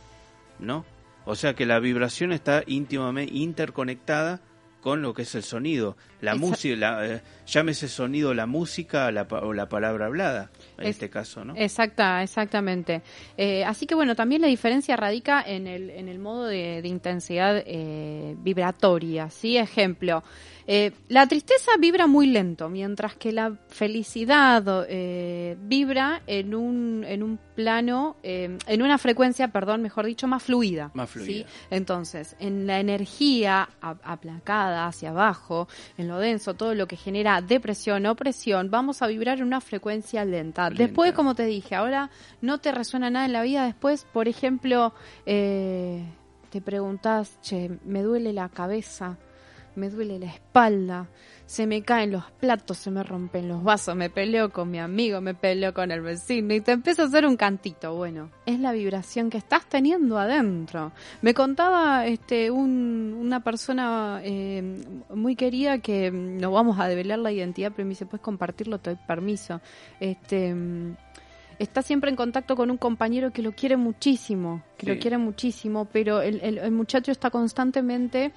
¿no? 0.60 0.86
O 1.26 1.36
sea 1.36 1.56
que 1.56 1.66
la 1.66 1.80
vibración 1.80 2.32
está 2.32 2.64
íntimamente 2.68 3.34
interconectada 3.36 4.40
con 4.88 5.02
lo 5.02 5.14
que 5.14 5.24
es 5.24 5.36
el 5.36 5.44
sonido. 5.44 5.98
La 6.22 6.36
música, 6.36 6.76
la, 6.76 7.06
eh, 7.06 7.22
llámese 7.46 7.88
sonido 7.88 8.34
la 8.34 8.46
música 8.48 9.12
la 9.12 9.24
o 9.24 9.54
la 9.54 9.70
palabra 9.70 10.08
hablada, 10.08 10.50
en 10.78 10.86
Es- 10.86 10.90
este 10.92 11.10
caso, 11.10 11.46
¿no? 11.46 11.54
Exacta, 11.56 12.24
exactamente. 12.24 13.02
Eh, 13.38 13.64
así 13.64 13.86
que 13.86 13.94
bueno, 13.96 14.16
también 14.16 14.42
la 14.42 14.48
diferencia 14.48 14.96
radica 14.96 15.42
en 15.46 15.68
el, 15.68 15.90
en 15.92 16.08
el 16.10 16.18
modo 16.20 16.46
de, 16.46 16.82
de 16.82 16.88
intensidad 16.88 17.62
eh, 17.66 18.36
vibratoria, 18.40 19.30
¿sí? 19.30 19.58
Ejemplo, 19.58 20.24
eh, 20.70 20.92
la 21.08 21.28
tristeza 21.28 21.72
vibra 21.80 22.08
muy 22.08 22.28
lento, 22.28 22.68
mientras 22.68 23.16
que 23.16 23.32
la 23.32 23.54
felicidad 23.70 24.86
vibra 25.62 26.22
en 26.28 26.54
un, 26.56 27.06
en 27.08 27.24
un 27.24 27.40
plano, 27.56 28.18
en 28.24 28.82
una 28.82 28.98
frecuencia, 28.98 29.48
perdón, 29.48 29.82
mejor 29.82 30.06
dicho, 30.06 30.28
más 30.28 30.44
fluida. 30.44 30.92
Más 30.94 31.10
fluida. 31.10 31.28
¿sí? 31.28 31.46
Entonces, 31.72 32.36
en 32.40 32.68
la 32.68 32.80
energía 32.80 33.70
aplacada 33.82 34.88
hacia 34.88 35.10
abajo, 35.10 35.68
en 35.98 36.07
lo 36.08 36.20
denso, 36.20 36.54
todo 36.54 36.74
lo 36.74 36.88
que 36.88 36.96
genera 36.96 37.42
depresión 37.42 38.06
o 38.06 38.16
presión, 38.16 38.70
vamos 38.72 39.02
a 39.02 39.08
vibrar 39.08 39.38
en 39.40 39.46
una 39.46 39.62
frecuencia 39.62 40.24
lenta. 40.26 40.70
Lenta. 40.70 40.84
Después, 40.84 41.14
como 41.14 41.36
te 41.36 41.46
dije, 41.46 41.76
ahora 41.76 42.10
no 42.42 42.60
te 42.60 42.72
resuena 42.72 43.10
nada 43.10 43.26
en 43.26 43.34
la 43.34 43.42
vida. 43.42 43.66
Después, 43.66 44.06
por 44.12 44.28
ejemplo, 44.28 44.94
eh, 45.26 46.04
te 46.50 46.62
preguntás, 46.62 47.40
che, 47.42 47.78
me 47.86 48.02
duele 48.02 48.34
la 48.34 48.50
cabeza, 48.50 49.18
me 49.76 49.90
duele 49.90 50.20
la 50.20 50.28
espalda, 50.28 51.08
se 51.48 51.66
me 51.66 51.82
caen 51.82 52.12
los 52.12 52.26
platos, 52.40 52.78
se 52.78 52.92
me 52.92 53.02
rompen 53.04 53.48
los 53.48 53.64
vasos, 53.64 53.96
me 53.96 54.10
peleo 54.12 54.52
con 54.52 54.70
mi 54.70 54.80
amigo, 54.80 55.22
me 55.22 55.34
peleo 55.34 55.74
con 55.74 55.92
el 55.92 56.02
vecino 56.02 56.54
y 56.54 56.62
te 56.62 56.74
empieza 56.74 57.04
a 57.04 57.06
hacer 57.06 57.26
un 57.26 57.38
cantito. 57.38 57.96
Bueno, 57.96 58.30
es 58.46 58.60
la 58.60 58.74
vibración 58.74 59.30
que 59.30 59.38
estás 59.40 59.66
teniendo 59.66 60.20
adentro. 60.20 60.92
Me 61.22 61.34
contaba 61.34 62.06
este 62.06 62.52
un- 62.52 63.16
una 63.20 63.40
persona 63.44 64.20
eh, 64.24 64.62
muy 65.16 65.36
querida 65.36 65.80
que 65.80 66.12
mm, 66.12 66.38
no 66.38 66.52
vamos 66.52 66.80
a 66.80 66.88
develar 66.88 67.20
la 67.20 67.32
identidad, 67.32 67.72
pero 67.76 67.86
me 67.86 67.92
dice, 67.92 68.06
puedes 68.06 68.22
compartirlo, 68.24 68.80
te 68.80 68.92
doy 68.92 69.00
permiso. 69.08 69.62
Este 70.02 70.54
mm, 70.54 70.96
está 71.60 71.82
siempre 71.82 72.10
en 72.10 72.16
contacto 72.16 72.56
con 72.56 72.70
un 72.72 72.78
compañero 72.78 73.32
que 73.32 73.42
lo 73.42 73.52
quiere 73.52 73.78
muchísimo, 73.78 74.62
que 74.78 74.86
Sí. 74.86 74.94
lo 74.94 75.00
quiere 75.00 75.18
muchísimo, 75.18 75.86
pero 75.92 76.22
el, 76.22 76.40
el- 76.42 76.60
el 76.60 76.72
muchacho 76.72 77.12
está 77.12 77.30
constantemente 77.32 78.32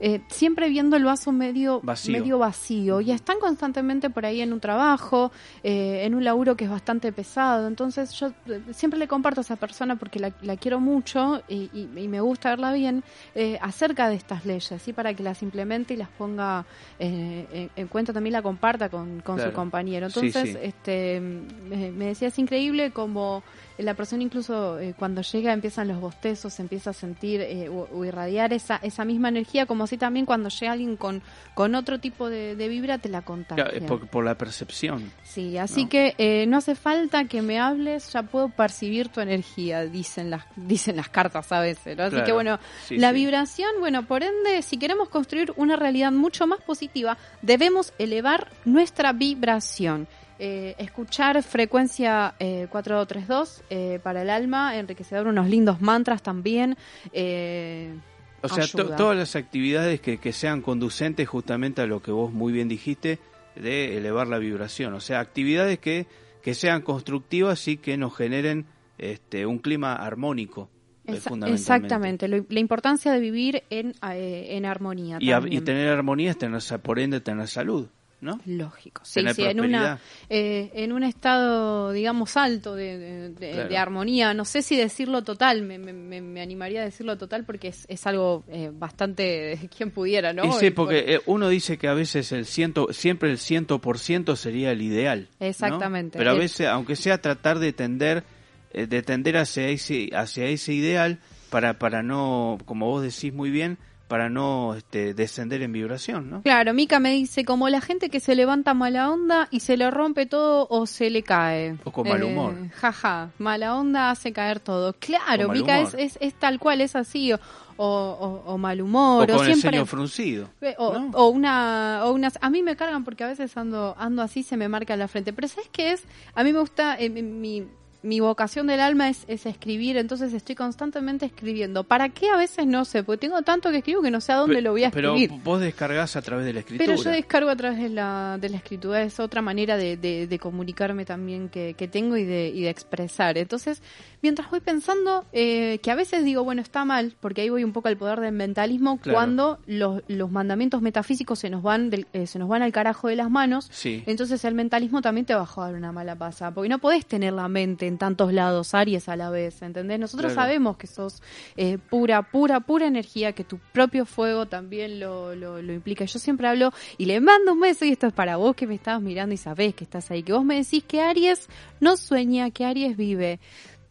eh, 0.00 0.20
siempre 0.28 0.68
viendo 0.68 0.96
el 0.96 1.04
vaso 1.04 1.30
medio 1.32 1.80
Vacío. 1.82 2.12
medio 2.18 2.38
vacío 2.38 3.00
y 3.00 3.12
están 3.12 3.38
constantemente 3.38 4.10
por 4.10 4.26
ahí 4.26 4.40
en 4.40 4.52
un 4.52 4.60
trabajo, 4.60 5.30
eh, 5.62 6.02
en 6.04 6.14
un 6.14 6.24
laburo 6.24 6.56
que 6.56 6.64
es 6.64 6.70
bastante 6.70 7.12
pesado. 7.12 7.68
Entonces 7.68 8.12
yo 8.18 8.32
eh, 8.46 8.60
siempre 8.72 8.98
le 8.98 9.06
comparto 9.08 9.40
a 9.40 9.42
esa 9.42 9.56
persona 9.56 9.96
porque 9.96 10.18
la, 10.18 10.32
la 10.42 10.56
quiero 10.56 10.80
mucho 10.80 11.42
y, 11.48 11.70
y- 11.72 11.88
y 11.96 12.08
me 12.08 12.20
gusta 12.20 12.50
verla 12.50 12.72
bien 12.72 13.04
eh, 13.36 13.56
acerca 13.62 14.08
de 14.08 14.16
estas 14.16 14.44
leyes, 14.44 14.82
¿sí? 14.82 14.92
para 14.92 15.14
que 15.14 15.22
las 15.22 15.42
implemente 15.42 15.94
y 15.94 15.96
las 15.96 16.08
ponga 16.08 16.66
eh, 16.98 17.46
en, 17.52 17.70
en 17.76 17.86
cuenta, 17.88 18.12
también 18.12 18.32
la 18.32 18.42
comparta 18.42 18.88
con, 18.88 19.20
con 19.20 19.36
Claro. 19.36 19.50
su 19.52 19.54
compañero. 19.54 20.06
Entonces, 20.06 20.50
sí. 20.52 20.58
este 20.60 21.20
me, 21.20 21.90
me 21.92 22.06
decía, 22.06 22.28
es 22.28 22.38
increíble 22.38 22.63
como 22.92 23.42
la 23.78 23.94
persona 23.94 24.22
incluso 24.22 24.78
eh, 24.78 24.94
cuando 24.96 25.20
llega 25.22 25.52
empiezan 25.52 25.88
los 25.88 26.00
bostezos, 26.00 26.60
empieza 26.60 26.90
a 26.90 26.92
sentir 26.92 27.40
eh, 27.40 27.68
o, 27.68 27.88
o 27.92 28.04
irradiar 28.04 28.52
esa, 28.52 28.76
esa 28.76 29.04
misma 29.04 29.28
energía, 29.30 29.66
como 29.66 29.84
así 29.84 29.96
también 29.98 30.26
cuando 30.26 30.48
llega 30.48 30.72
alguien 30.72 30.96
con, 30.96 31.22
con 31.54 31.74
otro 31.74 31.98
tipo 31.98 32.30
de, 32.30 32.54
de 32.54 32.68
vibra 32.68 32.98
te 32.98 33.08
la 33.08 33.22
contagia. 33.22 33.64
Claro, 33.64 33.86
por, 33.86 34.06
por 34.06 34.24
la 34.24 34.36
percepción. 34.38 35.10
Sí, 35.24 35.58
así 35.58 35.84
No. 35.84 35.88
que 35.88 36.14
eh, 36.18 36.46
no 36.46 36.58
hace 36.58 36.76
falta 36.76 37.24
que 37.24 37.42
me 37.42 37.58
hables, 37.58 38.12
ya 38.12 38.22
puedo 38.22 38.48
percibir 38.48 39.08
tu 39.08 39.20
energía, 39.20 39.84
dicen 39.86 40.30
las, 40.30 40.44
dicen 40.56 40.94
las 40.96 41.08
cartas 41.08 41.50
a 41.50 41.58
veces, 41.60 41.96
¿no? 41.96 42.04
Así 42.04 42.12
Claro. 42.12 42.26
que 42.26 42.32
bueno, 42.32 42.58
Sí, 42.86 42.96
la 42.96 43.08
sí. 43.10 43.16
vibración, 43.16 43.70
bueno, 43.80 44.04
por 44.06 44.22
ende, 44.22 44.62
si 44.62 44.78
queremos 44.78 45.08
construir 45.08 45.52
una 45.56 45.74
realidad 45.74 46.12
mucho 46.12 46.46
más 46.46 46.60
positiva, 46.60 47.18
debemos 47.42 47.92
elevar 47.98 48.46
nuestra 48.64 49.12
vibración. 49.12 50.06
Eh, 50.46 50.74
escuchar 50.78 51.42
frecuencia 51.42 52.34
eh, 52.38 52.66
4232 52.70 53.62
eh, 53.70 53.98
para 54.02 54.20
el 54.22 54.28
alma, 54.28 54.76
enriquecedor, 54.76 55.26
unos 55.26 55.48
lindos 55.48 55.80
mantras 55.80 56.22
también. 56.22 56.76
eh, 57.12 57.94
O 58.42 58.48
sea, 58.48 58.64
to- 58.66 58.94
todas 58.96 59.16
las 59.16 59.36
actividades 59.36 60.00
que, 60.02 60.18
que 60.18 60.32
sean 60.32 60.60
conducentes 60.60 61.26
justamente 61.28 61.80
a 61.80 61.86
lo 61.86 62.02
que 62.02 62.10
vos 62.10 62.30
muy 62.32 62.52
bien 62.52 62.68
dijiste 62.68 63.18
de 63.56 63.96
elevar 63.96 64.26
la 64.28 64.36
vibración. 64.38 64.92
O 64.94 65.00
sea, 65.00 65.20
actividades 65.20 65.78
que 65.78 66.06
que 66.42 66.52
sean 66.52 66.82
constructivas 66.82 67.66
y 67.68 67.78
que 67.78 67.96
nos 67.96 68.14
generen 68.14 68.66
este, 68.98 69.46
un 69.46 69.58
clima 69.58 69.94
armónico. 69.94 70.68
eh, 71.06 71.12
Esa- 71.16 71.30
exactamente, 71.54 72.28
lo- 72.28 72.44
la 72.50 72.60
importancia 72.60 73.12
de 73.12 73.18
vivir 73.20 73.62
en, 73.70 73.94
eh, 74.12 74.48
en 74.50 74.66
armonía. 74.66 75.16
Y, 75.22 75.32
a- 75.32 75.42
y 75.50 75.60
tener 75.62 75.88
armonía 75.88 76.32
es 76.32 76.36
tener, 76.38 76.60
por 76.82 76.98
ende, 76.98 77.22
tener 77.22 77.48
salud, 77.48 77.88
¿no? 78.24 78.40
Lógico, 78.46 79.02
sí, 79.04 79.20
Tener 79.20 79.34
sí, 79.34 79.44
en, 79.44 79.60
una, 79.60 79.98
eh, 80.28 80.70
en 80.74 80.92
un 80.92 81.04
estado, 81.04 81.92
digamos, 81.92 82.36
alto 82.36 82.74
de, 82.74 82.98
de- 82.98 83.28
de- 83.30 83.50
Claro. 83.52 83.68
de 83.68 83.76
armonía. 83.78 84.34
No 84.34 84.44
sé 84.44 84.62
si 84.62 84.76
decirlo 84.76 85.22
total, 85.22 85.62
me, 85.62 85.78
me- 85.78 85.92
me- 86.20 86.40
animaría 86.42 86.80
a 86.82 86.84
decirlo 86.84 87.16
total 87.18 87.44
porque 87.44 87.68
es, 87.68 87.86
es 87.88 88.06
algo 88.06 88.44
eh, 88.48 88.70
bastante, 88.72 89.68
quien 89.76 89.90
pudiera, 89.90 90.32
¿no? 90.32 90.44
Y 90.46 90.52
sí, 90.52 90.66
El- 90.66 90.74
porque 90.74 91.04
eh, 91.14 91.20
uno 91.26 91.48
dice 91.48 91.78
que 91.78 91.88
a 91.88 91.94
veces 91.94 92.32
el 92.32 92.46
ciento, 92.46 92.88
siempre 92.92 93.30
el 93.30 93.38
ciento 93.38 93.80
por 93.80 93.98
ciento 93.98 94.36
sería 94.36 94.70
el 94.72 94.82
ideal. 94.82 95.28
¿no? 95.40 95.46
Exactamente. 95.46 96.18
Pero 96.18 96.30
a 96.30 96.34
Eh, 96.34 96.38
veces, 96.38 96.66
aunque 96.68 96.96
sea 96.96 97.18
tratar 97.20 97.58
de 97.58 97.72
tender, 97.72 98.24
eh, 98.72 98.86
de 98.86 99.02
tender 99.02 99.36
hacia 99.36 99.68
ese, 99.68 100.10
hacia 100.14 100.46
ese 100.46 100.72
ideal 100.72 101.18
para, 101.50 101.78
para 101.78 102.02
no, 102.02 102.58
como 102.64 102.86
vos 102.86 103.02
decís 103.02 103.32
muy 103.32 103.50
bien, 103.50 103.78
para 104.08 104.28
no 104.28 104.74
este, 104.74 105.14
descender 105.14 105.62
en 105.62 105.72
vibración, 105.72 106.30
¿no? 106.30 106.42
Claro, 106.42 106.74
Mica 106.74 107.00
me 107.00 107.10
dice, 107.12 107.44
como 107.44 107.68
la 107.68 107.80
gente 107.80 108.10
que 108.10 108.20
se 108.20 108.34
levanta 108.34 108.74
mala 108.74 109.10
onda 109.10 109.48
y 109.50 109.60
se 109.60 109.76
le 109.76 109.90
rompe 109.90 110.26
todo 110.26 110.66
o 110.70 110.86
se 110.86 111.08
le 111.10 111.22
cae. 111.22 111.76
O 111.84 111.90
con 111.90 112.06
mal 112.08 112.22
humor. 112.22 112.54
Jaja, 112.74 113.30
mala 113.38 113.74
onda 113.76 114.10
hace 114.10 114.32
caer 114.32 114.60
todo. 114.60 114.92
Claro, 114.98 115.48
O 115.48 115.52
Mica 115.52 115.80
es, 115.80 115.94
es, 115.94 116.18
es 116.20 116.34
tal 116.34 116.58
cual, 116.58 116.80
es 116.82 116.94
así. 116.96 117.32
O, 117.32 117.38
o, 117.76 118.42
o 118.52 118.58
mal 118.58 118.80
O 118.80 118.84
humor. 118.84 119.26
con 119.26 119.40
el 119.40 119.46
siempre... 119.54 119.70
ceño 119.72 119.86
fruncido. 119.86 120.48
Eh, 120.60 120.74
O, 120.78 120.98
¿no? 120.98 121.10
o 121.14 121.28
una, 121.28 122.02
o 122.04 122.12
unas, 122.12 122.38
a 122.40 122.50
mí 122.50 122.62
me 122.62 122.76
cargan 122.76 123.02
porque 123.04 123.24
a 123.24 123.28
veces 123.28 123.56
ando, 123.56 123.96
ando 123.98 124.22
así, 124.22 124.42
se 124.44 124.56
me 124.56 124.68
marca 124.68 124.92
en 124.92 125.00
la 125.00 125.08
frente. 125.08 125.32
Pero 125.32 125.48
¿sabes 125.48 125.68
qué 125.72 125.92
es? 125.92 126.04
A 126.34 126.44
mí 126.44 126.52
me 126.52 126.60
gusta, 126.60 126.96
eh, 127.00 127.08
mi- 127.10 127.66
mi, 128.04 128.20
vocación 128.20 128.66
del 128.66 128.80
alma 128.80 129.08
es, 129.08 129.24
es 129.28 129.46
escribir, 129.46 129.96
entonces 129.96 130.32
estoy 130.32 130.54
constantemente 130.54 131.26
escribiendo. 131.26 131.84
¿Para 131.84 132.08
qué 132.10 132.28
a 132.30 132.36
veces 132.36 132.66
no 132.66 132.84
sé? 132.84 133.02
Porque 133.02 133.26
tengo 133.26 133.42
tanto 133.42 133.70
que 133.70 133.78
escribo 133.78 134.02
que 134.02 134.10
no 134.10 134.20
sé 134.20 134.32
a 134.32 134.36
dónde 134.36 134.60
lo 134.62 134.72
voy 134.72 134.84
a 134.84 134.90
Pero 134.90 135.14
escribir. 135.16 135.40
vos 135.42 135.60
descargás 135.60 136.16
a 136.16 136.22
través 136.22 136.46
de 136.46 136.52
la 136.52 136.60
escritura. 136.60 136.86
Pero 136.92 137.02
yo 137.02 137.10
descargo 137.10 137.50
a 137.50 137.56
través 137.56 137.78
de 137.80 137.88
la, 137.88 138.38
de 138.40 138.48
la 138.48 138.56
escritura, 138.58 139.02
es 139.02 139.18
otra 139.20 139.42
manera 139.42 139.76
de, 139.76 139.96
de- 139.96 140.26
de 140.26 140.38
comunicarme 140.38 141.04
también 141.04 141.48
que, 141.48 141.74
que 141.74 141.88
tengo 141.88 142.16
y 142.16 142.24
de, 142.24 142.48
y 142.48 142.62
de 142.62 142.70
expresar. 142.70 143.38
Entonces, 143.38 143.82
mientras 144.24 144.50
voy 144.50 144.60
pensando, 144.60 145.26
eh, 145.34 145.78
que 145.82 145.90
a 145.90 145.94
veces 145.94 146.24
digo, 146.24 146.42
bueno, 146.44 146.62
está 146.62 146.86
mal, 146.86 147.14
porque 147.20 147.42
ahí 147.42 147.50
voy 147.50 147.62
un 147.62 147.74
poco 147.74 147.88
al 147.88 147.98
poder 147.98 148.20
del 148.20 148.32
mentalismo, 148.32 148.96
Claro. 148.98 149.14
cuando 149.16 149.58
los, 149.66 150.00
los 150.08 150.30
mandamientos 150.30 150.80
metafísicos 150.80 151.38
se 151.40 151.50
nos 151.50 151.62
van 151.62 151.90
del- 151.90 152.06
eh, 152.14 152.26
se 152.26 152.38
nos 152.38 152.48
van 152.48 152.62
al 152.62 152.72
carajo 152.72 153.08
de 153.08 153.16
las 153.16 153.28
manos, 153.30 153.68
Sí. 153.70 154.02
entonces 154.06 154.42
el 154.46 154.54
mentalismo 154.54 155.02
también 155.02 155.26
te 155.26 155.34
va 155.34 155.42
a 155.42 155.46
jugar 155.46 155.74
una 155.74 155.92
mala 155.92 156.16
pasada, 156.16 156.52
porque 156.54 156.70
no 156.70 156.78
podés 156.78 157.04
tener 157.04 157.34
la 157.34 157.48
mente 157.48 157.86
en 157.86 157.98
tantos 157.98 158.32
lados, 158.32 158.72
Aries 158.74 159.10
a 159.10 159.16
la 159.16 159.28
vez, 159.28 159.60
¿entendés? 159.60 160.00
Nosotros 160.00 160.32
Claro. 160.32 160.46
sabemos 160.48 160.76
que 160.78 160.86
sos 160.86 161.22
eh, 161.56 161.76
pura, 161.90 162.22
pura, 162.22 162.60
pura 162.60 162.86
energía, 162.86 163.32
que 163.34 163.44
tu 163.44 163.58
propio 163.72 164.06
fuego 164.06 164.46
también 164.46 165.00
lo, 165.00 165.34
lo, 165.34 165.60
lo 165.60 165.72
implica. 165.74 166.06
Yo 166.06 166.18
siempre 166.18 166.48
hablo 166.48 166.72
y 166.96 167.04
le 167.04 167.20
mando 167.20 167.52
un 167.52 167.60
beso 167.60 167.84
y 167.84 167.90
esto 167.90 168.06
es 168.06 168.12
para 168.14 168.36
vos 168.36 168.56
que 168.56 168.66
me 168.66 168.74
estabas 168.74 169.02
mirando 169.02 169.34
y 169.34 169.36
sabés 169.36 169.74
que 169.74 169.84
estás 169.84 170.10
ahí, 170.10 170.22
que 170.22 170.32
vos 170.32 170.44
me 170.44 170.56
decís 170.56 170.82
que 170.84 171.02
Aries 171.02 171.48
no 171.80 171.96
sueña, 171.98 172.50
que 172.50 172.64
Aries 172.64 172.96
vive. 172.96 173.38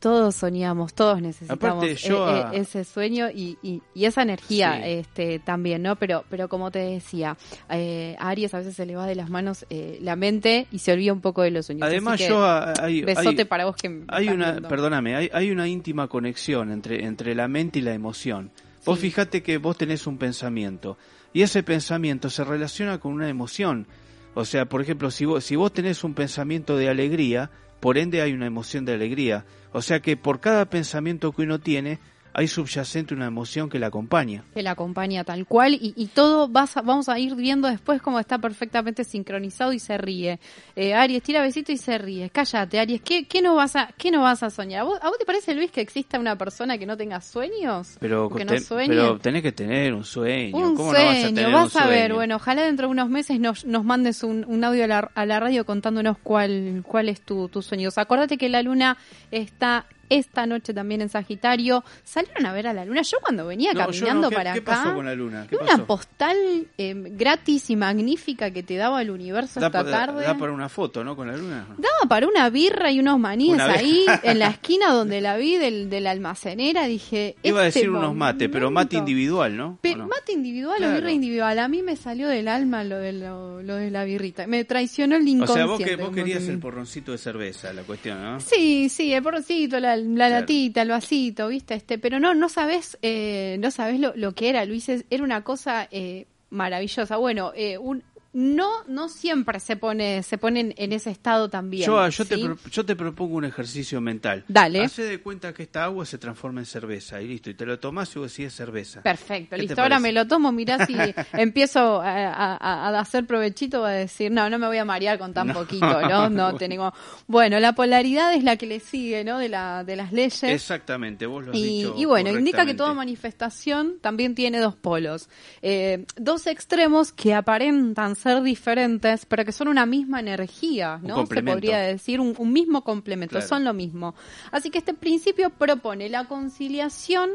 Todos 0.03 0.35
soñamos, 0.35 0.93
todos 0.93 1.21
necesitamos 1.21 1.63
Aparte, 1.85 1.95
yo 1.95 2.25
a- 2.25 2.53
eh, 2.53 2.59
ese 2.59 2.83
sueño 2.83 3.29
y, 3.33 3.57
y, 3.63 3.81
y 3.95 4.03
esa 4.03 4.21
energía 4.21 4.73
Sí. 4.75 4.81
este 4.85 5.39
también, 5.39 5.81
¿no? 5.81 5.95
Pero 5.95 6.25
pero 6.29 6.49
como 6.49 6.71
te 6.71 6.79
decía, 6.79 7.37
eh, 7.69 8.17
a 8.19 8.27
Aries 8.27 8.53
a 8.53 8.57
veces 8.57 8.75
se 8.75 8.85
le 8.85 8.97
va 8.97 9.07
de 9.07 9.15
las 9.15 9.29
manos 9.29 9.65
eh, 9.69 9.99
la 10.01 10.17
mente 10.17 10.67
y 10.73 10.79
se 10.79 10.91
olvida 10.91 11.13
un 11.13 11.21
poco 11.21 11.41
de 11.41 11.51
los 11.51 11.67
sueños. 11.67 11.87
Además, 11.87 12.15
Así 12.15 12.27
yo 12.27 12.43
a- 12.43 12.73
hay, 12.81 13.01
besote 13.01 13.43
hay- 13.43 13.45
para 13.45 13.63
vos 13.63 13.77
que 13.77 13.87
me 13.87 14.03
hay 14.09 14.25
estás 14.25 14.35
una, 14.35 14.51
viendo. 14.51 14.67
perdóname, 14.67 15.15
hay, 15.15 15.29
hay 15.33 15.51
una 15.51 15.69
íntima 15.69 16.09
conexión 16.09 16.69
entre, 16.71 17.05
entre 17.05 17.33
la 17.33 17.47
mente 17.47 17.79
y 17.79 17.81
la 17.81 17.93
emoción. 17.93 18.51
Vos 18.85 18.99
Sí. 18.99 19.07
fijate 19.09 19.41
que 19.41 19.57
vos 19.57 19.77
tenés 19.77 20.05
un 20.05 20.17
pensamiento 20.17 20.97
y 21.31 21.43
ese 21.43 21.63
pensamiento 21.63 22.29
se 22.29 22.43
relaciona 22.43 22.99
con 22.99 23.13
una 23.13 23.29
emoción. 23.29 23.87
O 24.35 24.43
sea, 24.43 24.65
por 24.65 24.81
ejemplo, 24.81 25.11
si 25.11 25.23
vos, 25.23 25.45
si 25.45 25.55
vos 25.55 25.71
tenés 25.71 26.03
un 26.03 26.13
pensamiento 26.13 26.75
de 26.75 26.89
alegría, 26.89 27.51
por 27.83 27.97
ende 27.97 28.21
hay 28.21 28.31
una 28.31 28.45
emoción 28.45 28.85
de 28.85 28.93
alegría. 28.93 29.43
O 29.73 29.81
sea 29.81 29.99
que 29.99 30.15
por 30.15 30.39
cada 30.39 30.63
pensamiento 30.69 31.33
que 31.33 31.41
uno 31.41 31.59
tiene, 31.59 31.99
hay 32.33 32.47
subyacente 32.47 33.13
una 33.13 33.27
emoción 33.27 33.69
que 33.69 33.79
la 33.79 33.87
acompaña. 33.87 34.43
que 34.53 34.63
la 34.63 34.71
acompaña 34.71 35.23
tal 35.23 35.45
cual 35.45 35.73
y, 35.75 35.93
y 35.95 36.07
todo 36.07 36.47
vas 36.47 36.75
a- 36.77 36.81
vamos 36.81 37.09
a 37.09 37.19
ir 37.19 37.35
viendo 37.35 37.67
después 37.67 38.01
cómo 38.01 38.19
está 38.19 38.37
perfectamente 38.39 39.03
sincronizado 39.03 39.71
y 39.73 39.79
se 39.79 39.97
ríe. 39.97 40.39
Eh, 40.75 40.93
Aries 40.93 41.21
tira 41.23 41.41
besito 41.41 41.71
y 41.71 41.77
se 41.77 41.97
ríe. 41.97 42.29
Cállate, 42.29 42.79
Aries, 42.79 43.01
¿qué, 43.01 43.25
qué 43.27 43.41
no 43.41 43.55
vas 43.55 43.75
a 43.75 43.89
qué 43.97 44.09
no 44.11 44.21
vas 44.21 44.43
a 44.43 44.49
soñar? 44.49 44.81
¿A 44.81 44.83
vos, 44.83 44.99
a 45.01 45.09
vos 45.09 45.17
te 45.19 45.25
parece 45.25 45.53
Luis 45.53 45.71
que 45.71 45.81
exista 45.81 46.19
una 46.19 46.35
persona 46.37 46.77
que 46.77 46.85
no 46.85 46.97
tenga 46.97 47.21
sueños? 47.21 47.97
Pero, 47.99 48.25
¿O 48.25 48.29
que 48.35 48.45
no 48.45 48.57
sueñe? 48.59 48.87
pero 48.89 49.19
tenés 49.19 49.41
que 49.43 49.51
tener 49.51 49.93
un 49.93 50.03
sueño. 50.03 50.57
Un 50.57 50.75
¿Cómo 50.75 50.91
no 50.91 50.97
vas 50.99 51.07
a 51.09 51.21
sueño, 51.21 51.35
tener 51.35 51.51
vas 51.51 51.75
un 51.75 51.81
a 51.81 51.85
ver, 51.87 51.99
sueño? 51.99 52.15
bueno, 52.15 52.35
ojalá 52.37 52.63
dentro 52.63 52.87
de 52.87 52.91
unos 52.91 53.09
meses 53.09 53.39
nos, 53.39 53.65
nos 53.65 53.83
mandes 53.83 54.23
un, 54.23 54.43
un 54.47 54.63
audio 54.63 54.85
a 54.85 54.87
la, 54.87 55.11
a 55.13 55.25
la 55.25 55.39
radio 55.39 55.65
contándonos 55.65 56.17
cuál, 56.17 56.83
cuál 56.85 57.09
es 57.09 57.21
tu, 57.21 57.47
tu 57.49 57.61
sueño. 57.61 57.89
O 57.89 57.91
sea, 57.91 58.03
acordate 58.03 58.37
que 58.37 58.49
la 58.49 58.61
luna 58.63 58.97
está 59.31 59.85
esta 60.09 60.45
noche 60.45 60.73
también 60.73 61.01
en 61.01 61.09
Sagitario. 61.09 61.83
¿Salieron 62.03 62.45
a 62.45 62.53
ver 62.53 62.67
a 62.67 62.73
la 62.73 62.85
luna? 62.85 63.01
Yo 63.01 63.17
cuando 63.21 63.45
venía 63.47 63.73
No, 63.73 63.85
caminando 63.85 64.21
no. 64.23 64.29
¿Qué- 64.29 64.35
para 64.35 64.53
qué 64.53 64.59
acá... 64.59 64.71
pasó 64.83 64.95
con 64.95 65.05
la 65.05 65.15
luna? 65.15 65.47
¿Qué 65.49 65.55
una 65.55 65.65
pasó? 65.67 65.85
postal 65.85 66.37
eh, 66.77 66.93
gratis 66.95 67.69
y 67.69 67.75
magnífica 67.75 68.51
que 68.51 68.63
te 68.63 68.75
daba 68.75 69.01
el 69.01 69.09
universo 69.09 69.59
Da, 69.59 69.67
esta 69.67 69.83
pa- 69.83 69.89
tarde. 69.91 70.23
da 70.25 70.37
para 70.37 70.51
una 70.51 70.69
foto, 70.69 71.03
¿no? 71.03 71.15
Con 71.15 71.27
la 71.27 71.37
luna. 71.37 71.67
Daba 71.77 72.09
para 72.09 72.27
una 72.27 72.49
birra 72.49 72.91
y 72.91 72.99
unos 72.99 73.19
maníes 73.19 73.59
ahí 73.59 74.05
en 74.23 74.39
la 74.39 74.47
esquina 74.49 74.91
donde 74.91 75.21
la 75.21 75.37
vi 75.37 75.55
del, 75.57 75.89
de 75.89 76.01
la 76.01 76.11
almacenera. 76.11 76.85
Dije, 76.87 77.35
Iba 77.43 77.61
a 77.61 77.67
este 77.67 77.79
decir 77.79 77.89
unos 77.91 78.15
mates, 78.15 78.49
pero 78.51 78.69
mate 78.71 78.97
individual, 78.97 79.55
¿no? 79.57 79.67
¿O 79.69 79.77
Pero 79.81 79.97
no? 79.99 80.07
mate 80.07 80.33
individual 80.33 80.77
Claro. 80.77 80.93
o 80.93 80.95
birra 80.95 81.11
individual. 81.11 81.59
A 81.59 81.67
mí 81.67 81.81
me 81.81 81.95
salió 81.95 82.27
del 82.27 82.47
alma 82.47 82.83
lo 82.83 82.97
de, 82.97 83.13
lo, 83.13 83.61
lo 83.61 83.75
de 83.75 83.91
la 83.91 84.03
birrita. 84.03 84.47
Me 84.47 84.63
traicionó 84.65 85.15
el 85.15 85.23
O 85.23 85.27
inconsciente. 85.27 85.53
sea, 85.59 85.65
vos, 85.65 85.79
que, 85.79 85.95
vos 85.95 86.15
querías 86.15 86.43
que- 86.43 86.51
el 86.51 86.59
porroncito 86.59 87.11
de 87.11 87.17
cerveza, 87.17 87.71
la 87.73 87.83
cuestión, 87.83 88.21
¿no? 88.21 88.39
Sí, 88.39 88.89
sí, 88.89 89.13
el 89.13 89.21
porrocito, 89.23 89.79
la, 89.79 89.92
la 89.95 90.27
Claro. 90.27 90.39
latita, 90.41 90.81
el 90.81 90.89
vasito, 90.89 91.47
¿viste? 91.47 91.75
este 91.75 91.97
Pero 91.97 92.19
no, 92.19 92.33
no 92.33 92.49
sabes, 92.49 92.97
eh, 93.01 93.57
no 93.59 93.71
sabes 93.71 93.99
lo, 93.99 94.13
lo 94.15 94.33
que 94.33 94.49
era, 94.49 94.65
Luis. 94.65 94.87
Era 94.89 95.23
una 95.23 95.43
cosa 95.43 95.87
eh, 95.91 96.25
maravillosa. 96.49 97.17
Bueno, 97.17 97.51
eh, 97.55 97.77
un, 97.77 98.03
no, 98.33 98.69
no 98.87 99.09
siempre 99.09 99.59
se 99.59 99.75
pone, 99.75 100.23
se 100.23 100.37
ponen 100.37 100.73
en 100.77 100.91
ese 100.91 101.11
estado 101.11 101.49
también. 101.49 101.85
Yo, 101.85 102.07
yo, 102.09 102.25
te, 102.25 102.37
yo 102.71 102.85
te 102.85 102.95
propongo 102.95 103.35
un 103.35 103.45
ejercicio 103.45 104.01
mental. 104.01 104.43
Dale. 104.47 104.81
Hace 104.83 105.03
de 105.03 105.21
cuenta 105.21 105.53
que 105.53 105.63
esta 105.63 105.83
agua 105.83 106.05
se 106.05 106.17
transforma 106.17 106.59
en 106.61 106.65
cerveza 106.65 107.21
y 107.21 107.27
listo. 107.27 107.49
Y 107.49 107.53
te 107.53 107.65
lo 107.65 107.79
tomás 107.79 108.15
y 108.15 108.19
vos 108.19 108.31
decís 108.31 108.47
es 108.47 108.55
cerveza. 108.55 109.01
Perfecto, 109.03 109.51
¿Qué 109.51 109.57
te 109.57 109.67
listo. 109.67 109.81
Ahora 109.81 109.99
me 109.99 110.11
lo 110.11 110.27
tomo, 110.27 110.51
mirá 110.51 110.85
si 110.85 110.95
empiezo 111.33 112.01
a, 112.01 112.33
a- 112.33 112.57
a 112.89 112.99
hacer 112.99 113.25
provechito, 113.27 113.81
va 113.81 113.89
a 113.89 113.93
decir, 113.93 114.31
no, 114.31 114.49
no 114.49 114.57
me 114.57 114.67
voy 114.67 114.77
a 114.77 114.85
marear 114.85 115.19
con 115.19 115.33
tan 115.33 115.47
No. 115.47 115.53
poquito, 115.53 116.01
¿no? 116.01 116.29
No 116.29 116.55
tengo. 116.55 116.91
Bueno, 117.27 117.59
la 117.59 117.73
polaridad 117.73 118.33
es 118.33 118.43
la 118.43 118.57
que 118.57 118.65
le 118.65 118.79
sigue, 118.79 119.23
¿no? 119.23 119.37
De, 119.37 119.49
la, 119.49 119.83
de 119.83 119.95
las 119.95 120.11
leyes. 120.11 120.43
Exactamente, 120.43 121.25
vos 121.27 121.45
lo 121.45 121.51
has 121.51 121.57
Y, 121.57 121.63
dicho 121.83 121.95
y 121.97 122.05
bueno, 122.05 122.31
indica 122.31 122.65
que 122.65 122.73
toda 122.73 122.93
manifestación 122.95 123.99
también 124.01 124.35
tiene 124.35 124.59
dos 124.59 124.75
polos. 124.75 125.29
Eh, 125.61 126.05
dos 126.15 126.47
extremos 126.47 127.11
que 127.11 127.33
aparentan 127.33 128.15
ser 128.23 128.41
diferentes, 128.41 129.25
pero 129.25 129.43
que 129.45 129.51
son 129.51 129.67
una 129.67 129.85
misma 129.85 130.19
energía, 130.21 130.99
Un 131.01 131.07
¿no? 131.09 131.25
Se 131.27 131.43
podría 131.43 131.77
decir 131.79 132.19
un, 132.19 132.33
un 132.37 132.51
mismo 132.53 132.83
complemento, 132.83 133.33
Claro. 133.33 133.47
son 133.47 133.63
lo 133.63 133.73
mismo. 133.73 134.15
Así 134.51 134.69
que 134.69 134.77
este 134.79 134.93
principio 134.93 135.49
propone 135.49 136.09
la 136.09 136.25
conciliación 136.25 137.29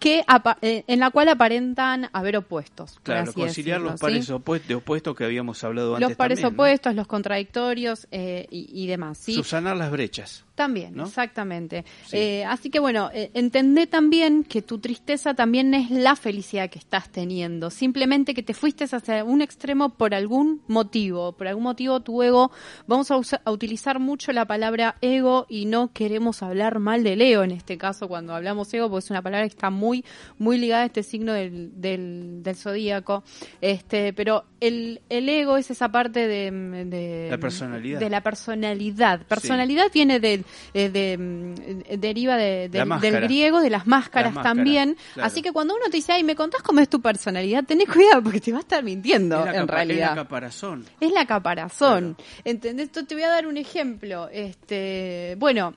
que 0.00 0.24
eh, 0.62 0.82
en 0.88 0.98
la 0.98 1.10
cual 1.10 1.28
aparentan 1.28 2.08
haber 2.12 2.36
opuestos. 2.38 2.98
Claro, 3.04 3.32
conciliar 3.32 3.78
decirlo, 3.78 3.90
los 3.92 4.00
¿sí? 4.00 4.06
pares 4.06 4.30
opuestos, 4.30 4.68
de 4.68 4.74
opuestos 4.74 5.14
que 5.16 5.24
habíamos 5.24 5.62
hablado 5.62 5.94
antes 5.94 6.08
Los 6.08 6.16
pares 6.16 6.40
también, 6.40 6.56
¿no? 6.56 6.62
opuestos, 6.62 6.94
los 6.96 7.06
contradictorios 7.06 8.08
eh, 8.10 8.46
y, 8.50 8.68
y 8.72 8.86
demás. 8.88 9.18
¿sí? 9.18 9.34
Subsanar 9.34 9.76
las 9.76 9.90
brechas. 9.92 10.44
También, 10.54 10.94
¿no? 10.94 11.04
exactamente. 11.06 11.86
Sí. 12.06 12.16
Eh, 12.18 12.44
así 12.44 12.68
que 12.68 12.80
bueno, 12.80 13.10
eh, 13.14 13.30
entendé 13.32 13.86
también 13.86 14.44
que 14.44 14.60
tu 14.60 14.78
tristeza 14.78 15.32
también 15.32 15.72
es 15.72 15.90
la 15.90 16.16
felicidad 16.16 16.68
que 16.68 16.78
estás 16.78 17.08
teniendo. 17.10 17.70
Simplemente 17.70 18.34
que 18.34 18.42
te 18.42 18.52
fuiste 18.52 18.84
hacia 18.84 19.24
un 19.24 19.40
extremo 19.40 19.90
por 19.94 20.14
algún 20.14 20.60
motivo. 20.66 21.32
Por 21.32 21.46
algún 21.48 21.64
motivo 21.64 22.00
tu 22.00 22.22
ego, 22.22 22.50
vamos 22.86 23.10
a, 23.10 23.16
usa- 23.16 23.40
a 23.44 23.50
utilizar 23.50 24.00
mucho 24.00 24.32
la 24.32 24.44
palabra 24.44 24.96
ego 25.00 25.46
y 25.48 25.64
no 25.64 25.92
queremos 25.94 26.42
hablar 26.42 26.78
mal 26.78 27.04
del 27.04 27.22
ego 27.22 27.42
en 27.42 27.52
este 27.52 27.78
caso 27.78 28.06
cuando 28.06 28.34
hablamos 28.34 28.72
ego, 28.74 28.90
porque 28.90 29.04
es 29.04 29.10
una 29.10 29.22
palabra 29.22 29.46
que 29.48 29.54
está 29.54 29.70
muy 29.70 29.89
muy, 29.90 30.04
muy 30.38 30.56
ligada 30.58 30.82
a 30.82 30.86
este 30.86 31.02
signo 31.02 31.32
del, 31.32 31.70
del, 31.80 32.42
del 32.44 32.54
zodíaco. 32.56 33.24
Este, 33.60 34.12
pero 34.12 34.44
el, 34.60 35.00
el 35.08 35.28
ego 35.28 35.56
es 35.56 35.70
esa 35.70 35.88
parte 35.90 36.28
de, 36.28 36.50
de 36.86 37.28
La 37.30 37.38
personalidad. 37.38 37.98
De 37.98 38.10
la 38.10 38.20
personalidad. 38.22 39.26
Personalidad 39.26 39.86
viene 39.92 40.20
del, 40.20 40.44
eh, 40.74 40.90
de, 40.90 41.16
mm, 41.18 41.98
deriva 41.98 42.36
de- 42.36 42.68
La 42.72 42.98
del- 42.98 43.20
griego, 43.22 43.60
de 43.60 43.70
las 43.70 43.86
máscaras 43.86 44.34
máscara, 44.34 44.54
también. 44.54 44.96
claro. 45.14 45.26
Así 45.26 45.42
que 45.42 45.50
cuando 45.52 45.74
uno 45.74 45.84
te 45.90 45.96
dice, 45.96 46.12
ay, 46.12 46.22
¿me 46.24 46.34
contás 46.36 46.62
cómo 46.62 46.80
es 46.80 46.88
tu 46.88 47.00
personalidad? 47.00 47.64
Tenés 47.64 47.88
cuidado 47.88 48.22
porque 48.22 48.40
te 48.40 48.52
va 48.52 48.58
a 48.58 48.60
estar 48.60 48.84
mintiendo, 48.84 49.38
Es 49.40 49.52
la 49.52 49.60
en 49.60 49.68
realidad. 49.68 50.10
Es 50.10 50.16
la 50.16 50.22
caparazón. 50.22 50.84
Es 51.00 51.12
la 51.12 51.26
caparazón. 51.26 52.16
¿Entendés? 52.44 52.86
Esto 52.86 53.04
te 53.04 53.14
voy 53.14 53.24
a 53.24 53.28
dar 53.28 53.46
un 53.46 53.56
ejemplo. 53.56 54.28
Este, 54.32 55.34
bueno, 55.38 55.74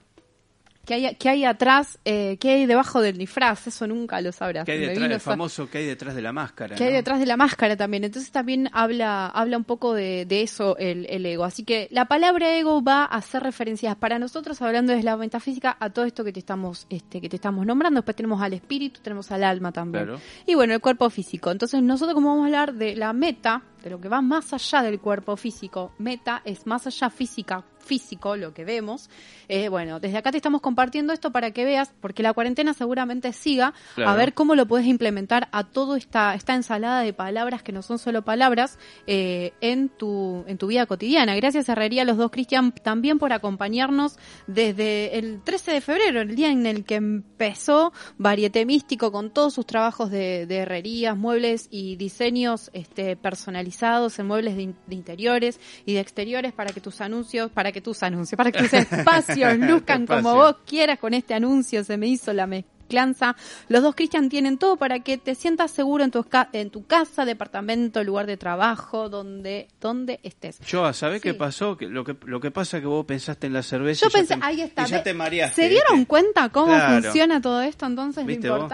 ¿qué 0.86 0.94
hay, 0.94 1.16
qué 1.16 1.30
hay 1.30 1.46
atrás? 1.46 2.00
Eh, 2.06 2.38
¿Qué 2.40 2.52
hay 2.52 2.66
debajo 2.66 3.02
del 3.02 3.18
disfraz? 3.18 3.68
Eso 3.68 3.88
nunca 3.88 4.20
lo 4.22 4.32
sabrás. 4.32 4.66
Que 4.66 4.74
hay 4.74 4.80
detrás, 4.80 5.12
el 5.12 5.20
famoso 5.20 5.70
que 5.70 5.80
hay 5.80 5.86
detrás 5.86 6.16
de 6.16 6.22
la 6.22 6.34
máscara. 6.34 6.76
que 6.76 6.84
hay 6.84 6.94
detrás 6.94 7.20
de 7.20 7.26
la 7.26 7.38
máscara 7.38 7.76
también. 7.76 8.04
Entonces 8.04 8.32
también 8.32 8.70
habla, 8.74 9.28
habla 9.28 9.58
un 9.58 9.64
poco 9.64 9.94
de, 9.94 10.26
de 10.26 10.42
eso 10.42 10.78
el, 10.78 11.06
el 11.10 11.26
ego. 11.26 11.44
Así 11.44 11.64
que 11.64 11.88
la 11.92 12.06
palabra 12.06 12.58
ego 12.58 12.84
va 12.84 13.04
a 13.04 13.18
hacer 13.18 13.44
referencias 13.44 13.96
para 13.96 14.20
nosotros, 14.20 14.62
hablando 14.62 14.94
desde 14.94 15.04
la 15.04 15.18
metafísica, 15.18 15.78
a 15.80 15.90
todo 15.90 16.06
esto 16.06 16.24
que 16.24 16.34
te 16.34 16.40
estamos, 16.40 16.86
este, 16.90 17.22
que 17.22 17.30
te 17.30 17.38
estamos 17.38 17.66
nombrando. 17.66 18.00
Después 18.00 18.16
tenemos 18.16 18.42
al 18.42 18.54
espíritu, 18.54 19.00
tenemos 19.02 19.32
al 19.32 19.44
alma 19.44 19.72
también. 19.72 20.06
Claro. 20.06 20.22
Y 20.46 20.56
bueno, 20.56 20.74
el 20.74 20.82
cuerpo 20.82 21.10
físico. 21.10 21.52
Entonces 21.52 21.82
nosotros 21.82 22.14
como 22.14 22.30
vamos 22.30 22.44
a 22.44 22.46
hablar 22.46 22.74
de 22.74 22.96
la 22.96 23.14
meta, 23.14 23.64
de 23.84 23.90
lo 23.90 24.00
que 24.00 24.10
va 24.10 24.22
más 24.22 24.54
allá 24.54 24.82
del 24.82 25.00
cuerpo 25.00 25.36
físico, 25.36 25.94
meta 25.98 26.42
es 26.46 26.66
más 26.66 26.88
allá 26.88 27.10
física, 27.10 27.64
físico, 27.84 28.36
lo 28.36 28.54
que 28.54 28.66
vemos. 28.66 29.10
Eh, 29.50 29.70
bueno, 29.70 30.00
desde 30.00 30.18
acá 30.18 30.32
te 30.32 30.38
estamos 30.38 30.62
compartiendo 30.62 31.14
esto 31.14 31.32
para 31.32 31.52
que 31.52 31.66
veas, 31.66 31.94
porque 32.02 32.24
la 32.24 32.34
cuarentena 32.34 32.74
seguramente 32.74 33.34
siga, 33.34 33.74
Claro. 33.96 34.10
a 34.12 34.16
ver 34.16 34.34
cómo 34.34 34.56
lo 34.56 34.66
puedes 34.66 34.88
implementar 34.88 35.50
a 35.52 35.64
toda 35.66 35.98
esta, 35.98 36.34
esta 36.36 36.56
ensalada 36.56 37.02
de 37.02 37.14
palabras 37.14 37.62
que 37.62 37.72
no 37.72 37.82
son 37.82 38.00
solo 38.00 38.24
palabras 38.24 38.80
eh, 39.06 39.52
en, 39.62 39.90
tu, 39.90 40.44
en 40.48 40.58
tu 40.58 40.68
vida 40.68 40.86
cotidiana. 40.86 41.36
Gracias 41.36 41.68
Herrería, 41.70 42.06
los 42.06 42.18
dos 42.18 42.32
Cristian, 42.32 42.72
también 42.72 43.20
por 43.20 43.34
acompañarnos 43.34 44.18
desde 44.48 45.18
el 45.20 45.42
13 45.44 45.72
de 45.74 45.82
febrero, 45.82 46.22
el 46.22 46.36
día 46.36 46.50
en 46.50 46.66
el 46.66 46.86
que 46.86 46.96
empezó 46.96 47.92
Varieté 48.18 48.66
Místico 48.66 49.12
con 49.12 49.30
todos 49.32 49.54
sus 49.54 49.66
trabajos 49.66 50.10
de, 50.10 50.46
de 50.46 50.56
herrerías, 50.60 51.18
muebles 51.18 51.68
y 51.70 51.98
diseños 51.98 52.70
este, 52.74 53.18
personalizados 53.18 54.18
en 54.20 54.28
muebles 54.28 54.56
de, 54.56 54.62
in- 54.64 54.76
de 54.88 54.96
interiores 54.96 55.60
y 55.86 55.94
de 55.94 56.00
exteriores 56.00 56.54
para 56.54 56.72
que 56.72 56.80
tus 56.80 57.02
anuncios, 57.02 57.52
para 57.52 57.72
que 57.74 57.82
tus 57.82 58.02
anuncios, 58.04 58.38
para 58.38 58.52
que 58.54 58.60
tus 58.60 58.72
espacios 58.74 59.58
luzcan 59.58 60.08
como 60.08 60.34
vos 60.36 60.56
quieras 60.66 61.00
con 61.00 61.14
este 61.14 61.34
anuncio, 61.34 61.84
se 61.84 61.98
me 61.98 62.08
hizo 62.08 62.32
la 62.32 62.48
mezclanza. 62.48 63.36
Los 63.70 63.82
dos 63.82 63.96
Cristian 63.96 64.30
tienen 64.30 64.58
todo 64.60 64.78
para 64.78 65.00
que 65.00 65.18
te 65.18 65.34
sientas 65.36 65.72
seguro 65.72 66.04
en 66.04 66.12
tu, 66.12 66.24
en 66.52 66.70
tu 66.70 66.86
casa, 66.86 67.26
departamento, 67.26 68.04
lugar 68.04 68.28
de 68.28 68.38
trabajo, 68.38 69.10
donde, 69.10 69.68
donde 69.82 70.20
estés. 70.22 70.60
Yo, 70.60 70.92
¿sabés 70.94 71.22
Sí. 71.22 71.30
qué 71.30 71.34
pasó? 71.34 71.76
Que 71.76 71.88
lo, 71.88 72.04
que, 72.04 72.16
lo 72.26 72.40
que 72.40 72.52
pasa 72.52 72.78
es 72.78 72.82
que 72.82 72.88
vos 72.88 73.06
pensaste 73.06 73.48
en 73.48 73.54
la 73.54 73.64
cerveza 73.64 74.02
Yo 74.02 74.08
y 74.10 74.12
ya 74.12 74.18
pensé, 74.20 74.36
te- 74.38 74.46
ahí 74.46 74.62
está. 74.62 74.84
y 74.84 74.88
ya 74.92 75.02
te 75.04 75.14
mareaste. 75.14 75.64
¿Se 75.64 75.70
dieron 75.70 75.94
¿viste? 75.96 76.08
cuenta 76.08 76.50
cómo 76.50 76.68
Claro. 76.68 77.02
funciona 77.02 77.42
todo 77.42 77.62
esto 77.62 77.86
entonces? 77.88 78.24
Lo 78.24 78.28
¿Viste 78.28 78.50
vos? 78.50 78.70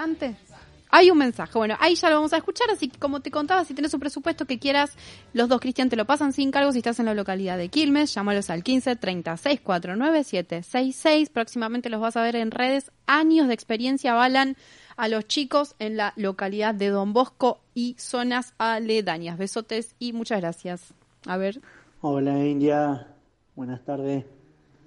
Hay 0.92 1.12
un 1.12 1.20
mensaje. 1.20 1.58
Bueno, 1.58 1.76
ahí 1.80 1.96
ya 1.96 2.10
lo 2.10 2.16
vamos 2.16 2.34
a 2.34 2.38
escuchar. 2.38 2.70
Así 2.72 2.90
como 2.90 3.20
te 3.22 3.30
contaba, 3.30 3.64
si 3.64 3.74
tienes 3.74 3.94
un 3.94 4.00
presupuesto 4.00 4.46
que 4.46 4.58
quieras, 4.58 4.96
los 5.34 5.48
dos 5.48 5.62
Cristian 5.62 5.90
te 5.90 5.96
lo 5.96 6.06
pasan 6.06 6.34
sin 6.34 6.52
cargo. 6.52 6.72
Si 6.72 6.80
estás 6.80 7.00
en 7.00 7.06
la 7.06 7.14
localidad 7.14 7.58
de 7.58 7.70
Quilmes, 7.70 8.14
llámalos 8.14 8.50
al 8.50 8.64
15 8.64 8.96
36 8.96 9.62
49 9.62 10.24
766. 10.24 11.30
Próximamente 11.30 11.90
los 11.90 12.02
vas 12.02 12.18
a 12.18 12.24
ver 12.24 12.36
en 12.36 12.50
redes. 12.50 12.92
Años 13.06 13.48
de 13.48 13.54
experiencia 13.54 14.14
avalan 14.14 14.56
a 14.98 15.08
los 15.08 15.28
chicos 15.28 15.76
en 15.80 15.96
la 15.96 16.14
localidad 16.18 16.74
de 16.74 16.90
Don 16.90 17.14
Bosco 17.14 17.62
y 17.74 17.96
zonas 18.00 18.54
aledañas. 18.58 19.38
Besotes 19.38 19.96
y 20.00 20.14
muchas 20.14 20.42
gracias. 20.42 20.94
A 21.26 21.38
ver. 21.38 21.62
Hola 22.02 22.44
India, 22.46 23.08
buenas 23.56 23.84
tardes, 23.84 24.26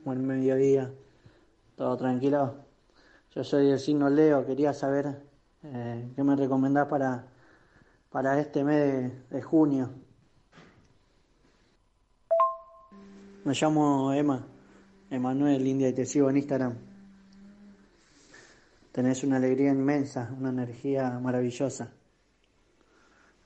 buen 0.05 0.27
mediodía, 0.27 0.91
todo 1.77 1.97
tranquilo. 1.97 2.57
Yo 3.35 3.45
soy 3.45 3.67
del 3.67 3.79
signo 3.79 4.09
Leo, 4.09 4.47
quería 4.47 4.73
saber 4.73 5.32
eh, 5.65 6.13
qué 6.15 6.25
me 6.25 6.35
recomendás 6.35 6.89
para, 6.89 7.27
para 8.11 8.39
este 8.41 8.65
mes 8.65 9.13
de, 9.31 9.43
junio. 9.43 9.91
Me 13.45 13.55
llamo 13.55 14.13
Emma, 14.13 14.47
Emanuel 15.11 15.67
India 15.67 15.89
y 15.89 15.93
te 15.93 16.05
sigo 16.05 16.31
en 16.31 16.37
Instagram. 16.39 16.75
Tenés 18.93 19.25
una 19.25 19.37
alegría 19.37 19.71
inmensa, 19.71 20.35
una 20.39 20.51
energía 20.51 21.19
maravillosa. 21.19 21.91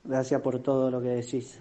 Gracias 0.03 0.41
por 0.41 0.61
todo 0.61 0.91
lo 0.91 1.01
que 1.01 1.09
decís. 1.09 1.59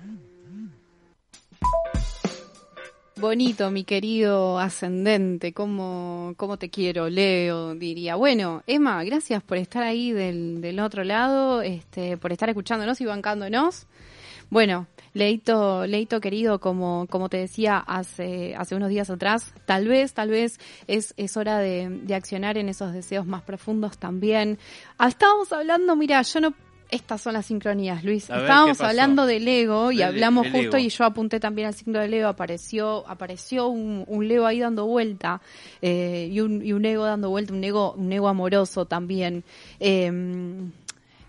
Bonito, 3.19 3.71
mi 3.71 3.85
querido 3.85 4.59
ascendente, 4.59 5.55
cómo, 5.55 6.35
cómo 6.37 6.59
te 6.59 6.69
quiero, 6.69 7.09
Leo, 7.09 7.75
diría. 7.75 8.15
Bueno, 8.15 8.63
Emma, 8.67 9.03
gracias 9.05 9.43
por 9.43 9.57
estar 9.57 9.83
ahí 9.83 10.13
del, 10.13 10.61
del 10.61 10.79
otro 10.81 11.03
lado, 11.03 11.63
este, 11.63 12.19
por 12.19 12.33
estar 12.33 12.51
escuchándonos 12.51 13.01
y 13.01 13.07
bancándonos. 13.07 13.87
Bueno, 14.51 14.87
Leito, 15.15 15.87
Leito 15.87 16.21
querido, 16.21 16.61
como, 16.61 17.07
como 17.09 17.31
te 17.31 17.39
decía 17.39 17.79
hace, 17.79 18.55
hace 18.55 18.75
unos 18.75 18.91
días 18.91 19.09
atrás, 19.09 19.55
tal 19.65 19.89
vez, 19.89 20.13
tal 20.13 20.29
vez 20.29 20.61
es, 20.87 21.15
es 21.17 21.39
hora 21.39 21.59
de, 21.59 21.89
de 21.89 22.15
accionar 22.15 22.59
en 22.59 22.69
esos 22.69 22.93
deseos 22.93 23.25
más 23.25 23.41
profundos 23.41 23.97
también. 23.97 24.59
Ah, 24.99 25.09
estábamos 25.09 25.51
hablando, 25.55 25.97
mira, 25.97 26.21
yo 26.21 26.41
no, 26.41 26.55
estas 26.91 27.21
son 27.21 27.33
las 27.35 27.47
sincronías, 27.47 28.05
Luis. 28.05 28.31
A 28.31 28.41
estábamos 28.41 28.81
hablando 28.81 29.27
del 29.27 29.47
ego 29.49 29.91
y 29.93 29.97
Del- 29.97 30.07
hablamos 30.07 30.45
del 30.45 30.53
justo 30.53 30.77
ego. 30.77 30.87
y 30.87 30.89
yo 30.89 31.05
apunté 31.05 31.41
también 31.41 31.69
al 31.69 31.75
signo 31.75 31.99
de 31.99 32.09
Leo, 32.09 32.29
apareció, 32.29 33.05
apareció 33.09 33.69
un, 33.69 34.05
un 34.07 34.29
Leo 34.29 34.47
ahí 34.47 34.61
dando 34.61 34.87
vuelta, 34.87 35.41
eh, 35.83 36.29
y, 36.31 36.41
un, 36.41 36.65
y 36.65 36.73
un 36.73 36.85
ego 36.85 37.05
dando 37.05 37.31
vuelta, 37.31 37.53
un 37.53 37.65
ego, 37.65 37.93
un 37.93 38.13
ego 38.13 38.29
amoroso 38.29 38.85
también. 38.87 39.43
Eh, 39.81 40.11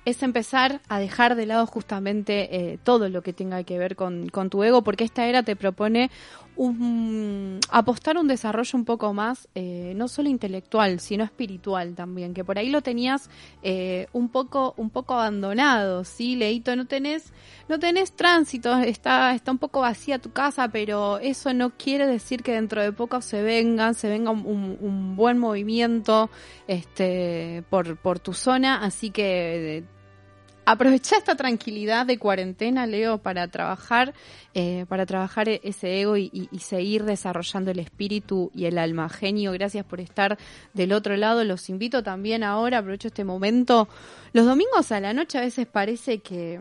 es 0.06 0.24
empezar 0.24 0.80
a 0.88 1.00
dejar 1.00 1.36
de 1.36 1.46
lado 1.46 1.66
justamente 1.66 2.56
eh, 2.56 2.80
todo 2.82 3.10
lo 3.10 3.22
que 3.22 3.34
tenga 3.34 3.64
que 3.64 3.78
ver 3.78 3.98
con, 3.98 4.30
con 4.30 4.50
tu 4.50 4.64
ego, 4.64 4.82
porque 4.82 5.04
esta 5.04 5.26
era 5.28 5.44
te 5.44 5.58
propone 5.58 6.10
un, 6.58 7.60
apostar 7.70 8.18
un 8.18 8.28
desarrollo 8.28 8.72
un 8.78 8.84
poco 8.86 9.14
más, 9.14 9.48
eh, 9.56 9.94
no 9.96 10.08
solo 10.08 10.28
intelectual, 10.30 11.00
sino 11.00 11.24
espiritual 11.24 11.96
también, 11.96 12.34
que 12.34 12.44
por 12.44 12.58
ahí 12.58 12.70
lo 12.70 12.82
tenías 12.82 13.30
eh, 13.64 14.08
un 14.12 14.30
poco, 14.30 14.74
un 14.78 14.90
poco 14.90 15.14
abandonado, 15.14 16.04
sí, 16.04 16.36
Leito, 16.36 16.76
no 16.76 16.86
tenés, 16.88 17.32
no 17.70 17.80
tenés 17.80 18.12
tránsito, 18.14 18.78
está, 18.80 19.34
está 19.34 19.52
un 19.52 19.58
poco 19.60 19.82
vacía 19.82 20.20
tu 20.20 20.32
casa, 20.32 20.68
pero 20.70 21.20
eso 21.20 21.54
no 21.54 21.70
quiere 21.78 22.06
decir 22.08 22.44
que 22.44 22.54
dentro 22.54 22.82
de 22.82 22.92
poco 22.92 23.22
se 23.22 23.42
vengan, 23.44 23.94
se 23.94 24.10
venga 24.10 24.32
un, 24.32 24.46
un- 24.82 25.16
buen 25.16 25.38
movimiento, 25.38 26.30
este, 26.68 27.64
por, 27.70 27.98
por 27.98 28.20
tu 28.20 28.34
zona, 28.34 28.84
así 28.84 29.10
que 29.12 29.78
eh, 29.78 29.84
aprovecha 30.72 31.16
esta 31.18 31.36
tranquilidad 31.36 32.06
de 32.06 32.18
cuarentena, 32.20 32.86
Leo, 32.86 33.20
para 33.20 33.48
trabajar, 33.48 34.14
eh, 34.54 34.86
para 34.90 35.06
trabajar 35.06 35.48
e- 35.48 35.62
ese 35.64 36.02
ego 36.02 36.18
y, 36.18 36.30
y- 36.34 36.50
y 36.52 36.60
seguir 36.60 37.06
desarrollando 37.06 37.72
el 37.72 37.80
espíritu 37.80 38.52
y 38.54 38.66
el 38.66 38.78
alma. 38.78 39.08
Genio, 39.08 39.54
gracias 39.54 39.86
por 39.86 40.02
estar 40.02 40.38
del 40.74 40.92
otro 40.92 41.16
lado. 41.16 41.44
Los 41.46 41.70
invito 41.70 42.04
también 42.04 42.44
ahora, 42.44 42.80
aprovecho 42.80 43.08
este 43.08 43.24
momento. 43.24 43.88
Los 44.34 44.46
domingos 44.46 44.92
a 44.92 45.00
la 45.00 45.14
noche 45.14 45.38
a 45.38 45.42
veces 45.42 45.68
parece 45.68 46.20
que 46.20 46.60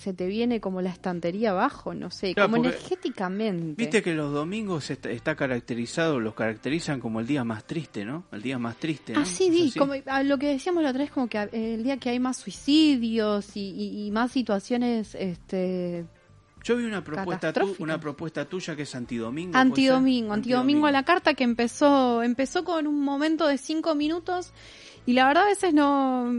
se 0.00 0.14
te 0.14 0.26
viene 0.26 0.60
como 0.60 0.80
la 0.80 0.88
estantería 0.90 1.50
abajo, 1.50 1.92
no 1.94 2.10
sé, 2.10 2.34
Claro, 2.34 2.50
como 2.50 2.64
energéticamente. 2.64 3.74
Viste 3.82 4.02
que 4.02 4.14
los 4.14 4.32
domingos 4.32 4.90
está, 4.90 5.10
está 5.10 5.36
caracterizado, 5.36 6.18
los 6.20 6.34
caracterizan 6.34 7.00
como 7.00 7.20
el 7.20 7.26
día 7.26 7.44
más 7.44 7.64
triste, 7.64 8.04
¿no? 8.04 8.24
El 8.32 8.40
día 8.42 8.58
más 8.58 8.76
triste, 8.76 9.12
¿no? 9.12 9.20
Ah, 9.20 9.24
sí, 9.26 9.44
¿Es 9.48 9.50
di, 9.52 9.68
así? 9.68 9.78
como 9.78 9.94
a 10.06 10.22
lo 10.22 10.38
que 10.38 10.46
decíamos 10.48 10.82
la 10.82 10.90
otra 10.90 11.02
vez, 11.02 11.10
como 11.10 11.28
que 11.28 11.38
el 11.52 11.82
día 11.84 11.98
que 11.98 12.08
hay 12.10 12.18
más 12.18 12.38
suicidios 12.38 13.56
y, 13.56 13.60
y- 13.60 14.06
y 14.06 14.10
más 14.10 14.32
situaciones, 14.32 15.14
este, 15.14 16.06
Yo 16.64 16.76
vi 16.76 16.84
una 16.84 17.02
propuesta, 17.04 17.52
tu- 17.52 17.74
una 17.78 17.98
propuesta 18.00 18.44
tuya 18.46 18.74
que 18.76 18.82
es 18.82 18.94
antidomingo. 18.94 19.52
¿puede 19.52 19.62
ser? 19.64 19.70
Antidomingo, 19.70 20.32
antidomingo 20.32 20.86
a 20.86 20.92
la 20.92 21.02
carta 21.04 21.34
que 21.34 21.44
empezó, 21.44 22.22
empezó 22.22 22.64
con 22.64 22.86
un 22.86 23.00
momento 23.02 23.46
de 23.46 23.58
cinco 23.58 23.94
minutos 23.94 24.52
y 25.06 25.12
la 25.14 25.26
verdad 25.26 25.44
a 25.44 25.46
veces 25.46 25.72
no 25.74 26.30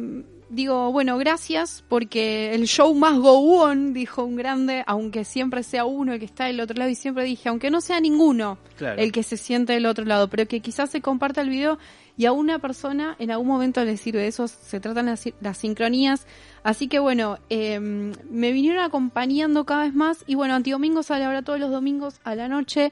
digo, 0.51 0.91
bueno, 0.91 1.17
gracias 1.17 1.83
porque 1.87 2.53
el 2.53 2.67
show 2.67 2.93
más 2.93 3.17
go 3.17 3.61
on, 3.63 3.93
dijo 3.93 4.23
un 4.23 4.35
grande, 4.35 4.83
aunque 4.85 5.23
siempre 5.23 5.63
sea 5.63 5.85
uno 5.85 6.13
el 6.13 6.19
que 6.19 6.25
está 6.25 6.45
del 6.45 6.59
otro 6.59 6.77
lado 6.77 6.89
y 6.89 6.95
siempre 6.95 7.23
dije, 7.23 7.49
aunque 7.49 7.69
no 7.71 7.81
sea 7.81 7.99
ninguno 7.99 8.57
Claro. 8.77 9.01
el 9.01 9.11
que 9.11 9.23
se 9.23 9.37
siente 9.37 9.73
del 9.73 9.85
otro 9.85 10.05
lado, 10.05 10.27
pero 10.29 10.47
que 10.47 10.59
quizás 10.59 10.89
se 10.89 11.01
comparta 11.01 11.41
el 11.41 11.49
video 11.49 11.79
y 12.17 12.25
a 12.25 12.33
una 12.33 12.59
persona 12.59 13.15
en 13.19 13.31
algún 13.31 13.47
momento 13.47 13.83
le 13.83 13.97
sirve. 13.97 14.21
De 14.21 14.27
eso 14.27 14.47
se 14.47 14.79
tratan 14.79 15.07
las, 15.07 15.23
las 15.39 15.57
sincronías. 15.57 16.27
Así 16.63 16.87
que 16.87 16.99
bueno, 16.99 17.39
eh, 17.49 17.79
me 17.79 18.51
vinieron 18.51 18.83
acompañando 18.83 19.65
cada 19.65 19.83
vez 19.83 19.93
más 19.93 20.23
y 20.27 20.35
bueno, 20.35 20.53
Antidomingo 20.53 21.01
sale 21.03 21.25
ahora 21.25 21.41
todos 21.41 21.59
los 21.59 21.71
domingos 21.71 22.19
a 22.23 22.35
la 22.35 22.47
noche. 22.47 22.91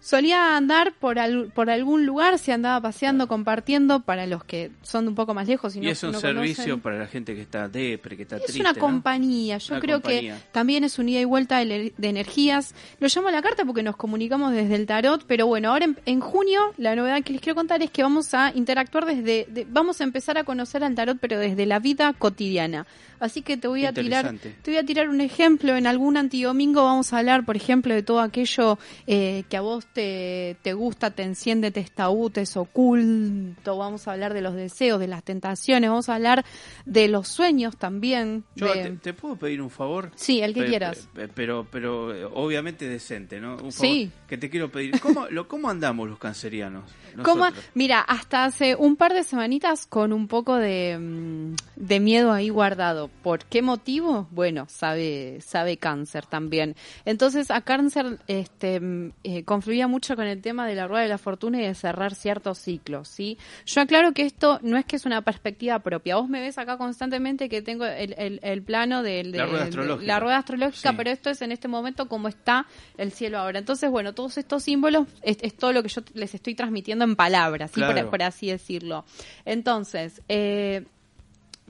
Solía 0.00 0.56
andar 0.56 0.94
por, 0.98 1.18
al- 1.18 1.52
por 1.54 1.68
algún 1.68 2.06
lugar, 2.06 2.38
se 2.38 2.52
andaba 2.52 2.80
paseando, 2.80 3.28
compartiendo 3.28 4.00
para 4.00 4.26
los 4.26 4.42
que 4.44 4.70
son 4.82 5.04
de 5.04 5.10
un 5.10 5.14
poco 5.14 5.34
más 5.34 5.46
lejos. 5.46 5.76
Y, 5.76 5.80
Y 5.80 5.82
no, 5.82 5.90
es 5.90 6.02
un 6.02 6.12
no 6.12 6.20
servicio 6.20 6.64
conocen. 6.64 6.80
para 6.80 6.98
la 6.98 7.06
gente 7.06 7.34
que 7.34 7.42
está 7.42 7.68
depre, 7.68 8.16
que 8.16 8.22
está 8.22 8.36
Es 8.36 8.44
triste. 8.44 8.60
una 8.62 8.72
¿no? 8.72 8.78
compañía, 8.78 9.58
yo 9.58 9.74
Una 9.74 9.80
creo 9.80 10.00
compañía. 10.00 10.36
que 10.36 10.42
también 10.52 10.84
es 10.84 10.98
un 10.98 11.08
ida 11.10 11.20
y 11.20 11.24
vuelta 11.26 11.58
de, 11.64 11.92
energías. 12.00 12.74
Lo 12.98 13.08
llamo 13.14 13.28
a 13.28 13.32
la 13.32 13.42
carta 13.42 13.64
porque 13.64 13.82
nos 13.82 13.96
comunicamos 13.96 14.52
desde 14.52 14.74
el 14.76 14.86
tarot, 14.86 15.24
pero 15.26 15.46
bueno, 15.46 15.70
ahora 15.70 15.84
en, 15.84 15.98
en 16.06 16.20
junio 16.20 16.60
la 16.78 16.96
novedad 16.96 17.22
que 17.22 17.32
les 17.34 17.42
quiero 17.42 17.54
contar 17.56 17.82
es 17.82 17.90
que 17.90 18.02
vamos 18.02 18.32
a 18.34 18.52
interactuar 18.54 19.04
desde, 19.04 19.46
de- 19.50 19.66
vamos 19.68 20.00
a 20.00 20.04
empezar 20.04 20.38
a 20.38 20.44
conocer 20.44 20.82
al 20.82 20.94
tarot, 20.94 21.18
pero 21.20 21.38
desde 21.38 21.66
la 21.66 21.78
vida 21.78 22.14
cotidiana. 22.14 22.86
Así 23.20 23.42
que 23.42 23.58
te 23.58 23.68
voy 23.68 23.84
a 23.84 23.92
tirar, 23.92 24.34
te 24.62 24.70
voy 24.70 24.78
a 24.78 24.84
tirar 24.84 25.10
un 25.10 25.20
ejemplo. 25.20 25.76
En 25.76 25.86
algún 25.86 26.16
antidomingo 26.16 26.84
vamos 26.84 27.12
a 27.12 27.18
hablar, 27.18 27.44
por 27.44 27.54
ejemplo, 27.54 27.92
de 27.94 28.02
todo 28.02 28.20
aquello 28.20 28.78
eh, 29.06 29.44
que 29.50 29.58
a 29.58 29.60
vos 29.60 29.84
te, 29.92 30.56
te 30.62 30.72
gusta, 30.72 31.10
te 31.10 31.22
enciende, 31.22 31.70
te 31.70 31.80
está 31.80 32.08
te 32.32 32.42
es 32.42 32.56
oculto. 32.56 33.76
Vamos 33.76 34.06
a 34.08 34.12
hablar 34.12 34.34
de 34.34 34.40
los 34.42 34.54
deseos, 34.54 35.00
de 35.00 35.06
las 35.08 35.22
tentaciones. 35.22 35.90
Vamos 35.90 36.08
a 36.08 36.14
hablar 36.16 36.44
de 36.84 37.08
los 37.08 37.28
sueños 37.28 37.76
también. 37.76 38.44
Yo 38.54 38.72
de- 38.74 38.82
te, 38.82 38.90
te 38.90 39.12
puedo 39.14 39.36
pedir 39.36 39.60
un 39.62 39.70
favor. 39.70 40.10
Sí, 40.16 40.40
el 40.40 40.54
que 40.54 40.62
Pe- 40.62 40.66
quieras. 40.68 41.08
pe- 41.14 41.28
Pero, 41.28 41.66
pero 41.70 42.14
eh, 42.14 42.24
obviamente 42.24 42.88
decente, 42.88 43.40
¿no? 43.40 43.52
Un 43.54 43.72
favor 43.72 43.72
Sí. 43.72 44.10
Que 44.28 44.38
te 44.38 44.48
quiero 44.50 44.70
pedir. 44.70 45.00
¿Cómo, 45.00 45.26
lo, 45.28 45.48
cómo 45.48 45.68
andamos 45.70 46.08
los 46.08 46.18
cancerianos? 46.18 46.84
¿Cómo? 47.24 47.46
Mira, 47.74 48.00
hasta 48.00 48.44
hace 48.44 48.76
un 48.76 48.96
par 48.96 49.12
de 49.14 49.24
semanitas 49.24 49.86
con 49.86 50.12
un 50.12 50.28
poco 50.28 50.56
de, 50.56 50.96
mm, 50.98 51.54
de 51.76 52.00
miedo 52.00 52.32
ahí 52.32 52.48
guardado. 52.48 53.08
¿Por 53.22 53.44
qué 53.44 53.62
motivo? 53.62 54.28
Bueno, 54.30 54.66
sabe, 54.68 55.40
sabe 55.40 55.76
cáncer 55.76 56.26
también. 56.26 56.76
Entonces 57.04 57.50
a 57.50 57.60
cáncer 57.62 58.18
este, 58.28 58.80
mm, 58.80 59.12
eh, 59.24 59.44
mucho 59.88 60.16
con 60.16 60.26
el 60.26 60.40
tema 60.42 60.66
de 60.66 60.74
la 60.74 60.86
rueda 60.86 61.02
de 61.02 61.08
la 61.08 61.18
fortuna 61.18 61.58
y 61.60 61.66
de 61.66 61.74
cerrar 61.74 62.14
ciertos 62.14 62.58
ciclos, 62.58 63.08
¿sí? 63.08 63.38
Yo 63.66 63.80
aclaro 63.80 64.12
que 64.12 64.22
esto 64.22 64.58
no 64.62 64.76
es 64.76 64.84
que 64.84 64.96
es 64.96 65.06
una 65.06 65.22
perspectiva 65.22 65.78
propia. 65.80 66.16
Vos 66.16 66.28
me 66.28 66.40
ves 66.40 66.58
acá 66.58 66.76
constantemente 66.78 67.48
que 67.48 67.62
tengo 67.62 67.84
el, 67.86 68.14
el- 68.18 68.40
el 68.42 68.62
plano 68.62 69.02
del- 69.02 69.32
de, 69.32 69.38
La 69.38 69.46
rueda 69.46 69.64
astrológica. 69.64 70.06
la 70.06 70.20
rueda 70.20 70.36
astrológica, 70.38 70.90
Sí. 70.90 70.94
pero 70.96 71.10
esto 71.10 71.30
es 71.30 71.42
en 71.42 71.52
este 71.52 71.68
momento 71.68 72.08
como 72.08 72.28
está 72.28 72.66
el 72.98 73.12
cielo 73.12 73.38
ahora. 73.38 73.58
Entonces, 73.58 73.90
bueno, 73.90 74.12
todos 74.14 74.38
estos 74.38 74.62
símbolos 74.62 75.06
es, 75.22 75.38
es 75.42 75.56
todo 75.56 75.72
lo 75.72 75.82
que 75.82 75.88
yo 75.88 76.02
les 76.14 76.34
estoy 76.34 76.54
transmitiendo 76.54 77.04
en 77.04 77.16
palabras, 77.16 77.70
¿sí? 77.72 77.80
por 78.10 78.22
así 78.22 78.48
decirlo. 78.48 79.04
Entonces, 79.44 80.22
eh, 80.28 80.84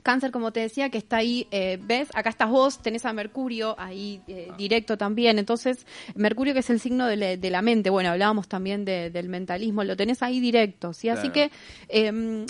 Cáncer, 0.03 0.31
como 0.31 0.51
te 0.51 0.59
decía, 0.61 0.89
que 0.89 0.97
está 0.97 1.17
ahí, 1.17 1.47
eh, 1.51 1.77
¿ves? 1.81 2.09
Acá 2.13 2.29
estás 2.29 2.49
vos, 2.49 2.79
tenés 2.81 3.05
a 3.05 3.13
Mercurio 3.13 3.75
ahí 3.79 4.21
eh, 4.27 4.49
directo 4.57 4.97
también. 4.97 5.37
Entonces, 5.39 5.85
Mercurio 6.15 6.53
que 6.53 6.59
es 6.61 6.69
el 6.69 6.79
signo 6.79 7.05
de, 7.05 7.15
la- 7.17 7.37
de 7.37 7.49
la 7.49 7.61
mente, 7.61 7.89
bueno, 7.89 8.09
hablábamos 8.09 8.47
también 8.47 8.83
de- 8.85 9.09
del 9.11 9.29
mentalismo, 9.29 9.83
lo 9.83 9.95
tenés 9.95 10.21
ahí 10.23 10.39
directo, 10.39 10.93
¿sí? 10.93 11.09
Así 11.09 11.29
Claro. 11.29 11.51
que, 11.89 12.07
eh, 12.07 12.45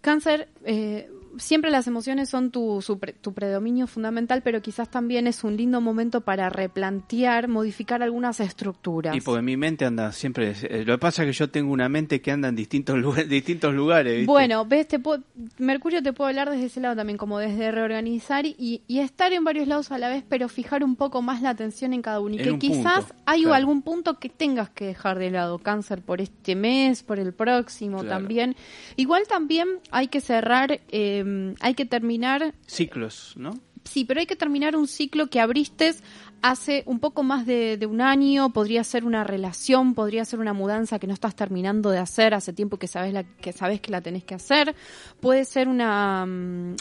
Cáncer, 0.00 0.48
eh, 0.64 1.08
siempre 1.38 1.70
las 1.70 1.86
emociones 1.86 2.28
son 2.28 2.50
tu, 2.50 2.80
su 2.82 2.98
tu 3.20 3.32
predominio 3.32 3.86
fundamental, 3.86 4.42
pero 4.42 4.60
quizás 4.62 4.90
también 4.90 5.26
es 5.26 5.44
un 5.44 5.56
lindo 5.56 5.80
momento 5.80 6.20
para 6.22 6.50
replantear, 6.50 7.48
modificar 7.48 8.02
algunas 8.02 8.40
estructuras. 8.40 9.16
Y 9.16 9.20
porque 9.20 9.42
mi 9.42 9.56
mente 9.56 9.84
anda 9.84 10.12
siempre. 10.12 10.54
eh, 10.62 10.84
Lo 10.86 10.94
que 10.94 10.98
pasa 10.98 11.22
es 11.22 11.28
que 11.28 11.32
yo 11.32 11.50
tengo 11.50 11.72
una 11.72 11.88
mente 11.88 12.20
que 12.20 12.30
anda 12.32 12.48
en 12.48 12.56
distintos 12.56 12.98
lugares, 12.98 13.28
distintos 13.28 13.74
lugares 13.74 14.12
¿viste? 14.18 14.26
Bueno, 14.26 14.64
ves, 14.64 14.88
te 14.88 14.98
puedo- 14.98 15.22
Mercurio 15.58 16.02
te 16.02 16.12
puede 16.12 16.30
hablar 16.30 16.50
desde 16.50 16.66
ese 16.66 16.80
lado 16.80 16.96
también, 16.96 17.16
como 17.18 17.38
desde 17.38 17.70
reorganizar 17.70 18.46
y, 18.46 18.82
y 18.86 18.98
estar 19.00 19.32
en 19.32 19.44
varios 19.44 19.68
lados 19.68 19.90
a 19.92 19.98
la 19.98 20.08
vez, 20.08 20.24
pero 20.28 20.48
fijar 20.48 20.84
un 20.84 20.96
poco 20.96 21.22
más 21.22 21.42
la 21.42 21.50
atención 21.50 21.92
en 21.92 22.02
cada 22.02 22.20
uno. 22.20 22.34
Y 22.34 22.38
En 22.38 22.44
que 22.44 22.50
un 22.52 22.58
quizás 22.58 23.04
punto, 23.04 23.14
hay 23.26 23.40
claro. 23.42 23.54
algún 23.54 23.82
punto 23.82 24.18
que 24.18 24.28
tengas 24.28 24.70
que 24.70 24.86
dejar 24.86 25.18
de 25.18 25.30
lado, 25.30 25.58
cáncer, 25.58 26.02
por 26.02 26.20
este 26.20 26.54
mes, 26.56 27.02
por 27.02 27.18
el 27.18 27.32
próximo 27.32 27.98
Claro. 28.00 28.08
también. 28.08 28.56
Igual 28.96 29.22
también 29.28 29.68
hay 29.90 30.08
que 30.08 30.20
cerrar, 30.20 30.80
eh, 30.90 31.19
hay 31.60 31.74
que 31.74 31.84
terminar 31.86 32.54
Ciclos, 32.66 33.34
¿no? 33.36 33.52
Sí, 33.84 34.04
pero 34.04 34.20
hay 34.20 34.26
que 34.26 34.36
terminar 34.36 34.76
un 34.76 34.86
ciclo 34.86 35.28
que 35.28 35.40
abriste 35.40 35.94
hace 36.42 36.82
un 36.86 37.00
poco 37.00 37.22
más 37.22 37.46
de, 37.46 37.78
de 37.78 37.86
un 37.86 38.02
año, 38.02 38.50
podría 38.52 38.84
ser 38.84 39.04
una 39.04 39.24
relación, 39.24 39.94
podría 39.94 40.24
ser 40.26 40.38
una 40.38 40.52
mudanza 40.52 40.98
que 40.98 41.06
no 41.06 41.14
estás 41.14 41.34
terminando 41.34 41.90
de 41.90 41.98
hacer 41.98 42.34
hace 42.34 42.52
tiempo 42.52 42.76
que 42.78 42.86
sabes, 42.86 43.12
la, 43.14 43.24
que, 43.24 43.52
sabes 43.52 43.80
que 43.80 43.90
la 43.90 44.02
tenés 44.02 44.22
que 44.24 44.34
hacer, 44.34 44.74
puede 45.20 45.46
ser 45.46 45.66
una, 45.66 46.26
mm, 46.26 46.76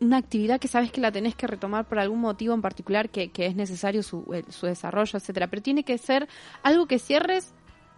una 0.00 0.16
actividad 0.16 0.60
que 0.60 0.68
sabes 0.68 0.92
que 0.92 1.00
la 1.00 1.10
tenés 1.10 1.34
que 1.34 1.46
retomar 1.48 1.88
por 1.88 1.98
algún 1.98 2.20
motivo 2.20 2.54
en 2.54 2.62
particular 2.62 3.10
que, 3.10 3.30
que 3.30 3.46
es 3.46 3.56
necesario 3.56 4.02
su, 4.04 4.24
el- 4.32 4.50
su 4.52 4.66
desarrollo, 4.66 5.18
etcétera, 5.18 5.48
pero 5.48 5.60
tiene 5.60 5.82
que 5.84 5.98
ser 5.98 6.28
algo 6.62 6.86
que 6.86 7.00
cierres 7.00 7.52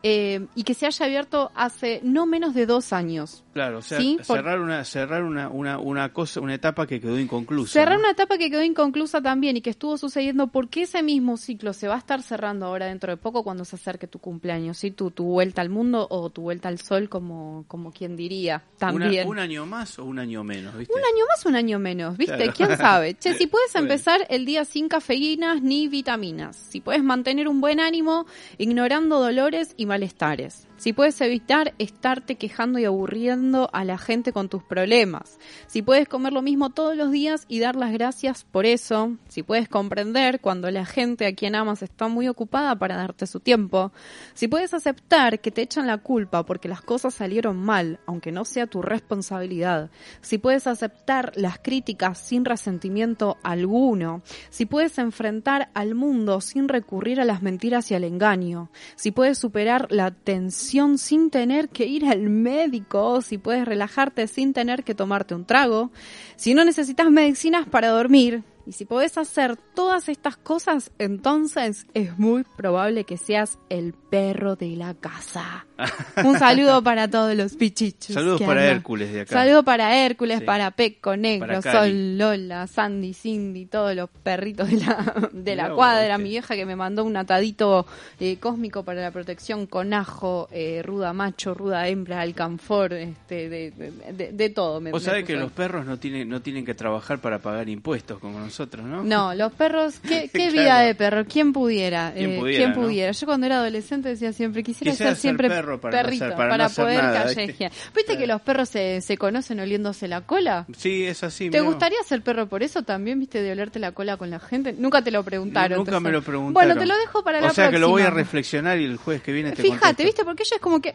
eh, 0.08 0.46
y 0.54 0.62
que 0.62 0.74
se 0.74 0.86
haya 0.86 1.04
abierto 1.06 1.50
hace 1.56 1.98
no 2.04 2.26
menos 2.26 2.54
de 2.54 2.64
dos 2.64 2.92
años. 2.92 3.42
Claro, 3.52 3.78
o 3.78 3.82
sea, 3.82 3.98
Sí, 3.98 4.18
cerrar 4.22 4.60
una 4.60 4.84
cerrar 4.84 5.24
una, 5.24 5.48
una, 5.48 5.78
una 5.80 6.12
cosa, 6.12 6.40
una 6.40 6.54
etapa 6.54 6.86
que 6.86 7.00
quedó 7.00 7.18
inconclusa. 7.18 7.72
Cerrar 7.72 7.94
¿no? 7.94 8.00
una 8.00 8.10
etapa 8.12 8.38
que 8.38 8.48
quedó 8.50 8.62
inconclusa 8.62 9.20
también 9.20 9.56
y 9.56 9.62
que 9.62 9.70
estuvo 9.70 9.96
sucediendo 9.98 10.46
porque 10.48 10.82
ese 10.82 11.02
mismo 11.02 11.36
ciclo 11.36 11.72
se 11.72 11.88
va 11.88 11.96
a 11.96 11.98
estar 11.98 12.22
cerrando 12.22 12.66
ahora 12.66 12.86
dentro 12.86 13.10
de 13.10 13.16
poco 13.16 13.42
cuando 13.42 13.64
se 13.64 13.74
acerque 13.74 14.06
tu 14.06 14.20
cumpleaños, 14.20 14.78
¿sí? 14.78 14.92
Tu, 14.92 15.10
tu 15.10 15.24
vuelta 15.24 15.60
al 15.62 15.70
mundo 15.70 16.06
o 16.08 16.30
tu 16.30 16.42
vuelta 16.42 16.68
al 16.68 16.78
sol, 16.78 17.08
como, 17.08 17.64
como 17.66 17.90
quien 17.90 18.14
diría, 18.14 18.62
también. 18.78 19.26
Una- 19.26 19.30
un 19.30 19.38
año 19.40 19.66
más 19.66 19.98
o 19.98 20.04
un 20.04 20.20
año 20.20 20.44
menos, 20.44 20.76
¿viste? 20.76 20.92
Un 20.94 21.00
año 21.00 21.24
más, 21.34 21.46
un 21.46 21.56
año 21.56 21.78
menos, 21.80 22.16
¿viste? 22.16 22.36
Claro. 22.36 22.52
¿Quién 22.54 22.76
sabe? 22.76 23.14
Che, 23.14 23.34
si 23.34 23.46
puedes 23.48 23.72
Bueno. 23.72 23.88
empezar 23.88 24.24
el 24.28 24.44
día 24.46 24.64
sin 24.64 24.88
cafeínas 24.88 25.62
ni 25.62 25.88
vitaminas, 25.88 26.54
si 26.56 26.80
puedes 26.80 27.02
mantener 27.02 27.48
un 27.48 27.60
buen 27.60 27.80
ánimo 27.80 28.26
ignorando 28.58 29.18
dolores 29.18 29.72
y 29.76 29.86
malestares, 29.96 30.65
si 30.76 30.92
puedes 30.92 31.18
evitar 31.22 31.74
estarte 31.78 32.36
quejando 32.36 32.78
y 32.78 32.84
aburriendo 32.84 33.70
a 33.72 33.84
la 33.84 33.96
gente 33.96 34.32
con 34.32 34.48
tus 34.48 34.62
problemas, 34.62 35.38
si 35.66 35.80
puedes 35.80 36.06
comer 36.06 36.32
lo 36.32 36.42
mismo 36.42 36.70
todos 36.70 36.96
los 36.96 37.10
días 37.10 37.46
y 37.48 37.60
dar 37.60 37.76
las 37.76 37.92
gracias 37.92 38.44
por 38.44 38.66
eso, 38.66 39.16
si 39.28 39.42
puedes 39.42 39.68
comprender 39.68 40.40
cuando 40.40 40.70
la 40.70 40.84
gente 40.84 41.26
a 41.26 41.34
quien 41.34 41.54
amas 41.54 41.82
está 41.82 42.08
muy 42.08 42.28
ocupada 42.28 42.76
para 42.76 42.96
darte 42.96 43.26
su 43.26 43.40
tiempo, 43.40 43.92
si 44.34 44.48
puedes 44.48 44.74
aceptar 44.74 45.40
que 45.40 45.50
te 45.50 45.62
echan 45.62 45.86
la 45.86 45.98
culpa 45.98 46.44
porque 46.44 46.68
las 46.68 46.82
cosas 46.82 47.14
salieron 47.14 47.56
mal, 47.56 47.98
aunque 48.06 48.30
no 48.30 48.44
sea 48.44 48.66
tu 48.66 48.82
responsabilidad, 48.82 49.90
si 50.20 50.36
puedes 50.36 50.66
aceptar 50.66 51.32
las 51.36 51.58
críticas 51.58 52.18
sin 52.18 52.44
resentimiento 52.44 53.38
alguno, 53.42 54.22
si 54.50 54.66
puedes 54.66 54.98
enfrentar 54.98 55.70
al 55.72 55.94
mundo 55.94 56.42
sin 56.42 56.68
recurrir 56.68 57.18
a 57.20 57.24
las 57.24 57.40
mentiras 57.40 57.90
y 57.90 57.94
al 57.94 58.04
engaño, 58.04 58.70
si 58.94 59.10
puedes 59.10 59.38
superar 59.38 59.90
la 59.90 60.10
tensión 60.10 60.65
sin 60.98 61.30
tener 61.30 61.68
que 61.68 61.86
ir 61.86 62.06
al 62.06 62.28
médico, 62.28 63.22
si 63.22 63.38
puedes 63.38 63.64
relajarte 63.64 64.26
sin 64.26 64.52
tener 64.52 64.84
que 64.84 64.94
tomarte 64.94 65.34
un 65.34 65.44
trago, 65.44 65.90
si 66.36 66.54
no 66.54 66.64
necesitas 66.64 67.10
medicinas 67.10 67.68
para 67.68 67.88
dormir, 67.88 68.42
y 68.66 68.72
si 68.72 68.84
podés 68.84 69.16
hacer 69.16 69.56
todas 69.56 70.08
estas 70.08 70.36
cosas, 70.36 70.90
entonces 70.98 71.86
es 71.94 72.18
muy 72.18 72.44
probable 72.56 73.04
que 73.04 73.16
seas 73.16 73.58
el 73.68 73.92
perro 73.92 74.56
de 74.56 74.76
la 74.76 74.94
casa. 74.94 75.66
Un 76.24 76.38
saludo 76.38 76.82
para 76.82 77.08
todos 77.08 77.34
los 77.36 77.54
pichichos. 77.54 78.14
Saludos 78.14 78.40
para 78.40 78.60
andan. 78.62 78.76
Hércules 78.76 79.12
de 79.12 79.20
acá. 79.22 79.32
Saludos 79.34 79.64
para 79.64 79.96
Hércules, 80.04 80.38
Sí. 80.40 80.44
para 80.44 80.70
Peco 80.70 81.16
Negro. 81.16 81.60
Sol, 81.62 82.16
Lola, 82.18 82.66
Sandy, 82.66 83.12
Cindy, 83.14 83.66
todos 83.66 83.94
los 83.94 84.08
perritos 84.10 84.70
de 84.70 84.78
la, 84.78 85.28
de 85.32 85.54
la 85.56 85.70
cuadra. 85.74 86.16
Mi 86.18 86.30
vieja 86.30 86.54
que 86.56 86.64
me 86.66 86.76
mandó 86.76 87.04
un 87.04 87.16
atadito 87.16 87.86
eh, 88.20 88.38
cósmico 88.38 88.84
para 88.84 89.02
la 89.02 89.10
protección 89.10 89.66
con 89.66 89.92
ajo, 89.94 90.48
eh, 90.50 90.82
ruda 90.84 91.12
macho, 91.12 91.52
ruda 91.54 91.86
hembra, 91.88 92.22
alcanfor, 92.22 92.94
este, 92.94 93.48
de, 93.48 93.70
de, 93.70 93.92
de- 94.12 94.32
de 94.32 94.50
todo. 94.50 94.80
Me, 94.80 94.90
Vos 94.92 95.02
me 95.02 95.04
sabés 95.10 95.24
que 95.24 95.36
los 95.36 95.52
perros 95.52 95.84
no 95.84 95.98
tienen, 95.98 96.28
no 96.28 96.40
tienen 96.40 96.64
que 96.64 96.74
trabajar 96.74 97.20
para 97.20 97.38
pagar 97.40 97.68
impuestos 97.68 98.18
como 98.18 98.38
nosotros, 98.38 98.55
¿no? 98.82 99.02
No, 99.04 99.34
los 99.34 99.52
perros, 99.52 99.98
qué, 100.00 100.28
qué 100.32 100.48
Claro. 100.48 100.52
vida 100.52 100.80
de 100.80 100.94
perro, 100.94 101.24
¿quién 101.26 101.52
pudiera? 101.52 102.12
¿Quién 102.14 102.30
Eh, 102.32 102.38
pudiera, 102.38 102.64
¿quién 102.64 102.70
no? 102.80 102.86
pudiera? 102.86 103.12
Yo 103.12 103.26
cuando 103.26 103.46
era 103.46 103.56
adolescente 103.58 104.08
decía 104.08 104.32
siempre, 104.32 104.62
quisiera, 104.62 104.90
Quisiera 104.92 105.10
ser 105.12 105.20
siempre 105.20 105.48
perro 105.48 105.80
para 105.80 105.96
no 105.98 106.02
perrito, 106.04 106.24
hacer- 106.24 106.36
para, 106.36 106.48
para 106.50 106.64
no 106.64 106.66
hacer 106.66 106.84
poder 106.84 107.00
callejear. 107.00 107.72
¿Viste 107.94 108.16
que 108.18 108.26
los 108.26 108.40
perros 108.42 108.68
se, 108.68 109.00
se 109.00 109.16
conocen 109.18 109.60
oliéndose 109.60 110.08
la 110.08 110.20
cola? 110.22 110.66
Sí, 110.76 111.04
es 111.04 111.22
así. 111.22 111.50
¿Te 111.50 111.60
gustaría 111.60 111.98
ser 112.04 112.22
perro 112.22 112.46
por 112.48 112.62
eso 112.62 112.82
también, 112.82 113.18
viste, 113.20 113.42
de 113.42 113.52
olerte 113.52 113.78
la 113.78 113.92
cola 113.92 114.16
con 114.16 114.30
la 114.30 114.38
gente? 114.40 114.72
Nunca 114.72 115.02
te 115.02 115.10
lo 115.10 115.22
preguntaron. 115.24 115.78
Nunca 115.78 115.90
entonces- 115.90 116.02
me 116.04 116.12
lo 116.12 116.22
preguntaron. 116.22 116.54
Bueno, 116.54 116.80
te 116.80 116.86
lo 116.86 116.96
dejo 116.98 117.22
para 117.22 117.40
la 117.40 117.48
O 117.48 117.54
sea 117.54 117.70
que 117.70 117.78
lo 117.78 117.88
voy 117.88 118.02
a 118.02 118.06
próxima. 118.06 118.22
reflexionar 118.22 118.78
y 118.78 118.84
el 118.84 118.96
jueves 118.96 119.22
que 119.22 119.32
viene 119.32 119.50
te 119.52 119.62
Fíjate, 119.62 119.78
contesto. 119.80 120.02
¿viste? 120.04 120.24
Porque 120.24 120.42
ellos 120.42 120.52
es 120.52 120.60
como 120.60 120.80
que... 120.80 120.94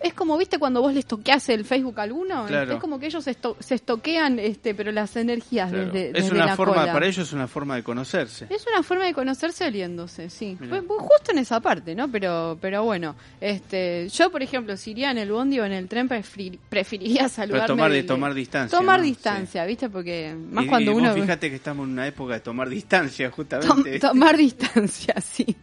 Es 0.00 0.14
como, 0.14 0.36
¿viste? 0.38 0.58
Cuando 0.58 0.80
vos 0.80 0.92
les 0.94 1.06
toqueás 1.06 1.48
el 1.48 1.64
Facebook 1.64 1.98
a 2.00 2.02
alguno. 2.02 2.46
Claro. 2.46 2.74
Es 2.74 2.80
como 2.80 2.98
que 2.98 3.06
ellos 3.06 3.24
se, 3.24 3.30
esto- 3.32 3.56
se 3.60 3.74
estoquean, 3.76 4.38
este, 4.38 4.74
pero 4.74 4.92
las 4.92 5.14
energías 5.16 5.70
Claro. 5.70 5.90
desde, 5.90 6.18
es 6.18 6.30
una 6.30 6.46
la 6.46 6.56
forma 6.56 6.74
cola. 6.80 6.92
Para, 6.92 7.06
ellos 7.06 7.26
es 7.28 7.32
una 7.32 7.46
forma 7.48 7.76
de 7.76 7.82
conocerse. 7.82 8.46
Es 8.50 8.66
una 8.66 8.82
forma 8.82 9.04
de 9.06 9.14
conocerse 9.14 9.66
oliéndose, 9.66 10.30
sí. 10.30 10.56
Mirá. 10.60 10.68
Fue- 10.78 10.82
fue 10.82 10.98
justo 10.98 11.32
en 11.32 11.38
esa 11.38 11.60
parte, 11.60 11.94
¿no? 11.94 12.08
Pero, 12.10 12.58
pero 12.60 12.84
bueno, 12.84 13.14
este, 13.40 14.08
yo 14.08 14.30
por 14.30 14.42
ejemplo, 14.42 14.76
si 14.76 14.90
iría 14.92 15.10
en 15.10 15.18
el 15.18 15.30
bondi 15.32 15.58
o 15.60 15.64
en 15.64 15.72
el 15.72 15.88
tren, 15.88 16.08
preferir- 16.08 16.58
preferiría 16.68 17.28
saludarme. 17.28 17.64
Pero 17.66 17.74
tomar, 17.74 17.90
de, 17.92 18.02
tomar 18.02 18.34
distancia. 18.34 18.78
Tomar 18.78 18.98
¿no? 19.00 19.04
distancia, 19.06 19.64
¿viste? 19.64 19.88
Porque 19.88 20.34
más 20.50 20.64
Y- 20.64 20.68
cuando 20.68 20.90
y 20.90 20.94
vos 20.94 21.02
uno... 21.02 21.14
fíjate 21.14 21.50
que 21.50 21.56
estamos 21.56 21.86
en 21.86 21.92
una 21.92 22.06
época 22.06 22.34
de 22.34 22.40
tomar 22.40 22.68
distancia, 22.68 23.30
Tom- 23.30 23.36
justamente. 23.36 23.98
tomar 24.00 24.36
distancia, 24.36 25.14
sí. 25.22 25.56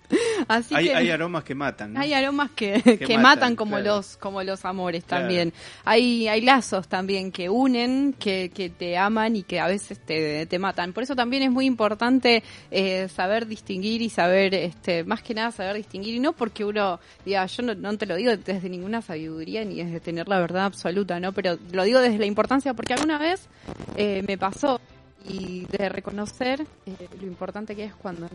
Así 0.48 0.74
hay, 0.76 0.86
que... 0.86 0.96
hay 0.96 1.10
aromas 1.12 1.44
que 1.44 1.56
matan. 1.56 1.94
¿no? 1.94 2.00
Hay 2.00 2.14
aromas 2.14 2.52
que, 2.52 2.82
que, 2.82 3.18
matan, 3.18 3.22
matan, 3.22 3.56
como 3.56 3.78
claro. 3.78 3.98
los 3.98 4.15
como 4.18 4.42
los 4.44 4.66
amores 4.66 5.04
Claro. 5.04 5.24
también. 5.24 5.54
Hay 5.84 6.28
hay 6.28 6.42
lazos 6.42 6.88
también 6.88 7.32
que 7.32 7.50
unen, 7.50 8.14
que, 8.20 8.50
que 8.54 8.70
te 8.70 8.98
aman 8.98 9.36
y 9.36 9.44
que 9.44 9.60
a 9.60 9.68
veces 9.68 10.00
te, 10.00 10.46
te 10.46 10.60
matan. 10.60 10.94
Por 10.94 11.04
eso 11.04 11.16
también 11.16 11.44
es 11.44 11.52
muy 11.52 11.66
importante 11.66 12.44
eh, 12.72 13.08
saber 13.10 13.48
distinguir 13.48 14.02
y 14.02 14.10
saber, 14.10 14.54
este 14.54 15.04
más 15.04 15.22
que 15.22 15.34
nada 15.34 15.52
saber 15.52 15.76
distinguir. 15.76 16.16
Y 16.16 16.20
no 16.20 16.34
porque 16.34 16.64
uno 16.66 17.00
diga, 17.26 17.46
yo 17.46 17.64
no, 17.64 17.76
no 17.76 17.98
te 17.98 18.06
lo 18.06 18.16
digo 18.16 18.36
desde 18.36 18.70
ninguna 18.70 19.02
sabiduría 19.02 19.64
ni 19.66 19.76
desde 19.84 20.00
tener 20.00 20.28
la 20.28 20.40
verdad 20.40 20.66
absoluta, 20.66 21.20
¿no? 21.20 21.32
Pero 21.34 21.58
lo 21.72 21.84
digo 21.84 22.00
desde 22.00 22.18
la 22.20 22.26
importancia 22.26 22.74
porque 22.74 22.94
alguna 22.94 23.18
vez 23.18 23.48
eh, 23.96 24.24
me 24.28 24.38
pasó 24.38 24.80
y 25.28 25.66
de 25.66 25.90
reconocer 25.90 26.66
eh, 26.86 27.08
lo 27.20 27.28
importante 27.28 27.76
que 27.76 27.86
es 27.86 27.96
cuando 27.96 28.28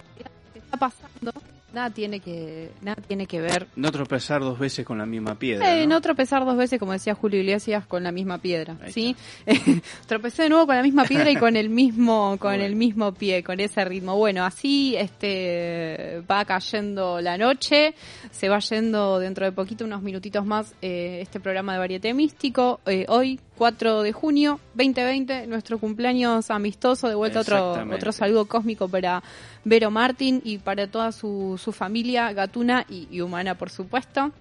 te 0.52 0.58
está 0.58 0.76
pasando 0.76 1.32
nada 1.72 1.90
tiene 1.90 2.20
que 2.20 2.70
nada 2.82 3.00
tiene 3.06 3.26
que 3.26 3.40
ver 3.40 3.66
No 3.76 3.90
tropezar 3.92 4.40
dos 4.40 4.58
veces 4.58 4.84
con 4.84 4.98
la 4.98 5.06
misma 5.06 5.34
piedra. 5.38 5.76
eh, 5.76 5.86
¿no? 5.86 5.94
no 5.96 6.00
tropezar 6.00 6.44
dos 6.44 6.56
veces 6.56 6.78
como 6.78 6.92
decía 6.92 7.14
Julio 7.14 7.40
Iglesias 7.40 7.86
con 7.86 8.02
la 8.02 8.12
misma 8.12 8.38
piedra 8.38 8.76
sí 8.92 9.14
tropecé 10.06 10.44
de 10.44 10.48
nuevo 10.48 10.66
con 10.66 10.76
la 10.76 10.82
misma 10.82 11.04
piedra 11.04 11.30
y 11.30 11.36
con 11.36 11.56
el 11.56 11.68
mismo 11.70 12.36
con 12.40 12.50
Bueno. 12.52 12.64
el 12.64 12.76
mismo 12.76 13.12
pie 13.12 13.42
con 13.42 13.60
ese 13.60 13.84
ritmo 13.84 14.16
bueno 14.16 14.44
así 14.44 14.94
este 14.96 16.22
va 16.30 16.44
cayendo 16.44 17.20
la 17.20 17.36
noche 17.38 17.94
se 18.30 18.48
va 18.48 18.58
yendo 18.58 19.18
dentro 19.18 19.44
de 19.44 19.52
poquito 19.52 19.84
unos 19.84 20.02
minutitos 20.02 20.44
más 20.44 20.74
eh, 20.82 21.18
este 21.22 21.40
programa 21.40 21.72
de 21.74 21.78
varieté 21.78 22.14
místico 22.14 22.80
Eh, 22.86 23.04
hoy 23.08 23.38
4 23.60 24.00
de 24.00 24.12
junio 24.12 24.58
2020 24.72 25.46
nuestro 25.46 25.78
cumpleaños 25.78 26.50
amistoso 26.50 27.10
de 27.10 27.14
vuelta 27.14 27.40
otro 27.40 27.74
otro 27.94 28.10
saludo 28.10 28.46
cósmico 28.46 28.88
para 28.88 29.22
Vero 29.64 29.90
Martín 29.90 30.40
y 30.42 30.56
para 30.56 30.86
toda 30.86 31.12
su, 31.12 31.60
su 31.62 31.70
familia 31.70 32.32
gatuna 32.32 32.86
y, 32.88 33.06
y 33.10 33.20
humana 33.20 33.56
por 33.56 33.68
supuesto 33.68 34.32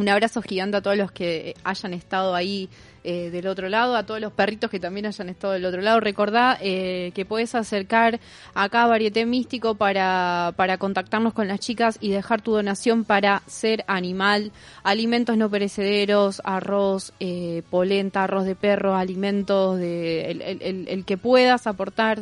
un 0.00 0.08
abrazo 0.08 0.42
gigante 0.42 0.76
a 0.76 0.82
todos 0.82 0.96
los 0.96 1.12
que 1.12 1.54
hayan 1.64 1.94
estado 1.94 2.34
ahí 2.34 2.68
eh, 3.02 3.30
del 3.30 3.46
otro 3.46 3.68
lado, 3.68 3.96
a 3.96 4.04
todos 4.04 4.20
los 4.20 4.32
perritos 4.32 4.70
que 4.70 4.78
también 4.78 5.06
hayan 5.06 5.28
estado 5.30 5.54
del 5.54 5.64
otro 5.64 5.80
lado. 5.80 6.00
Recordá 6.00 6.58
eh, 6.60 7.12
que 7.14 7.24
puedes 7.24 7.54
acercar 7.54 8.20
acá 8.54 8.82
a 8.82 8.86
Varieté 8.88 9.24
Místico 9.26 9.74
para, 9.74 10.52
para 10.56 10.76
contactarnos 10.78 11.32
con 11.32 11.48
las 11.48 11.60
chicas 11.60 11.96
y 12.00 12.10
dejar 12.10 12.42
tu 12.42 12.52
donación 12.52 13.04
para 13.04 13.42
ser 13.46 13.84
animal, 13.86 14.52
alimentos 14.82 15.36
no 15.36 15.48
perecederos, 15.48 16.42
arroz, 16.44 17.12
eh, 17.20 17.62
polenta, 17.70 18.24
arroz 18.24 18.44
de 18.44 18.54
perro, 18.54 18.94
alimentos 18.96 19.78
de 19.78 20.30
el, 20.30 20.42
el- 20.88 21.04
que 21.06 21.16
puedas 21.16 21.66
aportar, 21.66 22.20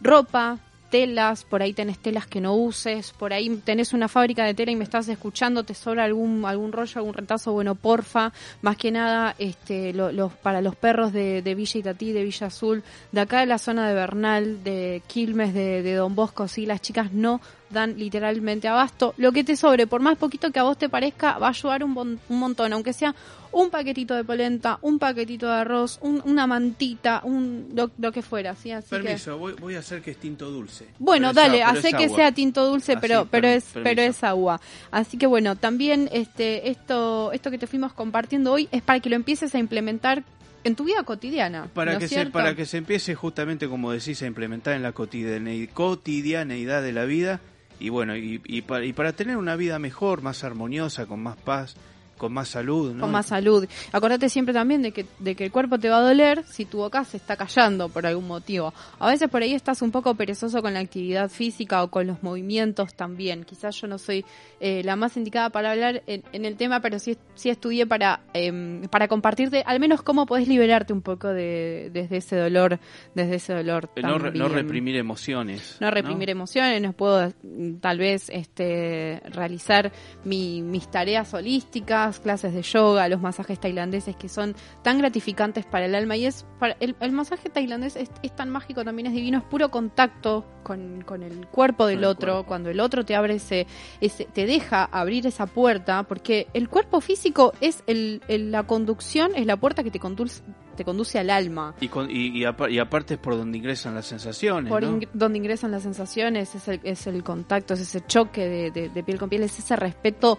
ropa, 0.00 0.58
telas, 0.98 1.42
por 1.42 1.60
ahí 1.60 1.72
tenés 1.72 1.98
telas 1.98 2.26
que 2.28 2.40
no 2.40 2.54
uses, 2.54 3.10
por 3.18 3.32
ahí 3.32 3.48
tenés 3.64 3.92
una 3.92 4.06
fábrica 4.06 4.44
de 4.44 4.54
tela 4.54 4.70
y 4.70 4.76
me 4.76 4.84
estás 4.84 5.08
escuchando, 5.08 5.64
te 5.64 5.74
sobra 5.74 6.04
algún 6.04 6.44
algún 6.44 6.70
rollo, 6.70 6.92
algún 7.00 7.14
retazo, 7.14 7.52
bueno, 7.52 7.74
porfa, 7.74 8.32
más 8.62 8.76
que 8.76 8.92
nada 8.92 9.34
este 9.40 9.92
lo- 9.92 10.12
los 10.12 10.32
para 10.34 10.60
los 10.60 10.76
perros 10.76 11.12
de, 11.12 11.42
de 11.42 11.54
Villa 11.56 11.80
Itatí, 11.80 12.12
de 12.12 12.22
Villa 12.22 12.46
Azul, 12.46 12.84
de 13.10 13.20
acá 13.20 13.40
de 13.40 13.46
la 13.46 13.58
zona 13.58 13.88
de 13.88 13.94
Bernal, 13.94 14.62
de 14.62 15.02
Quilmes, 15.08 15.52
de 15.52 15.94
Don 15.94 16.14
Bosco, 16.14 16.46
sí, 16.46 16.64
las 16.64 16.80
chicas 16.80 17.12
no 17.12 17.40
dan 17.74 17.98
literalmente 17.98 18.68
abasto. 18.68 19.12
Lo 19.18 19.32
que 19.32 19.44
te 19.44 19.56
sobre, 19.56 19.86
por 19.86 20.00
más 20.00 20.16
poquito 20.16 20.50
que 20.50 20.58
a 20.58 20.62
vos 20.62 20.78
te 20.78 20.88
parezca, 20.88 21.36
va 21.38 21.48
a 21.48 21.50
ayudar 21.50 21.84
un, 21.84 21.92
bon- 21.94 22.18
un 22.30 22.38
montón, 22.38 22.72
aunque 22.72 22.94
sea 22.94 23.14
un 23.52 23.70
paquetito 23.70 24.14
de 24.14 24.24
polenta, 24.24 24.78
un 24.82 24.98
paquetito 24.98 25.46
de 25.46 25.52
arroz, 25.52 25.98
un- 26.00 26.22
una 26.24 26.46
mantita, 26.46 27.20
un 27.24 27.68
lo, 27.74 27.90
lo 27.98 28.10
que 28.10 28.22
fuera, 28.22 28.54
¿sí? 28.56 28.70
Así 28.72 28.88
que- 28.90 28.96
Permiso, 29.02 29.36
voy, 29.38 29.52
voy 29.60 29.74
a 29.76 29.80
hacer 29.80 30.00
que 30.00 30.12
es 30.12 30.16
tinto 30.16 30.50
dulce. 30.50 30.86
bueno, 30.98 31.32
dale, 31.34 31.62
agua, 31.62 31.78
hace 31.78 31.92
que 31.92 32.08
sea 32.08 32.32
tinto 32.32 32.64
dulce, 32.66 32.92
Así, 32.92 33.00
pero 33.02 33.26
pero 33.30 33.42
per- 33.42 33.56
es 33.56 33.64
permiso. 33.64 33.80
pero 33.84 34.02
es 34.02 34.24
agua. 34.24 34.60
Así 34.90 35.18
que 35.18 35.26
bueno, 35.26 35.54
también 35.56 36.08
este 36.12 36.70
esto 36.70 37.30
esto 37.32 37.50
que 37.50 37.58
te 37.58 37.66
fuimos 37.66 37.92
compartiendo 37.92 38.52
hoy 38.52 38.68
es 38.72 38.80
para 38.82 39.00
que 39.00 39.10
lo 39.10 39.16
empieces 39.16 39.54
a 39.54 39.58
implementar 39.58 40.24
en 40.64 40.74
tu 40.76 40.84
vida 40.84 41.02
cotidiana. 41.02 41.68
Para 41.74 41.92
¿no 41.92 41.98
que, 41.98 42.08
se, 42.08 42.24
para 42.26 42.54
que 42.56 42.64
se 42.64 42.78
empiece 42.78 43.14
justamente, 43.14 43.68
como 43.68 43.92
decís, 43.92 44.22
a 44.22 44.26
implementar 44.26 44.74
en 44.74 44.82
la 44.82 44.94
cotidiane- 44.94 45.68
cotidianeidad 45.72 46.82
de 46.82 46.92
la 46.92 47.04
vida 47.04 47.40
y 47.80 47.88
bueno, 47.88 48.16
y, 48.16 48.40
y 48.44 48.62
para, 48.62 48.84
y 48.84 48.92
para 48.92 49.12
tener 49.12 49.36
una 49.36 49.56
vida 49.56 49.78
mejor, 49.78 50.22
más 50.22 50.44
armoniosa, 50.44 51.06
con 51.06 51.22
más 51.22 51.36
paz, 51.36 51.76
con 52.24 52.32
más 52.32 52.48
salud, 52.48 52.92
¿no? 52.94 53.00
con 53.00 53.10
más 53.12 53.26
salud. 53.26 53.66
Acordate 53.92 54.28
siempre 54.28 54.52
también 54.54 54.82
de 54.82 54.92
que, 54.92 55.06
de 55.18 55.34
que 55.34 55.44
el 55.44 55.52
cuerpo 55.52 55.78
te 55.78 55.88
va 55.88 55.98
a 55.98 56.00
doler 56.00 56.44
si 56.46 56.64
tu 56.64 56.78
boca 56.78 57.04
se 57.04 57.16
está 57.16 57.36
callando 57.36 57.88
por 57.88 58.06
algún 58.06 58.26
motivo. 58.26 58.72
A 58.98 59.08
veces 59.08 59.28
por 59.28 59.42
ahí 59.42 59.54
estás 59.54 59.82
un 59.82 59.90
poco 59.90 60.14
perezoso 60.14 60.60
con 60.62 60.74
la 60.74 60.80
actividad 60.80 61.28
física 61.30 61.82
o 61.82 61.88
con 61.90 62.06
los 62.06 62.22
movimientos 62.22 62.94
también. 62.94 63.44
Quizás 63.44 63.80
yo 63.80 63.86
no 63.86 63.98
soy 63.98 64.24
eh, 64.60 64.82
la 64.84 64.96
más 64.96 65.16
indicada 65.16 65.50
para 65.50 65.72
hablar 65.72 66.02
en, 66.06 66.22
en 66.32 66.44
el 66.44 66.56
tema, 66.56 66.80
pero 66.80 66.98
sí, 66.98 67.16
sí 67.34 67.50
estudié 67.50 67.86
para, 67.86 68.20
em, 68.32 68.82
para 68.88 69.08
compartirte 69.08 69.62
al 69.66 69.80
menos 69.80 70.02
cómo 70.02 70.26
podés 70.26 70.48
liberarte 70.48 70.92
un 70.92 71.02
poco 71.02 71.28
de, 71.28 71.90
desde 71.92 72.16
ese 72.18 72.36
dolor, 72.36 72.78
desde 73.14 73.36
ese 73.36 73.54
dolor. 73.54 73.90
Eh, 73.96 74.02
no, 74.02 74.18
re- 74.18 74.32
no 74.32 74.48
reprimir 74.48 74.96
emociones. 74.96 75.76
no 75.80 75.90
reprimir 75.90 76.30
emociones, 76.30 76.80
no 76.82 76.92
puedo 76.92 77.32
mm, 77.42 77.74
tal 77.80 77.98
vez 77.98 78.28
este 78.30 79.20
realizar 79.30 79.92
mi- 80.24 80.62
mis 80.62 80.88
tareas 80.90 81.32
holísticas, 81.34 82.13
clases 82.20 82.54
de 82.54 82.62
yoga, 82.62 83.08
los 83.08 83.20
masajes 83.20 83.58
tailandeses 83.60 84.16
que 84.16 84.28
son 84.28 84.54
tan 84.82 84.98
gratificantes 84.98 85.64
para 85.66 85.86
el 85.86 85.94
alma 85.94 86.16
y 86.16 86.26
es 86.26 86.44
para 86.58 86.76
el, 86.80 86.94
el 87.00 87.12
masaje 87.12 87.50
tailandés 87.50 87.96
es, 87.96 88.10
es 88.22 88.34
tan 88.34 88.50
mágico, 88.50 88.84
también 88.84 89.06
es 89.06 89.12
divino, 89.14 89.38
es 89.38 89.44
puro 89.44 89.70
contacto 89.70 90.44
con, 90.62 91.02
con 91.02 91.22
el 91.22 91.46
cuerpo 91.48 91.86
del 91.86 91.98
el 91.98 92.04
otro, 92.04 92.32
cuerpo. 92.34 92.48
cuando 92.48 92.70
el 92.70 92.80
otro 92.80 93.04
te 93.04 93.14
abre 93.14 93.34
ese, 93.34 93.66
ese 94.00 94.24
te 94.24 94.46
deja 94.46 94.84
abrir 94.84 95.26
esa 95.26 95.46
puerta, 95.46 96.02
porque 96.04 96.46
el 96.54 96.68
cuerpo 96.68 97.00
físico 97.00 97.52
es 97.60 97.82
el, 97.86 98.22
el- 98.28 98.50
la 98.50 98.62
conducción, 98.64 99.32
es 99.34 99.46
la 99.46 99.56
puerta 99.56 99.82
que 99.82 99.90
te 99.90 99.98
conduce, 100.00 100.42
te 100.76 100.84
conduce 100.84 101.18
al 101.18 101.30
alma. 101.30 101.74
Y, 101.80 101.88
con- 101.88 102.10
y, 102.10 102.42
y 102.42 102.44
y 102.44 102.78
aparte 102.78 103.14
es 103.14 103.20
por 103.20 103.36
donde 103.36 103.58
ingresan 103.58 103.94
las 103.94 104.06
sensaciones, 104.06 104.70
por 104.72 104.82
¿no? 104.82 104.98
ing- 104.98 105.08
donde 105.12 105.38
ingresan 105.38 105.70
las 105.70 105.82
sensaciones, 105.82 106.54
es 106.54 106.66
el, 106.68 106.80
es 106.82 107.06
el 107.06 107.22
contacto, 107.22 107.74
es 107.74 107.80
ese 107.80 108.00
choque 108.06 108.48
de, 108.48 108.70
de- 108.70 108.88
de 108.88 109.02
piel 109.04 109.18
con 109.18 109.28
piel, 109.28 109.42
es 109.42 109.58
ese 109.58 109.76
respeto 109.76 110.38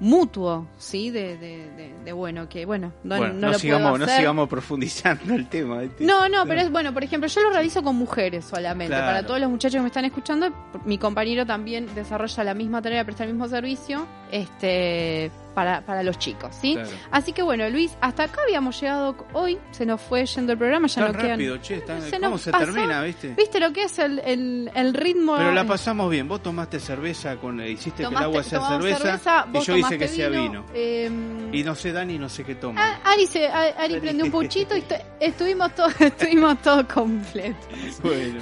mutuo, 0.00 0.66
¿sí? 0.78 1.10
De, 1.10 1.36
de, 1.36 1.70
de- 1.76 1.92
de, 2.04 2.12
bueno, 2.12 2.48
que 2.48 2.66
bueno, 2.66 2.92
no, 3.04 3.16
bueno, 3.18 3.34
no 3.34 3.40
no, 3.40 3.52
lo 3.52 3.58
sigamos, 3.58 3.90
puedo 3.92 4.06
no 4.06 4.12
sigamos 4.12 4.48
profundizando 4.48 5.34
el 5.34 5.48
tema. 5.48 5.80
¿viste? 5.80 6.04
No, 6.04 6.28
no, 6.28 6.44
pero 6.46 6.60
es 6.60 6.70
bueno, 6.70 6.92
por 6.92 7.04
ejemplo, 7.04 7.28
yo 7.28 7.40
lo 7.42 7.50
realizo 7.50 7.82
con 7.82 7.94
mujeres 7.96 8.44
solamente. 8.44 8.88
Claro. 8.94 9.06
Para 9.06 9.26
todos 9.26 9.40
los 9.40 9.48
muchachos 9.50 9.76
que 9.76 9.82
me 9.82 9.86
están 9.88 10.04
escuchando, 10.04 10.50
mi 10.84 10.98
compañero 10.98 11.46
también 11.46 11.86
desarrolla 11.94 12.44
la 12.44 12.54
misma 12.54 12.82
tarea, 12.82 13.04
presta 13.04 13.24
el 13.24 13.30
mismo 13.30 13.48
servicio, 13.48 14.06
este, 14.32 15.30
para, 15.52 15.80
para 15.82 16.02
los 16.02 16.18
chicos, 16.18 16.54
¿sí? 16.60 16.74
Claro. 16.74 16.88
Así 17.10 17.32
que 17.32 17.42
bueno, 17.42 17.68
Luis, 17.70 17.96
hasta 18.00 18.24
acá 18.24 18.40
habíamos 18.42 18.80
llegado 18.80 19.14
hoy, 19.32 19.58
se 19.70 19.86
nos 19.86 20.00
fue 20.00 20.26
yendo 20.26 20.52
el 20.52 20.58
programa, 20.58 20.86
ya 20.88 21.02
Tan 21.02 21.12
no 21.12 21.18
quedan. 21.18 21.30
rápido, 21.32 21.56
che, 21.58 21.80
tan- 21.80 22.02
Se 22.02 22.18
¿cómo 22.20 22.38
se 22.38 22.50
pasó. 22.50 22.64
termina, 22.64 23.02
viste? 23.02 23.34
¿Viste 23.36 23.60
lo 23.60 23.72
que 23.72 23.84
es 23.84 23.98
el, 23.98 24.18
el, 24.24 24.70
el 24.74 24.94
ritmo? 24.94 25.36
Pero 25.36 25.52
la 25.52 25.62
Eh, 25.62 25.66
pasamos 25.66 26.10
bien. 26.10 26.26
Vos 26.28 26.42
tomaste 26.42 26.80
cerveza, 26.80 27.36
con 27.36 27.60
hiciste 27.64 28.02
que 28.02 28.08
el 28.08 28.16
agua 28.16 28.42
sea 28.42 28.60
cerveza, 28.68 29.46
y 29.52 29.60
yo 29.60 29.76
hice 29.76 29.98
que 29.98 30.08
sea 30.08 30.28
vino. 30.28 30.64
eh, 30.74 31.10
Y 31.52 31.62
no 31.62 31.74
sé 31.74 31.92
Dani, 31.92 32.18
no 32.18 32.28
sé 32.28 32.44
qué 32.44 32.54
toma. 32.54 32.80
Ah, 33.04 33.12
Ari, 33.12 33.26
se, 33.26 33.46
Ari, 33.48 33.72
Ari 33.78 34.00
prendió 34.00 34.24
un 34.24 34.30
puchito 34.30 34.76
y 34.76 34.80
estu- 34.82 35.00
estuvimos 35.20 35.74
todos 35.74 35.92
estuvimos 36.00 36.60
todos 36.62 36.84
completos. 36.86 37.66
Bueno, 38.02 38.40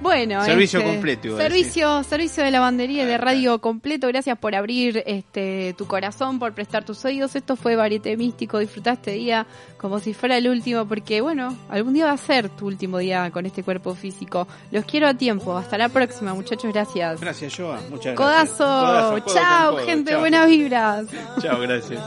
Bueno, 0.00 0.44
Servicio 0.44 0.78
este, 0.80 0.90
completo, 0.92 1.36
servicio, 1.36 2.02
servicio 2.04 2.44
de 2.44 2.50
lavandería 2.50 3.02
y 3.02 3.06
de 3.06 3.18
radio 3.18 3.60
completo. 3.60 4.06
Gracias 4.08 4.38
por 4.38 4.54
abrir 4.54 5.02
este 5.06 5.74
tu 5.76 5.86
corazón, 5.86 6.37
por 6.38 6.52
prestar 6.52 6.84
tus 6.84 7.04
oídos. 7.04 7.34
Esto 7.36 7.56
fue 7.56 7.76
Varieté 7.76 8.16
Místico. 8.16 8.58
Disfrutá 8.58 8.92
este 8.92 9.12
día 9.12 9.46
como 9.76 9.98
si 9.98 10.14
fuera 10.14 10.36
el 10.36 10.48
último, 10.48 10.86
porque 10.86 11.20
bueno, 11.20 11.56
algún 11.68 11.94
día 11.94 12.06
va 12.06 12.12
a 12.12 12.16
ser 12.16 12.48
tu 12.48 12.66
último 12.66 12.98
día 12.98 13.30
con 13.30 13.46
este 13.46 13.62
cuerpo 13.62 13.94
físico. 13.94 14.46
Los 14.70 14.84
quiero 14.84 15.06
a 15.08 15.14
tiempo. 15.14 15.56
Hasta 15.56 15.78
la 15.78 15.88
próxima, 15.88 16.34
muchachos. 16.34 16.72
Gracias. 16.72 17.20
gracias, 17.20 17.54
Joa. 17.56 17.80
Muchas 17.90 18.14
gracias. 18.14 18.16
Codazo. 18.16 18.64
Codazo, 18.64 19.24
codo 19.24 19.34
Chao, 19.34 19.72
codo. 19.74 19.84
gente. 19.86 20.10
Chao. 20.10 20.20
Buenas 20.20 20.46
vibras. 20.48 21.06
Chao, 21.40 21.60
gracias. 21.60 22.02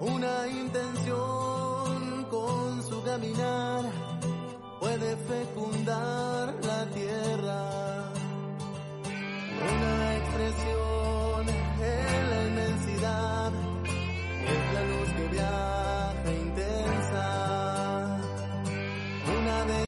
Una 0.00 0.48
intención 0.48 2.24
con 2.30 2.82
su 2.88 3.02
caminar 3.02 3.84
puede 4.80 5.16
fecundar 5.16 6.54
la 6.62 6.86
tierra. 6.94 7.75
Una 9.58 10.16
expresión 10.16 11.48
en 11.80 12.30
la 12.30 12.44
inmensidad, 12.44 13.52
es 14.44 14.74
la 14.74 14.82
luz 14.84 15.08
que 15.16 15.28
viaja 15.28 16.30
intensa. 16.32 17.26